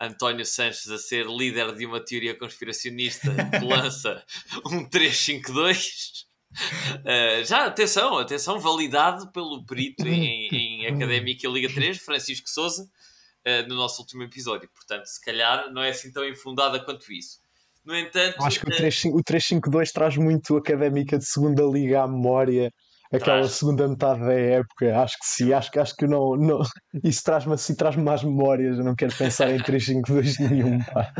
António 0.00 0.46
Sanches 0.46 0.88
a 0.90 0.98
ser 0.98 1.26
líder 1.26 1.74
de 1.74 1.84
uma 1.84 2.00
teoria 2.00 2.34
conspiracionista 2.34 3.28
que 3.58 3.64
lança 3.64 4.24
um 4.66 4.88
3-5-2. 4.88 6.24
Uh, 6.50 7.00
eh, 7.04 7.44
já, 7.44 7.66
atenção, 7.66 8.18
atenção, 8.18 8.58
validado 8.58 9.30
pelo 9.30 9.64
perito 9.64 10.08
em, 10.08 10.48
em 10.48 10.86
Académica 10.92 11.46
Liga 11.48 11.72
3, 11.72 11.98
Francisco 11.98 12.48
Souza, 12.48 12.84
uh, 12.84 13.68
no 13.68 13.76
nosso 13.76 14.00
último 14.00 14.22
episódio. 14.22 14.68
Portanto, 14.74 15.04
se 15.06 15.20
calhar 15.20 15.70
não 15.72 15.82
é 15.82 15.90
assim 15.90 16.10
tão 16.10 16.24
infundada 16.26 16.80
quanto 16.80 17.12
isso. 17.12 17.38
No 17.84 17.96
entanto, 17.96 18.42
acho 18.42 18.60
que 18.60 18.66
o 19.08 19.22
3-5-2 19.22 19.90
traz 19.92 20.16
muito 20.16 20.56
Académica 20.56 21.18
de 21.18 21.24
segunda 21.24 21.62
liga 21.62 22.02
à 22.02 22.08
memória 22.08 22.72
aquela 23.12 23.38
traz. 23.40 23.52
segunda 23.52 23.88
metade 23.88 24.20
da 24.20 24.32
época. 24.32 24.98
Acho 25.00 25.18
que 25.18 25.26
sim, 25.26 25.52
acho, 25.52 25.70
acho 25.78 25.96
que 25.96 26.06
não, 26.06 26.36
não. 26.36 26.62
Isso 27.04 27.22
traz-me 27.24 27.54
assim, 27.54 27.74
traz-me 27.74 28.02
mais 28.02 28.22
memórias. 28.22 28.78
Eu 28.78 28.84
não 28.84 28.94
quero 28.94 29.16
pensar 29.16 29.50
em 29.50 29.58
3-5-2 29.58 30.38
nenhum. 30.50 30.78
Pá. 30.84 31.12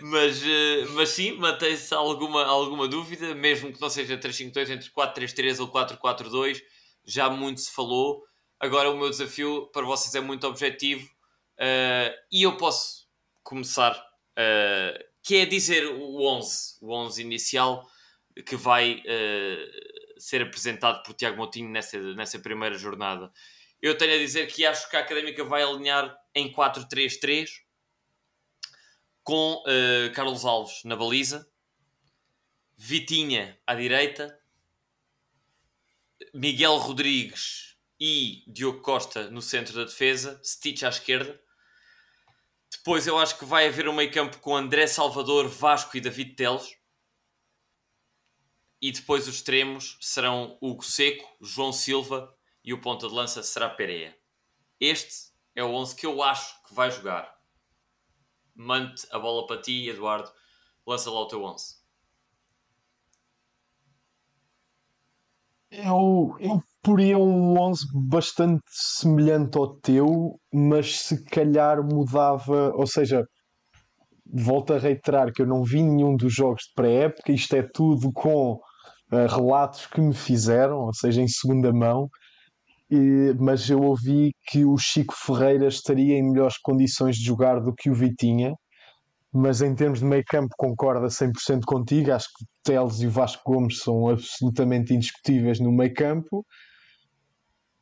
mas, 0.00 0.42
eh, 0.42 0.84
mas 0.94 1.08
sim, 1.10 1.32
mantém-se 1.32 1.92
alguma, 1.94 2.44
alguma 2.44 2.86
dúvida, 2.86 3.34
mesmo 3.34 3.72
que 3.72 3.80
não 3.80 3.90
seja 3.90 4.16
3-5-2 4.16 4.70
entre 4.70 4.90
4-3-3 4.90 5.60
ou 5.60 5.68
4-4-2, 5.68 6.60
já 7.04 7.28
muito 7.28 7.60
se 7.60 7.70
falou. 7.70 8.22
Agora 8.58 8.90
o 8.90 8.96
meu 8.96 9.08
desafio 9.08 9.70
para 9.72 9.86
vocês 9.86 10.14
é 10.14 10.20
muito 10.20 10.46
objetivo 10.46 11.06
uh, 11.58 12.14
e 12.30 12.42
eu 12.42 12.58
posso 12.58 13.06
começar, 13.42 13.92
uh, 13.92 15.04
que 15.22 15.36
é 15.36 15.46
dizer 15.46 15.86
o 15.86 16.22
11, 16.22 16.76
o 16.82 16.92
11 16.92 17.22
inicial 17.22 17.88
que 18.46 18.56
vai 18.56 18.96
uh, 18.96 19.99
ser 20.20 20.42
apresentado 20.42 21.02
por 21.02 21.14
Tiago 21.14 21.36
Moutinho 21.36 21.70
nessa, 21.70 21.98
nessa 22.14 22.38
primeira 22.38 22.76
jornada. 22.76 23.32
Eu 23.80 23.96
tenho 23.96 24.14
a 24.14 24.18
dizer 24.18 24.46
que 24.46 24.66
acho 24.66 24.88
que 24.90 24.96
a 24.96 25.00
Académica 25.00 25.42
vai 25.42 25.62
alinhar 25.62 26.14
em 26.34 26.52
4-3-3 26.52 27.48
com 29.24 29.54
uh, 29.54 30.12
Carlos 30.14 30.44
Alves 30.44 30.84
na 30.84 30.94
baliza, 30.94 31.50
Vitinha 32.76 33.58
à 33.66 33.74
direita, 33.74 34.38
Miguel 36.34 36.76
Rodrigues 36.76 37.76
e 37.98 38.44
Diogo 38.46 38.80
Costa 38.80 39.30
no 39.30 39.42
centro 39.42 39.74
da 39.74 39.84
defesa, 39.84 40.40
Stitch 40.44 40.82
à 40.82 40.88
esquerda. 40.88 41.40
Depois 42.70 43.06
eu 43.06 43.18
acho 43.18 43.38
que 43.38 43.44
vai 43.44 43.66
haver 43.66 43.88
um 43.88 43.92
meio 43.92 44.10
campo 44.12 44.38
com 44.38 44.56
André 44.56 44.86
Salvador, 44.86 45.48
Vasco 45.48 45.96
e 45.96 46.00
David 46.00 46.34
Teles 46.34 46.79
e 48.80 48.90
depois 48.90 49.28
os 49.28 49.36
extremos 49.36 49.98
serão 50.00 50.56
Hugo 50.60 50.84
Seco, 50.84 51.28
João 51.40 51.72
Silva 51.72 52.34
e 52.64 52.72
o 52.72 52.80
ponta 52.80 53.08
de 53.08 53.14
lança 53.14 53.42
será 53.42 53.68
Pereira. 53.68 54.16
Este 54.80 55.30
é 55.54 55.62
o 55.62 55.72
11 55.72 55.96
que 55.96 56.06
eu 56.06 56.22
acho 56.22 56.62
que 56.64 56.74
vai 56.74 56.90
jogar. 56.90 57.34
Mande 58.54 59.02
a 59.10 59.18
bola 59.18 59.46
para 59.46 59.60
ti, 59.60 59.88
Eduardo. 59.88 60.30
Lança 60.86 61.10
lá 61.10 61.20
o 61.20 61.28
teu 61.28 61.42
11. 61.44 61.80
Eu, 65.70 66.36
eu 66.40 66.62
poria 66.82 67.16
um 67.16 67.58
11 67.58 67.86
bastante 68.08 68.62
semelhante 68.66 69.56
ao 69.56 69.76
teu, 69.76 70.40
mas 70.52 71.00
se 71.00 71.24
calhar 71.24 71.82
mudava, 71.82 72.72
ou 72.74 72.86
seja, 72.86 73.24
volto 74.26 74.72
a 74.72 74.78
reiterar 74.78 75.32
que 75.32 75.42
eu 75.42 75.46
não 75.46 75.62
vi 75.62 75.82
nenhum 75.82 76.16
dos 76.16 76.34
jogos 76.34 76.64
de 76.64 76.74
pré-época, 76.74 77.32
isto 77.32 77.54
é 77.54 77.62
tudo 77.62 78.12
com 78.12 78.58
uh, 79.12 79.26
relatos 79.26 79.86
que 79.86 80.00
me 80.00 80.14
fizeram, 80.14 80.78
ou 80.78 80.94
seja, 80.94 81.20
em 81.20 81.28
segunda 81.28 81.72
mão, 81.72 82.08
e, 82.90 83.34
mas 83.38 83.70
eu 83.70 83.80
ouvi 83.80 84.34
que 84.48 84.64
o 84.64 84.76
Chico 84.76 85.14
Ferreira 85.14 85.68
estaria 85.68 86.18
em 86.18 86.28
melhores 86.28 86.58
condições 86.58 87.16
de 87.16 87.24
jogar 87.24 87.60
do 87.60 87.72
que 87.72 87.88
o 87.88 87.94
Vitinha. 87.94 88.54
Mas 89.32 89.62
em 89.62 89.72
termos 89.76 90.00
de 90.00 90.04
meio 90.04 90.24
campo, 90.26 90.52
concordo 90.58 91.06
a 91.06 91.08
100% 91.08 91.60
contigo. 91.64 92.10
Acho 92.10 92.26
que 92.36 92.44
Teles 92.64 93.00
e 93.00 93.06
o 93.06 93.10
Vasco 93.10 93.42
Gomes 93.46 93.78
são 93.78 94.08
absolutamente 94.08 94.92
indiscutíveis 94.92 95.60
no 95.60 95.70
meio 95.70 95.94
campo. 95.94 96.44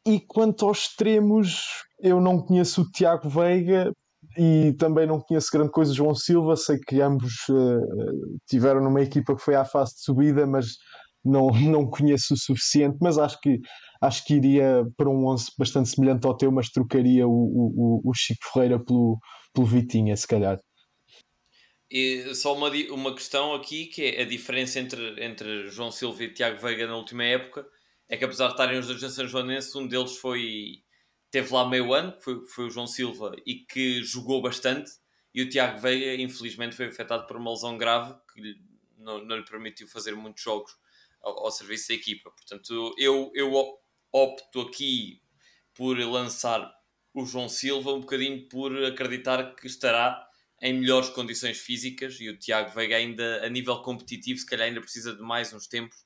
E 0.07 0.21
quanto 0.21 0.67
aos 0.67 0.81
extremos, 0.81 1.63
eu 2.01 2.21
não 2.21 2.39
conheço 2.39 2.83
o 2.83 2.91
Tiago 2.91 3.31
Veiga 3.31 3.91
e 4.37 4.75
também 4.79 5.07
não 5.07 5.21
conheço 5.21 5.49
grande 5.51 5.71
coisa 5.71 5.95
João 5.95 6.15
Silva. 6.15 6.55
Sei 6.55 6.79
que 6.79 7.01
ambos 7.01 7.49
uh, 7.49 8.39
tiveram 8.47 8.83
numa 8.83 9.01
equipa 9.01 9.35
que 9.35 9.43
foi 9.43 9.55
à 9.55 9.65
fase 9.65 9.95
de 9.95 10.03
subida, 10.03 10.47
mas 10.47 10.77
não, 11.29 11.51
não 11.51 11.89
conheço 11.89 12.35
o 12.35 12.39
suficiente, 12.39 12.97
mas 13.01 13.19
acho 13.19 13.39
que, 13.41 13.59
acho 14.01 14.25
que 14.25 14.35
iria 14.35 14.85
para 14.97 15.09
um 15.09 15.27
11 15.27 15.47
bastante 15.59 15.89
semelhante 15.89 16.27
ao 16.27 16.37
teu, 16.37 16.51
mas 16.51 16.71
trocaria 16.71 17.27
o, 17.27 17.31
o, 17.31 18.03
o 18.05 18.13
Chico 18.15 18.51
Ferreira 18.53 18.83
pelo, 18.83 19.19
pelo 19.53 19.67
Vitinha, 19.67 20.17
se 20.17 20.27
calhar. 20.27 20.59
E 21.91 22.35
só 22.35 22.55
uma, 22.55 22.71
uma 22.91 23.15
questão 23.15 23.55
aqui 23.55 23.87
que 23.87 24.05
é 24.05 24.23
a 24.23 24.27
diferença 24.27 24.79
entre, 24.79 25.25
entre 25.25 25.69
João 25.69 25.91
Silva 25.91 26.25
e 26.25 26.33
Tiago 26.33 26.61
Veiga 26.61 26.87
na 26.87 26.97
última 26.97 27.25
época 27.25 27.67
é 28.09 28.17
que 28.17 28.25
apesar 28.25 28.47
de 28.47 28.53
estarem 28.53 28.79
os 28.79 28.87
dois 28.87 29.03
na 29.03 29.11
São 29.11 29.27
Joanense, 29.27 29.77
um 29.77 29.87
deles 29.87 30.17
foi 30.17 30.83
teve 31.31 31.53
lá 31.53 31.69
meio 31.69 31.93
ano, 31.93 32.13
que 32.13 32.23
foi, 32.23 32.47
foi 32.47 32.67
o 32.67 32.71
João 32.71 32.87
Silva, 32.87 33.37
e 33.45 33.57
que 33.57 34.03
jogou 34.03 34.41
bastante, 34.41 34.91
e 35.35 35.43
o 35.43 35.49
Tiago 35.49 35.79
Veiga 35.79 36.21
infelizmente 36.23 36.75
foi 36.75 36.87
afetado 36.87 37.27
por 37.27 37.37
uma 37.37 37.51
lesão 37.51 37.77
grave 37.77 38.15
que 38.33 38.57
não, 38.97 39.23
não 39.25 39.37
lhe 39.37 39.45
permitiu 39.45 39.87
fazer 39.89 40.17
muitos 40.17 40.43
jogos 40.43 40.73
ao, 41.23 41.47
ao 41.47 41.51
serviço 41.51 41.89
da 41.89 41.95
equipa. 41.95 42.31
Portanto, 42.31 42.95
eu, 42.99 43.31
eu 43.35 43.53
opto 44.13 44.61
aqui 44.61 45.23
por 45.75 45.99
lançar 45.99 46.73
o 47.15 47.25
João 47.25 47.49
Silva 47.49 47.93
um 47.93 48.01
bocadinho 48.01 48.49
por 48.49 48.77
acreditar 48.85 49.55
que 49.55 49.67
estará 49.67 50.27
em 50.61 50.75
melhores 50.75 51.09
condições 51.11 51.59
físicas 51.59 52.21
e 52.21 52.29
o 52.29 52.37
Tiago 52.37 52.75
Veiga 52.75 52.97
ainda 52.97 53.45
a 53.45 53.49
nível 53.49 53.81
competitivo 53.83 54.41
se 54.41 54.47
calhar 54.47 54.67
ainda 54.67 54.81
precisa 54.81 55.15
de 55.15 55.23
mais 55.23 55.53
uns 55.53 55.67
tempos 55.67 55.97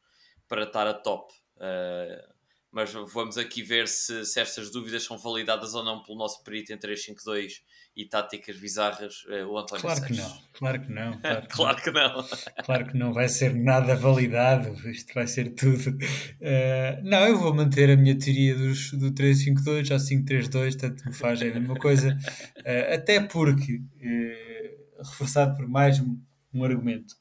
para 0.47 0.65
estar 0.65 0.87
a 0.87 0.95
top. 0.95 1.33
Uh, 1.57 2.32
mas 2.73 2.91
vamos 3.13 3.37
aqui 3.37 3.63
ver 3.63 3.87
se, 3.87 4.25
se 4.25 4.41
estas 4.41 4.71
dúvidas 4.71 5.05
são 5.05 5.19
validadas 5.19 5.75
ou 5.75 5.85
não 5.85 6.03
pelo 6.03 6.17
nosso 6.17 6.43
perito 6.43 6.73
em 6.73 6.79
352 6.79 7.63
e 7.95 8.07
táticas 8.07 8.57
bizarras, 8.57 9.27
eh, 9.29 9.45
o 9.45 9.59
António 9.59 9.83
Claro 9.83 10.03
que 10.03 10.15
não, 10.15 10.43
claro 10.55 10.81
que 10.81 10.91
não. 10.91 11.21
Claro 11.21 11.43
que, 11.47 11.55
claro 11.55 11.77
não. 11.77 11.83
que 11.83 11.91
não. 11.91 12.65
claro 12.65 12.87
que 12.87 12.97
não 12.97 13.13
vai 13.13 13.29
ser 13.29 13.55
nada 13.55 13.95
validado, 13.95 14.89
isto 14.89 15.13
vai 15.13 15.27
ser 15.27 15.51
tudo. 15.55 15.91
Uh, 15.91 17.03
não, 17.05 17.27
eu 17.27 17.39
vou 17.39 17.55
manter 17.55 17.91
a 17.91 17.97
minha 17.97 18.19
teoria 18.19 18.57
dos, 18.57 18.91
do 18.93 19.13
352 19.13 19.91
ao 19.91 19.99
532, 19.99 20.77
tanto 20.77 21.05
me 21.05 21.13
faz 21.13 21.43
é 21.43 21.51
a 21.51 21.55
mesma 21.55 21.77
coisa, 21.77 22.17
uh, 22.17 22.95
até 22.97 23.21
porque, 23.21 23.75
uh, 23.77 25.03
reforçado 25.11 25.55
por 25.55 25.69
mais 25.69 26.01
um, 26.01 26.19
um 26.55 26.65
argumento, 26.65 27.15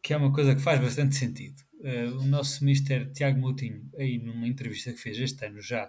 que 0.00 0.14
é 0.14 0.16
uma 0.16 0.32
coisa 0.32 0.54
que 0.54 0.62
faz 0.62 0.80
bastante 0.80 1.16
sentido. 1.16 1.63
Uh, 1.84 2.18
o 2.18 2.24
nosso 2.24 2.64
Mister 2.64 3.12
Tiago 3.12 3.38
Moutinho, 3.38 3.90
aí 3.98 4.16
numa 4.16 4.48
entrevista 4.48 4.90
que 4.90 4.98
fez 4.98 5.18
este 5.18 5.44
ano 5.44 5.60
já 5.60 5.84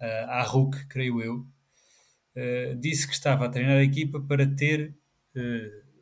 uh, 0.00 0.26
à 0.28 0.42
RUC, 0.42 0.88
creio 0.88 1.22
eu, 1.22 1.46
uh, 2.34 2.74
disse 2.80 3.06
que 3.06 3.12
estava 3.12 3.46
a 3.46 3.48
treinar 3.48 3.76
a 3.76 3.84
equipa 3.84 4.20
para 4.20 4.44
ter 4.44 4.96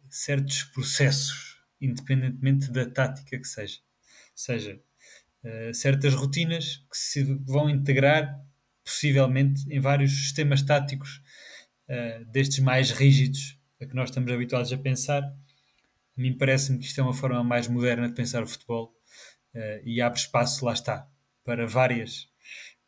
certos 0.08 0.64
processos, 0.64 1.62
independentemente 1.78 2.70
da 2.72 2.88
tática 2.88 3.38
que 3.38 3.46
seja. 3.46 3.78
Ou 3.78 4.32
seja, 4.34 4.82
certas 5.72 6.14
rotinas 6.14 6.78
que 6.90 6.96
se 6.96 7.22
vão 7.22 7.70
integrar, 7.70 8.42
possivelmente, 8.82 9.62
em 9.70 9.78
vários 9.78 10.10
sistemas 10.10 10.62
táticos 10.62 11.22
destes 12.32 12.58
mais 12.58 12.90
rígidos 12.90 13.56
a 13.80 13.86
que 13.86 13.94
nós 13.94 14.08
estamos 14.08 14.32
habituados 14.32 14.72
a 14.72 14.78
pensar. 14.78 15.22
A 15.22 16.20
mim 16.20 16.36
parece-me 16.36 16.80
que 16.80 16.86
isto 16.86 17.00
é 17.00 17.04
uma 17.04 17.14
forma 17.14 17.44
mais 17.44 17.68
moderna 17.68 18.08
de 18.08 18.14
pensar 18.14 18.42
o 18.42 18.48
futebol 18.48 18.99
uh, 19.54 19.80
e 19.84 20.00
abre 20.00 20.18
espaço, 20.18 20.64
lá 20.64 20.72
está, 20.72 21.08
para 21.44 21.66
várias, 21.66 22.28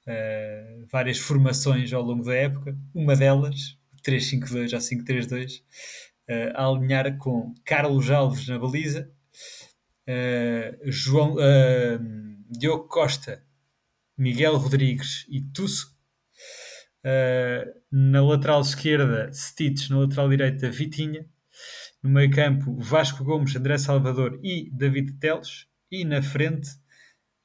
uh, 0.06 0.86
várias 0.90 1.18
formações 1.18 1.92
ao 1.92 2.02
longo 2.02 2.24
da 2.24 2.34
época. 2.34 2.76
Uma 2.94 3.16
delas, 3.16 3.78
3-5-2 4.06 4.72
ou 4.72 4.78
5-3-2, 4.78 5.60
uh, 5.60 6.52
a 6.54 6.66
alinhar 6.66 7.16
com 7.18 7.54
Carlos 7.64 8.10
Alves 8.10 8.48
na 8.48 8.58
baliza, 8.58 9.10
João, 10.84 11.36
Diogo 12.50 12.88
Costa, 12.88 13.40
Miguel 14.18 14.56
Rodrigues 14.56 15.24
e 15.28 15.40
Tusso. 15.40 15.96
na 17.90 18.20
lateral 18.20 18.60
esquerda, 18.62 19.30
Stitch, 19.32 19.88
na 19.90 20.00
lateral 20.00 20.28
direita, 20.28 20.68
Vitinha. 20.68 21.24
No 22.02 22.10
meio 22.10 22.32
campo, 22.32 22.76
Vasco 22.78 23.22
Gomes, 23.22 23.54
André 23.54 23.78
Salvador 23.78 24.40
e 24.42 24.68
David 24.72 25.12
Teles 25.20 25.68
e 25.92 26.04
na 26.06 26.22
frente 26.22 26.70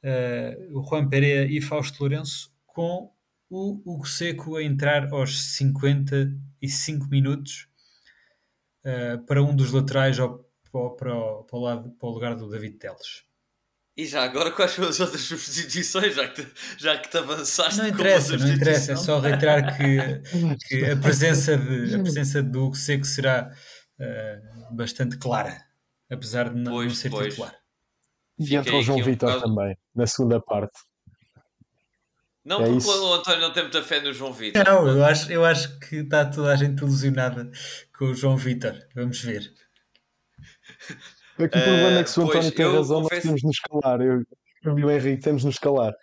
uh, 0.03 0.79
o 0.79 0.81
Juan 0.81 1.09
Pereira 1.09 1.51
e 1.51 1.59
Fausto 1.59 1.99
Lourenço 1.99 2.49
com 2.65 3.11
o 3.49 3.81
Hugo 3.85 4.07
Seco 4.07 4.55
a 4.55 4.63
entrar 4.63 5.11
aos 5.11 5.55
55 5.55 7.07
minutos 7.07 7.67
uh, 8.85 9.23
para 9.25 9.43
um 9.43 9.53
dos 9.53 9.71
laterais 9.73 10.17
ou 10.17 10.47
para, 10.71 11.43
para, 11.43 11.57
o 11.57 11.59
lado, 11.59 11.91
para 11.91 12.07
o 12.07 12.11
lugar 12.11 12.35
do 12.35 12.49
David 12.49 12.77
Teles. 12.77 13.27
E 13.97 14.05
já 14.05 14.23
agora, 14.23 14.51
quais 14.51 14.71
são 14.71 14.87
as 14.87 14.99
outras 14.99 15.21
substituições, 15.21 16.13
já 16.13 16.27
que 16.27 16.45
te, 16.45 16.53
já 16.77 16.97
que 16.99 17.09
te 17.09 17.17
avançaste? 17.17 17.79
Não 17.79 17.87
interessa, 17.87 18.37
não 18.37 18.47
interessa, 18.47 18.91
é 18.91 18.95
só 18.95 19.19
reiterar 19.19 19.75
que, 19.75 20.21
que, 20.67 20.85
a, 20.85 20.95
presença 20.95 21.57
de, 21.57 21.95
a 21.95 21.99
presença 21.99 22.43
do 22.43 22.65
Hugo 22.65 22.75
Seco 22.75 23.05
será 23.05 23.51
uh, 23.99 24.75
bastante 24.75 25.17
clara, 25.17 25.65
apesar 26.11 26.53
de 26.53 26.59
não, 26.59 26.73
pois, 26.73 26.89
não 26.89 26.95
ser 26.95 27.09
pois. 27.09 27.29
titular. 27.33 27.55
E 28.39 28.55
entra 28.55 28.75
o 28.75 28.81
João 28.81 29.03
Vitor 29.03 29.37
um 29.37 29.39
também, 29.41 29.77
na 29.95 30.05
segunda 30.05 30.39
parte. 30.39 30.77
Não, 32.45 32.61
é 32.61 32.63
porque 32.63 32.77
isso. 32.77 33.03
o 33.03 33.13
António 33.13 33.41
não 33.41 33.51
tem 33.51 33.63
muita 33.63 33.83
fé 33.83 33.99
no 33.99 34.13
João 34.13 34.31
Vitor. 34.31 34.63
Não, 34.63 34.87
eu 34.87 35.03
acho, 35.03 35.31
eu 35.31 35.43
acho 35.43 35.79
que 35.79 35.97
está 35.97 36.23
toda 36.23 36.53
a 36.53 36.55
gente 36.55 36.79
ilusionada 36.79 37.51
com 37.97 38.05
o 38.05 38.13
João 38.13 38.37
Vitor. 38.37 38.73
Vamos 38.95 39.19
ver. 39.21 39.53
Aqui 41.37 41.45
o 41.45 41.49
problema 41.49 41.99
é 41.99 42.03
que 42.03 42.09
se 42.09 42.19
o 42.19 42.23
eh, 42.23 42.25
António 42.25 42.51
tem 42.51 42.65
razão, 42.65 43.01
confesso... 43.01 43.15
nós 43.15 43.23
temos 43.23 43.41
de 43.41 43.47
nos 43.47 43.59
calar. 43.59 44.01
Eu, 44.01 44.23
eu 44.63 44.79
e 44.79 44.85
o 44.85 44.91
Henrique 44.91 45.21
temos 45.21 45.41
de 45.41 45.47
nos 45.47 45.57
calar. 45.57 45.93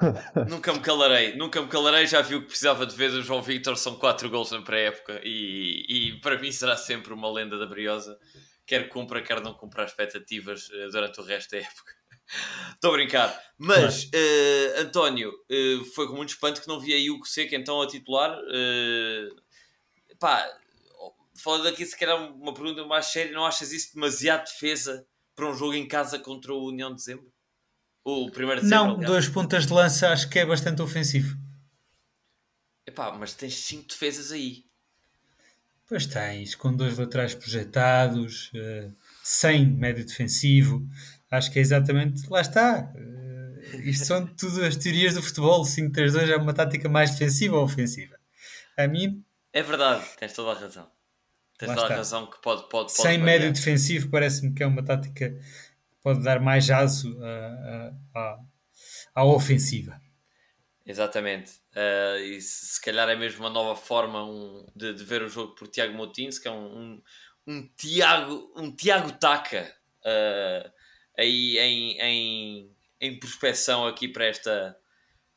nunca 0.48 0.72
me 0.72 0.80
calarei, 0.80 1.36
nunca 1.36 1.62
me 1.62 1.68
calarei. 1.68 2.06
Já 2.06 2.20
vi 2.20 2.34
o 2.34 2.40
que 2.40 2.48
precisava 2.48 2.84
de 2.84 2.96
ver 2.96 3.12
do 3.12 3.22
João 3.22 3.40
Victor. 3.40 3.76
São 3.76 3.94
4 3.94 4.28
gols 4.28 4.50
na 4.50 4.62
pré-época 4.62 5.20
e, 5.22 5.84
e 5.88 6.20
para 6.20 6.36
mim 6.36 6.50
será 6.50 6.76
sempre 6.76 7.12
uma 7.12 7.30
lenda 7.30 7.56
da 7.58 7.66
Briosa. 7.66 8.18
Quer 8.70 8.88
cumpra, 8.88 9.20
quer 9.20 9.40
não 9.40 9.52
cumpra 9.52 9.82
as 9.82 9.90
expectativas 9.90 10.70
eh, 10.72 10.86
durante 10.92 11.20
o 11.20 11.24
resto 11.24 11.50
da 11.50 11.58
época. 11.58 11.92
Estou 12.72 12.92
a 12.92 12.92
brincar. 12.92 13.42
Mas, 13.58 14.04
uh, 14.04 14.80
António, 14.82 15.32
uh, 15.32 15.84
foi 15.86 16.06
com 16.06 16.14
muito 16.14 16.28
espanto 16.28 16.62
que 16.62 16.68
não 16.68 16.78
vi 16.78 16.94
aí 16.94 17.10
o 17.10 17.20
Seca 17.24 17.56
então 17.56 17.82
a 17.82 17.88
titular. 17.88 18.38
Uh, 18.38 19.34
pá, 20.20 20.48
falando 21.34 21.66
aqui, 21.66 21.84
se 21.84 21.98
calhar 21.98 22.16
uma 22.32 22.54
pergunta 22.54 22.84
mais 22.84 23.06
séria, 23.06 23.32
não 23.32 23.44
achas 23.44 23.72
isso 23.72 23.92
demasiado 23.92 24.44
defesa 24.44 25.04
para 25.34 25.50
um 25.50 25.54
jogo 25.54 25.74
em 25.74 25.88
casa 25.88 26.16
contra 26.20 26.54
o 26.54 26.68
União 26.68 26.90
de 26.90 26.98
Dezembro? 26.98 27.26
O 28.04 28.30
primeiro 28.30 28.60
de 28.60 28.68
dezembro, 28.68 28.84
Não, 28.84 28.94
aliás. 28.98 29.10
dois 29.10 29.28
pontas 29.28 29.66
de 29.66 29.72
lança 29.72 30.10
acho 30.10 30.30
que 30.30 30.38
é 30.38 30.46
bastante 30.46 30.80
ofensivo. 30.80 31.36
Epá, 32.86 33.10
mas 33.18 33.34
tens 33.34 33.56
cinco 33.56 33.88
defesas 33.88 34.30
aí. 34.30 34.69
Pois 35.90 36.06
tens, 36.06 36.54
com 36.54 36.72
dois 36.72 36.96
laterais 36.96 37.34
projetados, 37.34 38.52
uh, 38.54 38.94
sem 39.24 39.66
médio 39.66 40.06
defensivo. 40.06 40.86
Acho 41.28 41.50
que 41.50 41.58
é 41.58 41.62
exatamente. 41.62 42.30
Lá 42.30 42.40
está. 42.40 42.92
Uh, 42.94 43.80
isto 43.80 44.06
são 44.06 44.24
tudo 44.38 44.64
as 44.64 44.76
teorias 44.76 45.14
do 45.14 45.22
futebol. 45.22 45.64
5-3-2 45.64 46.28
é 46.28 46.36
uma 46.36 46.54
tática 46.54 46.88
mais 46.88 47.10
defensiva 47.10 47.56
ou 47.56 47.64
ofensiva. 47.64 48.14
A 48.78 48.86
mim. 48.86 49.24
É 49.52 49.64
verdade, 49.64 50.04
tens 50.16 50.32
toda 50.32 50.52
a 50.52 50.62
razão. 50.62 50.88
Tens 51.58 51.74
toda 51.74 51.92
a 51.92 51.96
razão 51.96 52.26
que 52.30 52.40
pode. 52.40 52.62
pode, 52.68 52.70
pode 52.70 52.92
Sem 52.92 53.18
variar. 53.18 53.24
médio 53.24 53.52
defensivo, 53.52 54.10
parece-me 54.10 54.54
que 54.54 54.62
é 54.62 54.66
uma 54.68 54.84
tática 54.84 55.28
que 55.28 55.40
pode 56.04 56.22
dar 56.22 56.38
mais 56.38 56.70
aso 56.70 57.18
à 59.12 59.24
ofensiva. 59.24 60.00
Exatamente. 60.90 61.52
Uh, 61.74 62.18
e 62.18 62.40
se, 62.40 62.66
se, 62.66 62.80
calhar 62.80 63.08
é 63.08 63.14
mesmo 63.14 63.40
uma 63.40 63.50
nova 63.50 63.76
forma 63.76 64.24
um, 64.24 64.66
de, 64.74 64.92
de, 64.92 65.04
ver 65.04 65.22
o 65.22 65.28
jogo 65.28 65.54
por 65.54 65.68
Tiago 65.68 65.94
Moutinho, 65.94 66.30
que 66.40 66.48
é 66.48 66.50
um, 66.50 66.66
um, 66.66 67.02
um, 67.46 67.68
Tiago, 67.76 68.52
um 68.56 68.74
Tiago 68.74 69.12
Taca 69.12 69.72
uh, 70.00 70.70
aí 71.16 71.58
em, 71.58 72.00
em, 72.00 72.76
em 73.00 73.18
prospecção 73.20 73.86
aqui 73.86 74.08
para, 74.08 74.26
esta, 74.26 74.76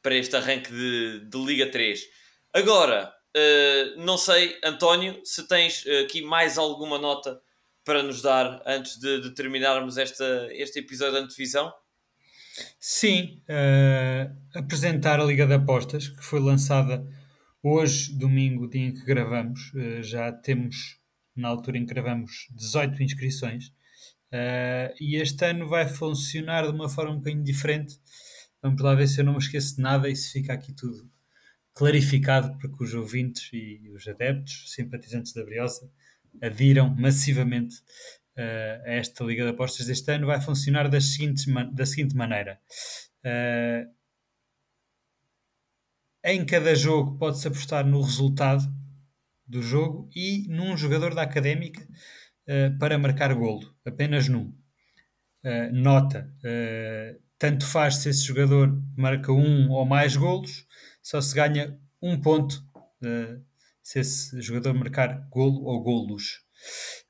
para 0.01 0.15
este 0.15 0.35
arranque 0.35 0.71
de, 0.71 1.19
de 1.19 1.37
Liga 1.45 1.69
3. 1.69 2.03
Agora, 2.51 3.13
Uh, 3.35 3.99
não 3.99 4.15
sei, 4.15 4.59
António, 4.63 5.19
se 5.25 5.47
tens 5.47 5.83
aqui 6.05 6.21
mais 6.21 6.55
alguma 6.59 6.99
nota 6.99 7.41
para 7.83 8.03
nos 8.03 8.21
dar 8.21 8.61
antes 8.63 8.99
de, 8.99 9.21
de 9.21 9.33
terminarmos 9.33 9.97
esta, 9.97 10.47
este 10.51 10.77
episódio 10.77 11.13
de 11.13 11.25
antevisão? 11.25 11.73
Sim, 12.79 13.41
uh, 13.49 14.57
apresentar 14.57 15.19
a 15.19 15.23
Liga 15.23 15.47
de 15.47 15.53
Apostas, 15.53 16.07
que 16.07 16.23
foi 16.23 16.39
lançada 16.39 17.05
hoje, 17.61 18.13
domingo, 18.13 18.69
dia 18.69 18.87
em 18.87 18.93
que 18.93 19.05
gravamos. 19.05 19.71
já 20.01 20.31
temos, 20.31 20.99
na 21.35 21.47
altura 21.47 21.77
em 21.77 21.85
que 21.85 21.93
gravamos, 21.93 22.47
18 22.51 23.01
inscrições. 23.01 23.73
e 24.99 25.15
este 25.15 25.45
ano 25.45 25.67
vai 25.67 25.87
funcionar 25.87 26.63
de 26.63 26.71
uma 26.71 26.89
forma 26.89 27.13
um 27.13 27.17
bocadinho 27.17 27.43
diferente. 27.43 27.99
Vamos 28.61 28.81
lá 28.81 28.95
ver 28.95 29.07
se 29.07 29.21
eu 29.21 29.25
não 29.25 29.33
me 29.33 29.39
esqueço 29.39 29.75
de 29.75 29.81
nada 29.81 30.09
e 30.09 30.15
se 30.15 30.31
fica 30.31 30.53
aqui 30.53 30.73
tudo 30.73 31.09
clarificado 31.73 32.57
para 32.57 32.69
que 32.69 32.83
os 32.83 32.93
ouvintes 32.93 33.49
e 33.51 33.89
os 33.89 34.07
adeptos, 34.07 34.71
simpatizantes 34.71 35.33
da 35.33 35.43
Briosa, 35.43 35.89
adiram 36.41 36.93
massivamente 36.95 37.75
uh, 38.37 38.81
esta 38.85 39.23
Liga 39.23 39.43
de 39.43 39.49
Apostas 39.51 39.87
deste 39.87 40.11
ano. 40.11 40.27
Vai 40.27 40.41
funcionar 40.41 40.87
da 40.89 40.99
seguinte, 40.99 41.45
da 41.71 41.85
seguinte 41.85 42.15
maneira. 42.15 42.59
Uh, 43.25 43.91
em 46.23 46.45
cada 46.45 46.73
jogo 46.75 47.17
pode-se 47.17 47.47
apostar 47.47 47.85
no 47.85 48.01
resultado 48.01 48.63
do 49.45 49.61
jogo 49.61 50.09
e 50.15 50.47
num 50.47 50.75
jogador 50.77 51.13
da 51.13 51.21
Académica 51.21 51.81
uh, 52.47 52.77
para 52.79 52.97
marcar 52.97 53.33
golo, 53.33 53.73
apenas 53.85 54.27
num. 54.27 54.53
nota, 55.73 56.33
tanto 57.37 57.65
faz 57.65 57.97
se 57.97 58.09
esse 58.09 58.23
jogador 58.23 58.81
marca 58.95 59.33
um 59.33 59.69
ou 59.69 59.85
mais 59.85 60.15
golos, 60.15 60.65
só 61.01 61.19
se 61.19 61.35
ganha 61.35 61.77
um 62.01 62.19
ponto 62.19 62.63
se 63.83 63.99
esse 63.99 64.41
jogador 64.41 64.73
marcar 64.73 65.27
golo 65.29 65.65
ou 65.65 65.83
golos. 65.83 66.41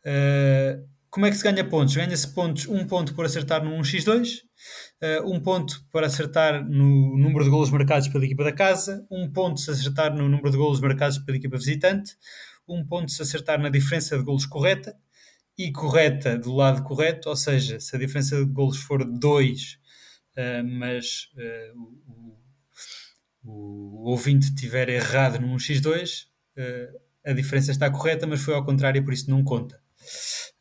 Uh, 0.04 0.93
como 1.14 1.28
é 1.28 1.30
que 1.30 1.38
se 1.38 1.44
ganha 1.44 1.64
pontos? 1.64 1.96
Ganha-se 1.96 2.28
pontos, 2.34 2.68
um 2.68 2.88
ponto 2.88 3.14
por 3.14 3.24
acertar 3.24 3.64
no 3.64 3.70
1x2, 3.78 4.40
uh, 4.40 5.32
um 5.32 5.40
ponto 5.40 5.86
por 5.92 6.04
acertar 6.04 6.68
no 6.68 7.16
número 7.16 7.44
de 7.44 7.52
golos 7.52 7.70
marcados 7.70 8.08
pela 8.08 8.26
equipa 8.26 8.44
da 8.44 8.52
casa, 8.52 9.06
um 9.12 9.32
ponto 9.32 9.60
se 9.60 9.70
acertar 9.70 10.12
no 10.12 10.28
número 10.28 10.50
de 10.50 10.58
golos 10.58 10.82
marcados 10.82 11.20
pela 11.20 11.38
equipa 11.38 11.56
visitante, 11.56 12.18
um 12.68 12.84
ponto 12.84 13.12
se 13.12 13.22
acertar 13.22 13.60
na 13.60 13.70
diferença 13.70 14.18
de 14.18 14.24
golos 14.24 14.48
correta, 14.48 14.98
e 15.56 15.72
correta 15.72 16.36
do 16.36 16.52
lado 16.52 16.82
correto, 16.82 17.30
ou 17.30 17.36
seja, 17.36 17.80
se 17.80 17.96
a 17.96 18.00
diferença 18.00 18.36
de 18.36 18.52
golos 18.52 18.78
for 18.78 19.06
2, 19.06 19.78
uh, 20.36 20.68
mas 20.68 21.28
uh, 21.36 22.38
o 23.44 24.10
ouvinte 24.10 24.48
estiver 24.48 24.90
errado 24.90 25.40
no 25.40 25.56
1x2, 25.56 26.24
uh, 26.24 26.28
eh, 26.58 26.90
a 27.24 27.34
diferença 27.34 27.70
está 27.70 27.92
correta, 27.92 28.26
mas 28.26 28.42
foi 28.42 28.56
ao 28.56 28.66
contrário, 28.66 29.04
por 29.06 29.14
isso 29.14 29.30
não 29.30 29.44
conta. 29.44 29.80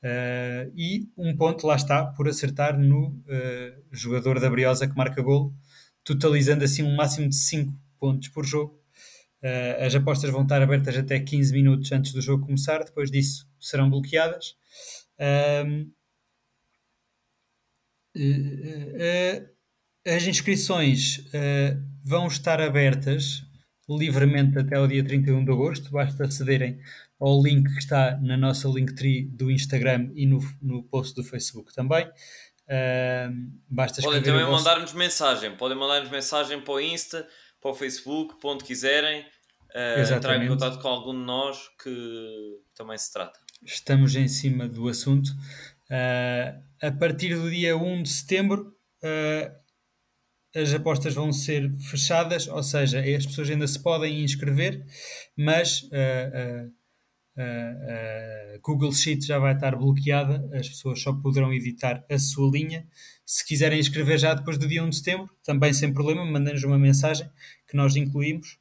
Uh, 0.02 0.72
e 0.74 1.08
um 1.16 1.36
ponto, 1.36 1.64
lá 1.64 1.76
está, 1.76 2.06
por 2.06 2.28
acertar 2.28 2.76
no 2.76 3.10
uh, 3.10 3.82
jogador 3.92 4.40
da 4.40 4.50
Briosa 4.50 4.88
que 4.88 4.96
marca 4.96 5.22
golo, 5.22 5.54
totalizando 6.02 6.64
assim 6.64 6.82
um 6.82 6.96
máximo 6.96 7.28
de 7.28 7.36
5 7.36 7.72
pontos 8.00 8.28
por 8.28 8.44
jogo. 8.44 8.80
Uh, 9.40 9.84
as 9.84 9.94
apostas 9.94 10.30
vão 10.30 10.42
estar 10.42 10.60
abertas 10.60 10.96
até 10.96 11.20
15 11.20 11.52
minutos 11.52 11.92
antes 11.92 12.12
do 12.12 12.20
jogo 12.20 12.44
começar, 12.44 12.82
depois 12.82 13.10
disso 13.10 13.48
serão 13.60 13.88
bloqueadas. 13.88 14.56
as 20.04 20.26
inscrições 20.26 21.24
vão 22.04 22.26
estar 22.26 22.60
abertas 22.60 23.44
livremente 23.88 24.58
até 24.58 24.78
o 24.78 24.86
dia 24.86 25.04
31 25.04 25.44
de 25.44 25.52
agosto. 25.52 25.90
Basta 25.90 26.24
acederem 26.24 26.78
ao 27.22 27.40
link 27.40 27.72
que 27.72 27.78
está 27.78 28.18
na 28.20 28.36
nossa 28.36 28.68
Linktree 28.68 29.24
do 29.24 29.48
Instagram 29.48 30.10
e 30.16 30.26
no, 30.26 30.40
no 30.60 30.82
post 30.82 31.14
do 31.14 31.22
Facebook 31.22 31.72
também. 31.72 32.04
Uh, 32.04 33.52
basta 33.68 34.02
Podem 34.02 34.22
também 34.22 34.44
vosso... 34.44 34.64
mandar-nos 34.64 34.92
mensagem. 34.92 35.56
Podem 35.56 35.78
mandar-nos 35.78 36.10
mensagem 36.10 36.60
para 36.60 36.74
o 36.74 36.80
Insta, 36.80 37.26
para 37.60 37.70
o 37.70 37.74
Facebook, 37.74 38.40
para 38.40 38.50
onde 38.50 38.64
quiserem. 38.64 39.24
Uh, 39.70 40.14
entrar 40.14 40.42
em 40.42 40.48
contato 40.48 40.80
com 40.82 40.88
algum 40.88 41.12
de 41.12 41.24
nós 41.24 41.58
que 41.82 42.60
também 42.74 42.98
se 42.98 43.12
trata. 43.12 43.38
Estamos 43.64 44.16
em 44.16 44.26
cima 44.26 44.68
do 44.68 44.88
assunto. 44.88 45.28
Uh, 45.28 46.60
a 46.82 46.90
partir 46.90 47.36
do 47.36 47.48
dia 47.48 47.76
1 47.76 48.02
de 48.02 48.08
setembro, 48.08 48.74
uh, 49.02 49.62
as 50.54 50.74
apostas 50.74 51.14
vão 51.14 51.32
ser 51.32 51.72
fechadas, 51.78 52.48
ou 52.48 52.62
seja, 52.62 52.98
as 52.98 53.26
pessoas 53.26 53.48
ainda 53.48 53.66
se 53.66 53.80
podem 53.80 54.22
inscrever, 54.22 54.84
mas 55.36 55.82
uh, 55.84 56.70
Google 58.62 58.92
Sheet 58.92 59.26
já 59.26 59.38
vai 59.38 59.54
estar 59.54 59.74
bloqueada, 59.76 60.48
as 60.52 60.68
pessoas 60.68 61.00
só 61.00 61.12
poderão 61.12 61.52
editar 61.52 62.04
a 62.10 62.18
sua 62.18 62.50
linha. 62.50 62.86
Se 63.24 63.46
quiserem 63.46 63.80
inscrever 63.80 64.18
já 64.18 64.34
depois 64.34 64.58
do 64.58 64.68
dia 64.68 64.84
1 64.84 64.90
de 64.90 64.96
setembro, 64.96 65.30
também 65.42 65.72
sem 65.72 65.92
problema, 65.92 66.24
mandem-nos 66.24 66.62
uma 66.64 66.78
mensagem 66.78 67.28
que 67.66 67.76
nós 67.76 67.96
incluímos. 67.96 68.58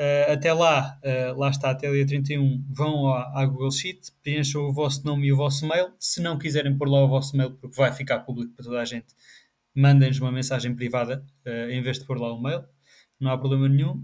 Uh, 0.00 0.32
até 0.32 0.50
lá, 0.50 0.98
uh, 1.04 1.38
lá 1.38 1.50
está, 1.50 1.70
até 1.70 1.90
dia 1.90 2.06
31, 2.06 2.64
vão 2.70 3.08
à, 3.12 3.42
à, 3.42 3.44
Google 3.44 3.70
Sheet, 3.70 4.12
preencham 4.22 4.62
o 4.62 4.72
vosso 4.72 5.04
nome 5.04 5.26
e 5.26 5.32
o 5.32 5.36
vosso 5.36 5.68
mail. 5.68 5.92
Se 5.98 6.22
não 6.22 6.38
quiserem 6.38 6.76
pôr 6.78 6.88
lá 6.88 7.04
o 7.04 7.08
vosso 7.08 7.36
mail, 7.36 7.50
porque 7.50 7.76
vai 7.76 7.92
ficar 7.92 8.20
público 8.20 8.54
para 8.54 8.64
toda 8.64 8.80
a 8.80 8.84
gente, 8.86 9.08
mandem-nos 9.74 10.18
uma 10.18 10.32
mensagem 10.32 10.74
privada 10.74 11.22
uh, 11.46 11.70
em 11.70 11.82
vez 11.82 11.98
de 11.98 12.06
pôr 12.06 12.18
lá 12.18 12.32
o 12.32 12.40
mail, 12.40 12.64
não 13.20 13.30
há 13.30 13.36
problema 13.36 13.68
nenhum. 13.68 14.02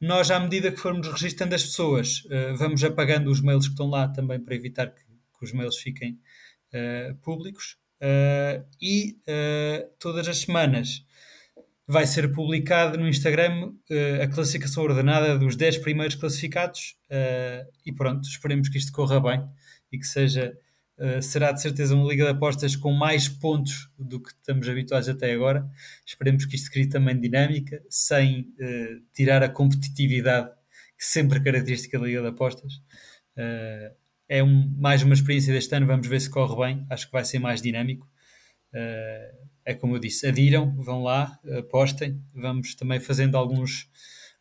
Nós, 0.00 0.30
à 0.30 0.38
medida 0.38 0.70
que 0.70 0.78
formos 0.78 1.08
registando 1.08 1.54
as 1.54 1.64
pessoas, 1.64 2.24
uh, 2.26 2.56
vamos 2.56 2.82
apagando 2.84 3.30
os 3.30 3.40
mails 3.40 3.66
que 3.66 3.72
estão 3.72 3.88
lá 3.88 4.08
também 4.08 4.38
para 4.38 4.54
evitar 4.54 4.86
que, 4.88 5.02
que 5.02 5.44
os 5.44 5.52
mails 5.52 5.76
fiquem 5.76 6.18
uh, 6.72 7.14
públicos. 7.16 7.78
Uh, 8.00 8.64
e 8.80 9.18
uh, 9.26 9.90
todas 9.98 10.28
as 10.28 10.38
semanas 10.38 11.04
vai 11.84 12.06
ser 12.06 12.32
publicado 12.32 12.96
no 12.96 13.08
Instagram 13.08 13.70
uh, 13.70 14.22
a 14.22 14.28
classificação 14.28 14.84
ordenada 14.84 15.36
dos 15.36 15.56
10 15.56 15.78
primeiros 15.78 16.14
classificados 16.14 16.96
e 17.84 17.92
pronto, 17.92 18.28
esperemos 18.28 18.68
que 18.68 18.76
isto 18.76 18.92
corra 18.92 19.18
bem 19.18 19.42
e 19.90 19.98
que 19.98 20.06
seja 20.06 20.54
será 21.22 21.52
de 21.52 21.62
certeza 21.62 21.94
uma 21.94 22.08
liga 22.08 22.24
de 22.24 22.30
apostas 22.30 22.74
com 22.74 22.92
mais 22.92 23.28
pontos 23.28 23.88
do 23.98 24.20
que 24.20 24.30
estamos 24.30 24.68
habituados 24.68 25.08
até 25.08 25.32
agora 25.32 25.68
esperemos 26.04 26.44
que 26.44 26.56
isto 26.56 26.70
crie 26.70 26.88
também 26.88 27.18
dinâmica 27.20 27.80
sem 27.88 28.52
tirar 29.14 29.42
a 29.42 29.48
competitividade 29.48 30.50
que 30.98 31.04
sempre 31.04 31.40
característica 31.40 31.98
da 31.98 32.04
liga 32.04 32.20
de 32.20 32.26
apostas 32.28 32.82
é 34.28 34.42
um, 34.42 34.68
mais 34.76 35.02
uma 35.02 35.14
experiência 35.14 35.52
deste 35.52 35.74
ano, 35.74 35.86
vamos 35.86 36.06
ver 36.06 36.20
se 36.20 36.28
corre 36.28 36.54
bem, 36.56 36.86
acho 36.90 37.06
que 37.06 37.12
vai 37.12 37.24
ser 37.24 37.38
mais 37.38 37.62
dinâmico. 37.62 38.06
Uh, 38.72 39.48
é 39.64 39.74
como 39.74 39.96
eu 39.96 39.98
disse, 39.98 40.26
adiram, 40.26 40.74
vão 40.76 41.02
lá, 41.02 41.38
apostem, 41.58 42.22
vamos 42.34 42.74
também 42.74 43.00
fazendo 43.00 43.36
alguns 43.36 43.88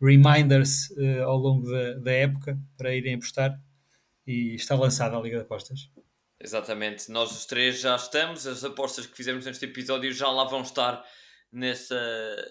reminders 0.01 0.89
uh, 0.91 1.23
ao 1.23 1.37
longo 1.37 1.69
da, 1.69 1.93
da, 1.93 2.11
época 2.11 2.59
para 2.77 2.93
irem 2.93 3.15
apostar 3.15 3.59
e 4.25 4.55
está 4.55 4.75
lançada 4.75 5.17
a 5.17 5.21
Liga 5.21 5.37
de 5.37 5.43
Apostas. 5.43 5.89
Exatamente, 6.39 7.09
nós 7.11 7.31
os 7.31 7.45
três 7.47 7.79
já 7.79 7.95
estamos, 7.95 8.45
as 8.45 8.63
apostas 8.63 9.07
que 9.07 9.17
fizemos 9.17 9.45
neste 9.45 9.65
episódio 9.65 10.13
já 10.13 10.29
lá 10.29 10.43
vão 10.43 10.61
estar 10.61 11.03
nessa, 11.51 11.97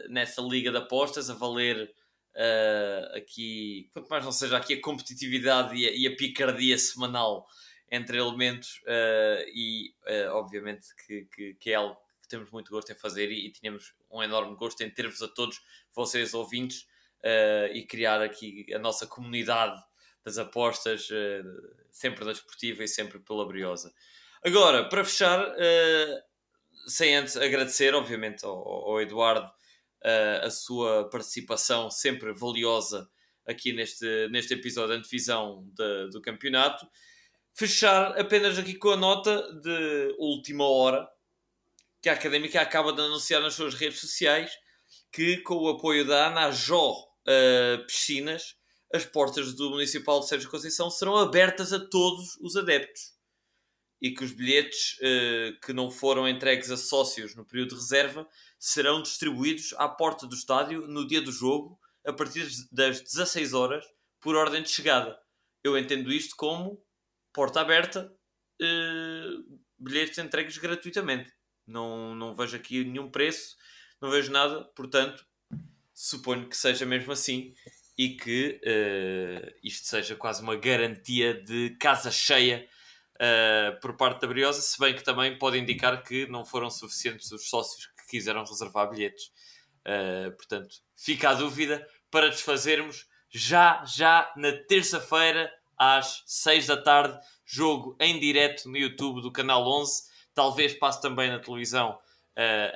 nessa 0.09 0.43
Liga 0.43 0.73
de 0.73 0.79
Apostas 0.79 1.31
a 1.31 1.35
valer 1.35 1.95
uh, 2.35 3.17
aqui, 3.17 3.89
quanto 3.93 4.09
mais 4.09 4.25
não 4.25 4.33
seja 4.33 4.57
aqui 4.57 4.75
a 4.75 4.81
competitividade 4.81 5.77
e 5.77 5.87
a, 5.87 5.91
e 5.93 6.07
a 6.09 6.17
picardia 6.17 6.77
semanal 6.77 7.47
entre 7.89 8.19
elementos 8.19 8.83
uh, 8.83 9.49
e 9.55 9.95
uh, 10.03 10.33
obviamente 10.33 10.89
que, 11.07 11.25
que, 11.27 11.55
que, 11.55 11.71
é 11.71 11.77
algo 11.77 11.97
que 12.21 12.29
temos 12.29 12.51
muito 12.51 12.73
gosto 12.73 12.91
em 12.91 12.97
fazer 12.97 13.31
e, 13.31 13.47
e 13.47 13.53
tínhamos 13.53 13.95
um 14.11 14.21
enorme 14.21 14.57
gosto 14.57 14.81
em 14.81 14.91
ter-vos 14.91 15.23
a 15.23 15.29
todos 15.29 15.61
vocês 15.95 16.35
ouvintes 16.35 16.89
e 17.73 17.83
criar 17.83 18.23
aqui 18.23 18.73
a 18.73 18.79
nossa 18.79 19.05
comunidade 19.05 19.83
das 20.25 20.39
apostas 20.39 21.09
sempre 21.97 22.25
da 22.25 22.33
esportiva 22.33 22.85
e 22.85 22.89
sempre 22.89 23.19
pela 23.19 23.47
briosa. 23.47 23.93
Agora, 24.45 24.89
para 24.89 25.05
fechar, 25.05 25.45
sem 26.87 27.17
antes 27.17 27.37
agradecer 27.37 27.95
obviamente 27.95 28.45
ao, 28.45 28.57
ao 28.57 29.01
Eduardo 29.01 29.47
uh, 29.47 30.47
a 30.47 30.51
sua 30.51 31.09
participação 31.11 31.91
sempre 31.91 32.33
valiosa 32.33 33.09
aqui 33.47 33.73
neste, 33.73 34.29
neste 34.29 34.55
episódio 34.55 34.95
de 34.95 35.01
antevisão 35.01 35.69
de, 35.75 36.11
do 36.11 36.21
campeonato. 36.21 36.87
Fechar 37.55 38.19
apenas 38.19 38.59
aqui 38.59 38.75
com 38.75 38.91
a 38.91 38.97
nota 38.97 39.43
de 39.61 40.15
última 40.19 40.69
hora 40.69 41.09
que 42.03 42.09
a 42.09 42.13
Académica 42.13 42.61
acaba 42.61 42.93
de 42.93 43.01
anunciar 43.01 43.41
nas 43.41 43.55
suas 43.55 43.75
redes 43.75 43.99
sociais 44.01 44.53
que, 45.11 45.39
com 45.39 45.57
o 45.57 45.69
apoio 45.71 46.07
da 46.07 46.29
Ana 46.29 46.51
Jó 46.51 46.93
uh, 46.93 47.87
Piscinas, 47.87 48.57
as 48.93 49.05
portas 49.05 49.55
do 49.55 49.71
Municipal 49.71 50.21
de 50.21 50.29
Sérgio 50.29 50.51
Conceição 50.51 50.91
serão 50.91 51.17
abertas 51.17 51.73
a 51.73 51.81
todos 51.81 52.37
os 52.41 52.57
adeptos 52.57 53.17
e 54.01 54.13
que 54.13 54.25
os 54.25 54.33
bilhetes 54.33 54.99
uh, 54.99 55.59
que 55.65 55.73
não 55.73 55.91
foram 55.91 56.29
entregues 56.29 56.71
a 56.71 56.77
sócios 56.77 57.35
no 57.35 57.45
período 57.45 57.71
de 57.71 57.77
reserva 57.77 58.29
serão 58.59 59.03
distribuídos 59.03 59.75
à 59.79 59.89
porta 59.89 60.27
do 60.27 60.35
estádio 60.35 60.87
no 60.87 61.07
dia 61.07 61.21
do 61.21 61.33
jogo, 61.33 61.79
a 62.05 62.13
partir 62.13 62.47
das 62.71 63.01
16 63.01 63.55
horas, 63.55 63.85
por 64.21 64.37
ordem 64.37 64.63
de 64.63 64.69
chegada. 64.69 65.19
Eu 65.65 65.77
entendo 65.79 66.13
isto 66.13 66.37
como 66.37 66.83
porta 67.33 67.61
aberta, 67.61 68.13
uh, 68.63 69.61
bilhetes 69.79 70.19
entregues 70.19 70.59
gratuitamente. 70.59 71.33
Não, 71.67 72.15
não 72.15 72.35
vejo 72.35 72.57
aqui 72.57 72.85
nenhum 72.85 73.11
preço, 73.11 73.57
não 74.01 74.11
vejo 74.11 74.31
nada, 74.31 74.65
portanto, 74.77 75.27
suponho 75.93 76.49
que 76.49 76.57
seja 76.57 76.87
mesmo 76.87 77.13
assim 77.13 77.55
e 77.99 78.11
que 78.11 78.61
uh, 78.63 79.55
isto 79.63 79.87
seja 79.87 80.15
quase 80.15 80.43
uma 80.43 80.57
garantia 80.57 81.33
de 81.33 81.71
casa 81.81 82.11
cheia 82.11 82.69
uh, 83.15 83.81
por 83.81 83.97
parte 83.97 84.21
da 84.21 84.27
Briosa, 84.27 84.61
se 84.61 84.79
bem 84.79 84.95
que 84.95 85.03
também 85.03 85.39
pode 85.39 85.59
indicar 85.59 86.03
que 86.03 86.27
não 86.27 86.45
foram 86.45 86.71
suficientes 86.71 87.33
os 87.33 87.49
sócios 87.49 87.87
que 87.87 88.11
quiseram 88.11 88.45
reservar 88.45 88.91
bilhetes. 88.91 89.33
Uh, 89.87 90.31
portanto, 90.37 90.77
fica 90.95 91.31
a 91.31 91.35
dúvida 91.35 91.87
para 92.11 92.29
desfazermos 92.29 93.07
já, 93.31 93.83
já 93.87 94.31
na 94.37 94.53
terça-feira, 94.53 95.51
às 95.79 96.23
6 96.27 96.67
da 96.67 96.77
tarde, 96.77 97.19
jogo 97.45 97.97
em 98.01 98.19
direto 98.19 98.69
no 98.69 98.77
YouTube 98.77 99.23
do 99.23 99.33
Canal 99.33 99.67
11. 99.67 100.05
Talvez 100.35 100.75
passe 100.75 101.01
também 101.01 101.31
na 101.31 101.39
televisão 101.39 101.99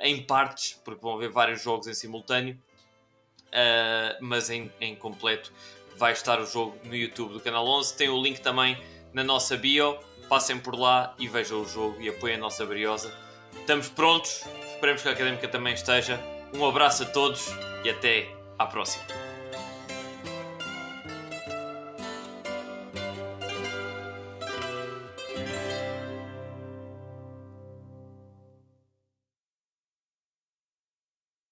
em 0.01 0.25
partes, 0.25 0.73
porque 0.83 1.01
vão 1.01 1.15
haver 1.15 1.29
vários 1.29 1.61
jogos 1.61 1.85
em 1.85 1.93
simultâneo, 1.93 2.59
uh, 3.53 4.17
mas 4.19 4.49
em, 4.49 4.71
em 4.79 4.95
completo 4.95 5.51
vai 5.97 6.13
estar 6.13 6.39
o 6.39 6.45
jogo 6.45 6.77
no 6.83 6.95
YouTube 6.95 7.33
do 7.33 7.39
Canal 7.39 7.67
11. 7.67 7.95
Tem 7.95 8.09
o 8.09 8.21
link 8.21 8.39
também 8.39 8.77
na 9.13 9.23
nossa 9.23 9.57
bio 9.57 9.99
passem 10.31 10.57
por 10.57 10.79
lá 10.79 11.13
e 11.19 11.27
vejam 11.27 11.61
o 11.61 11.67
jogo 11.67 12.01
e 12.01 12.07
apoiem 12.07 12.37
a 12.37 12.39
nossa 12.39 12.65
briosa. 12.65 13.13
Estamos 13.53 13.89
prontos, 13.89 14.45
esperemos 14.71 15.01
que 15.01 15.09
a 15.09 15.11
Académica 15.11 15.45
também 15.49 15.73
esteja. 15.73 16.17
Um 16.53 16.65
abraço 16.65 17.03
a 17.03 17.05
todos 17.05 17.49
e 17.83 17.89
até 17.89 18.29
à 18.57 18.65
próxima. 18.65 19.20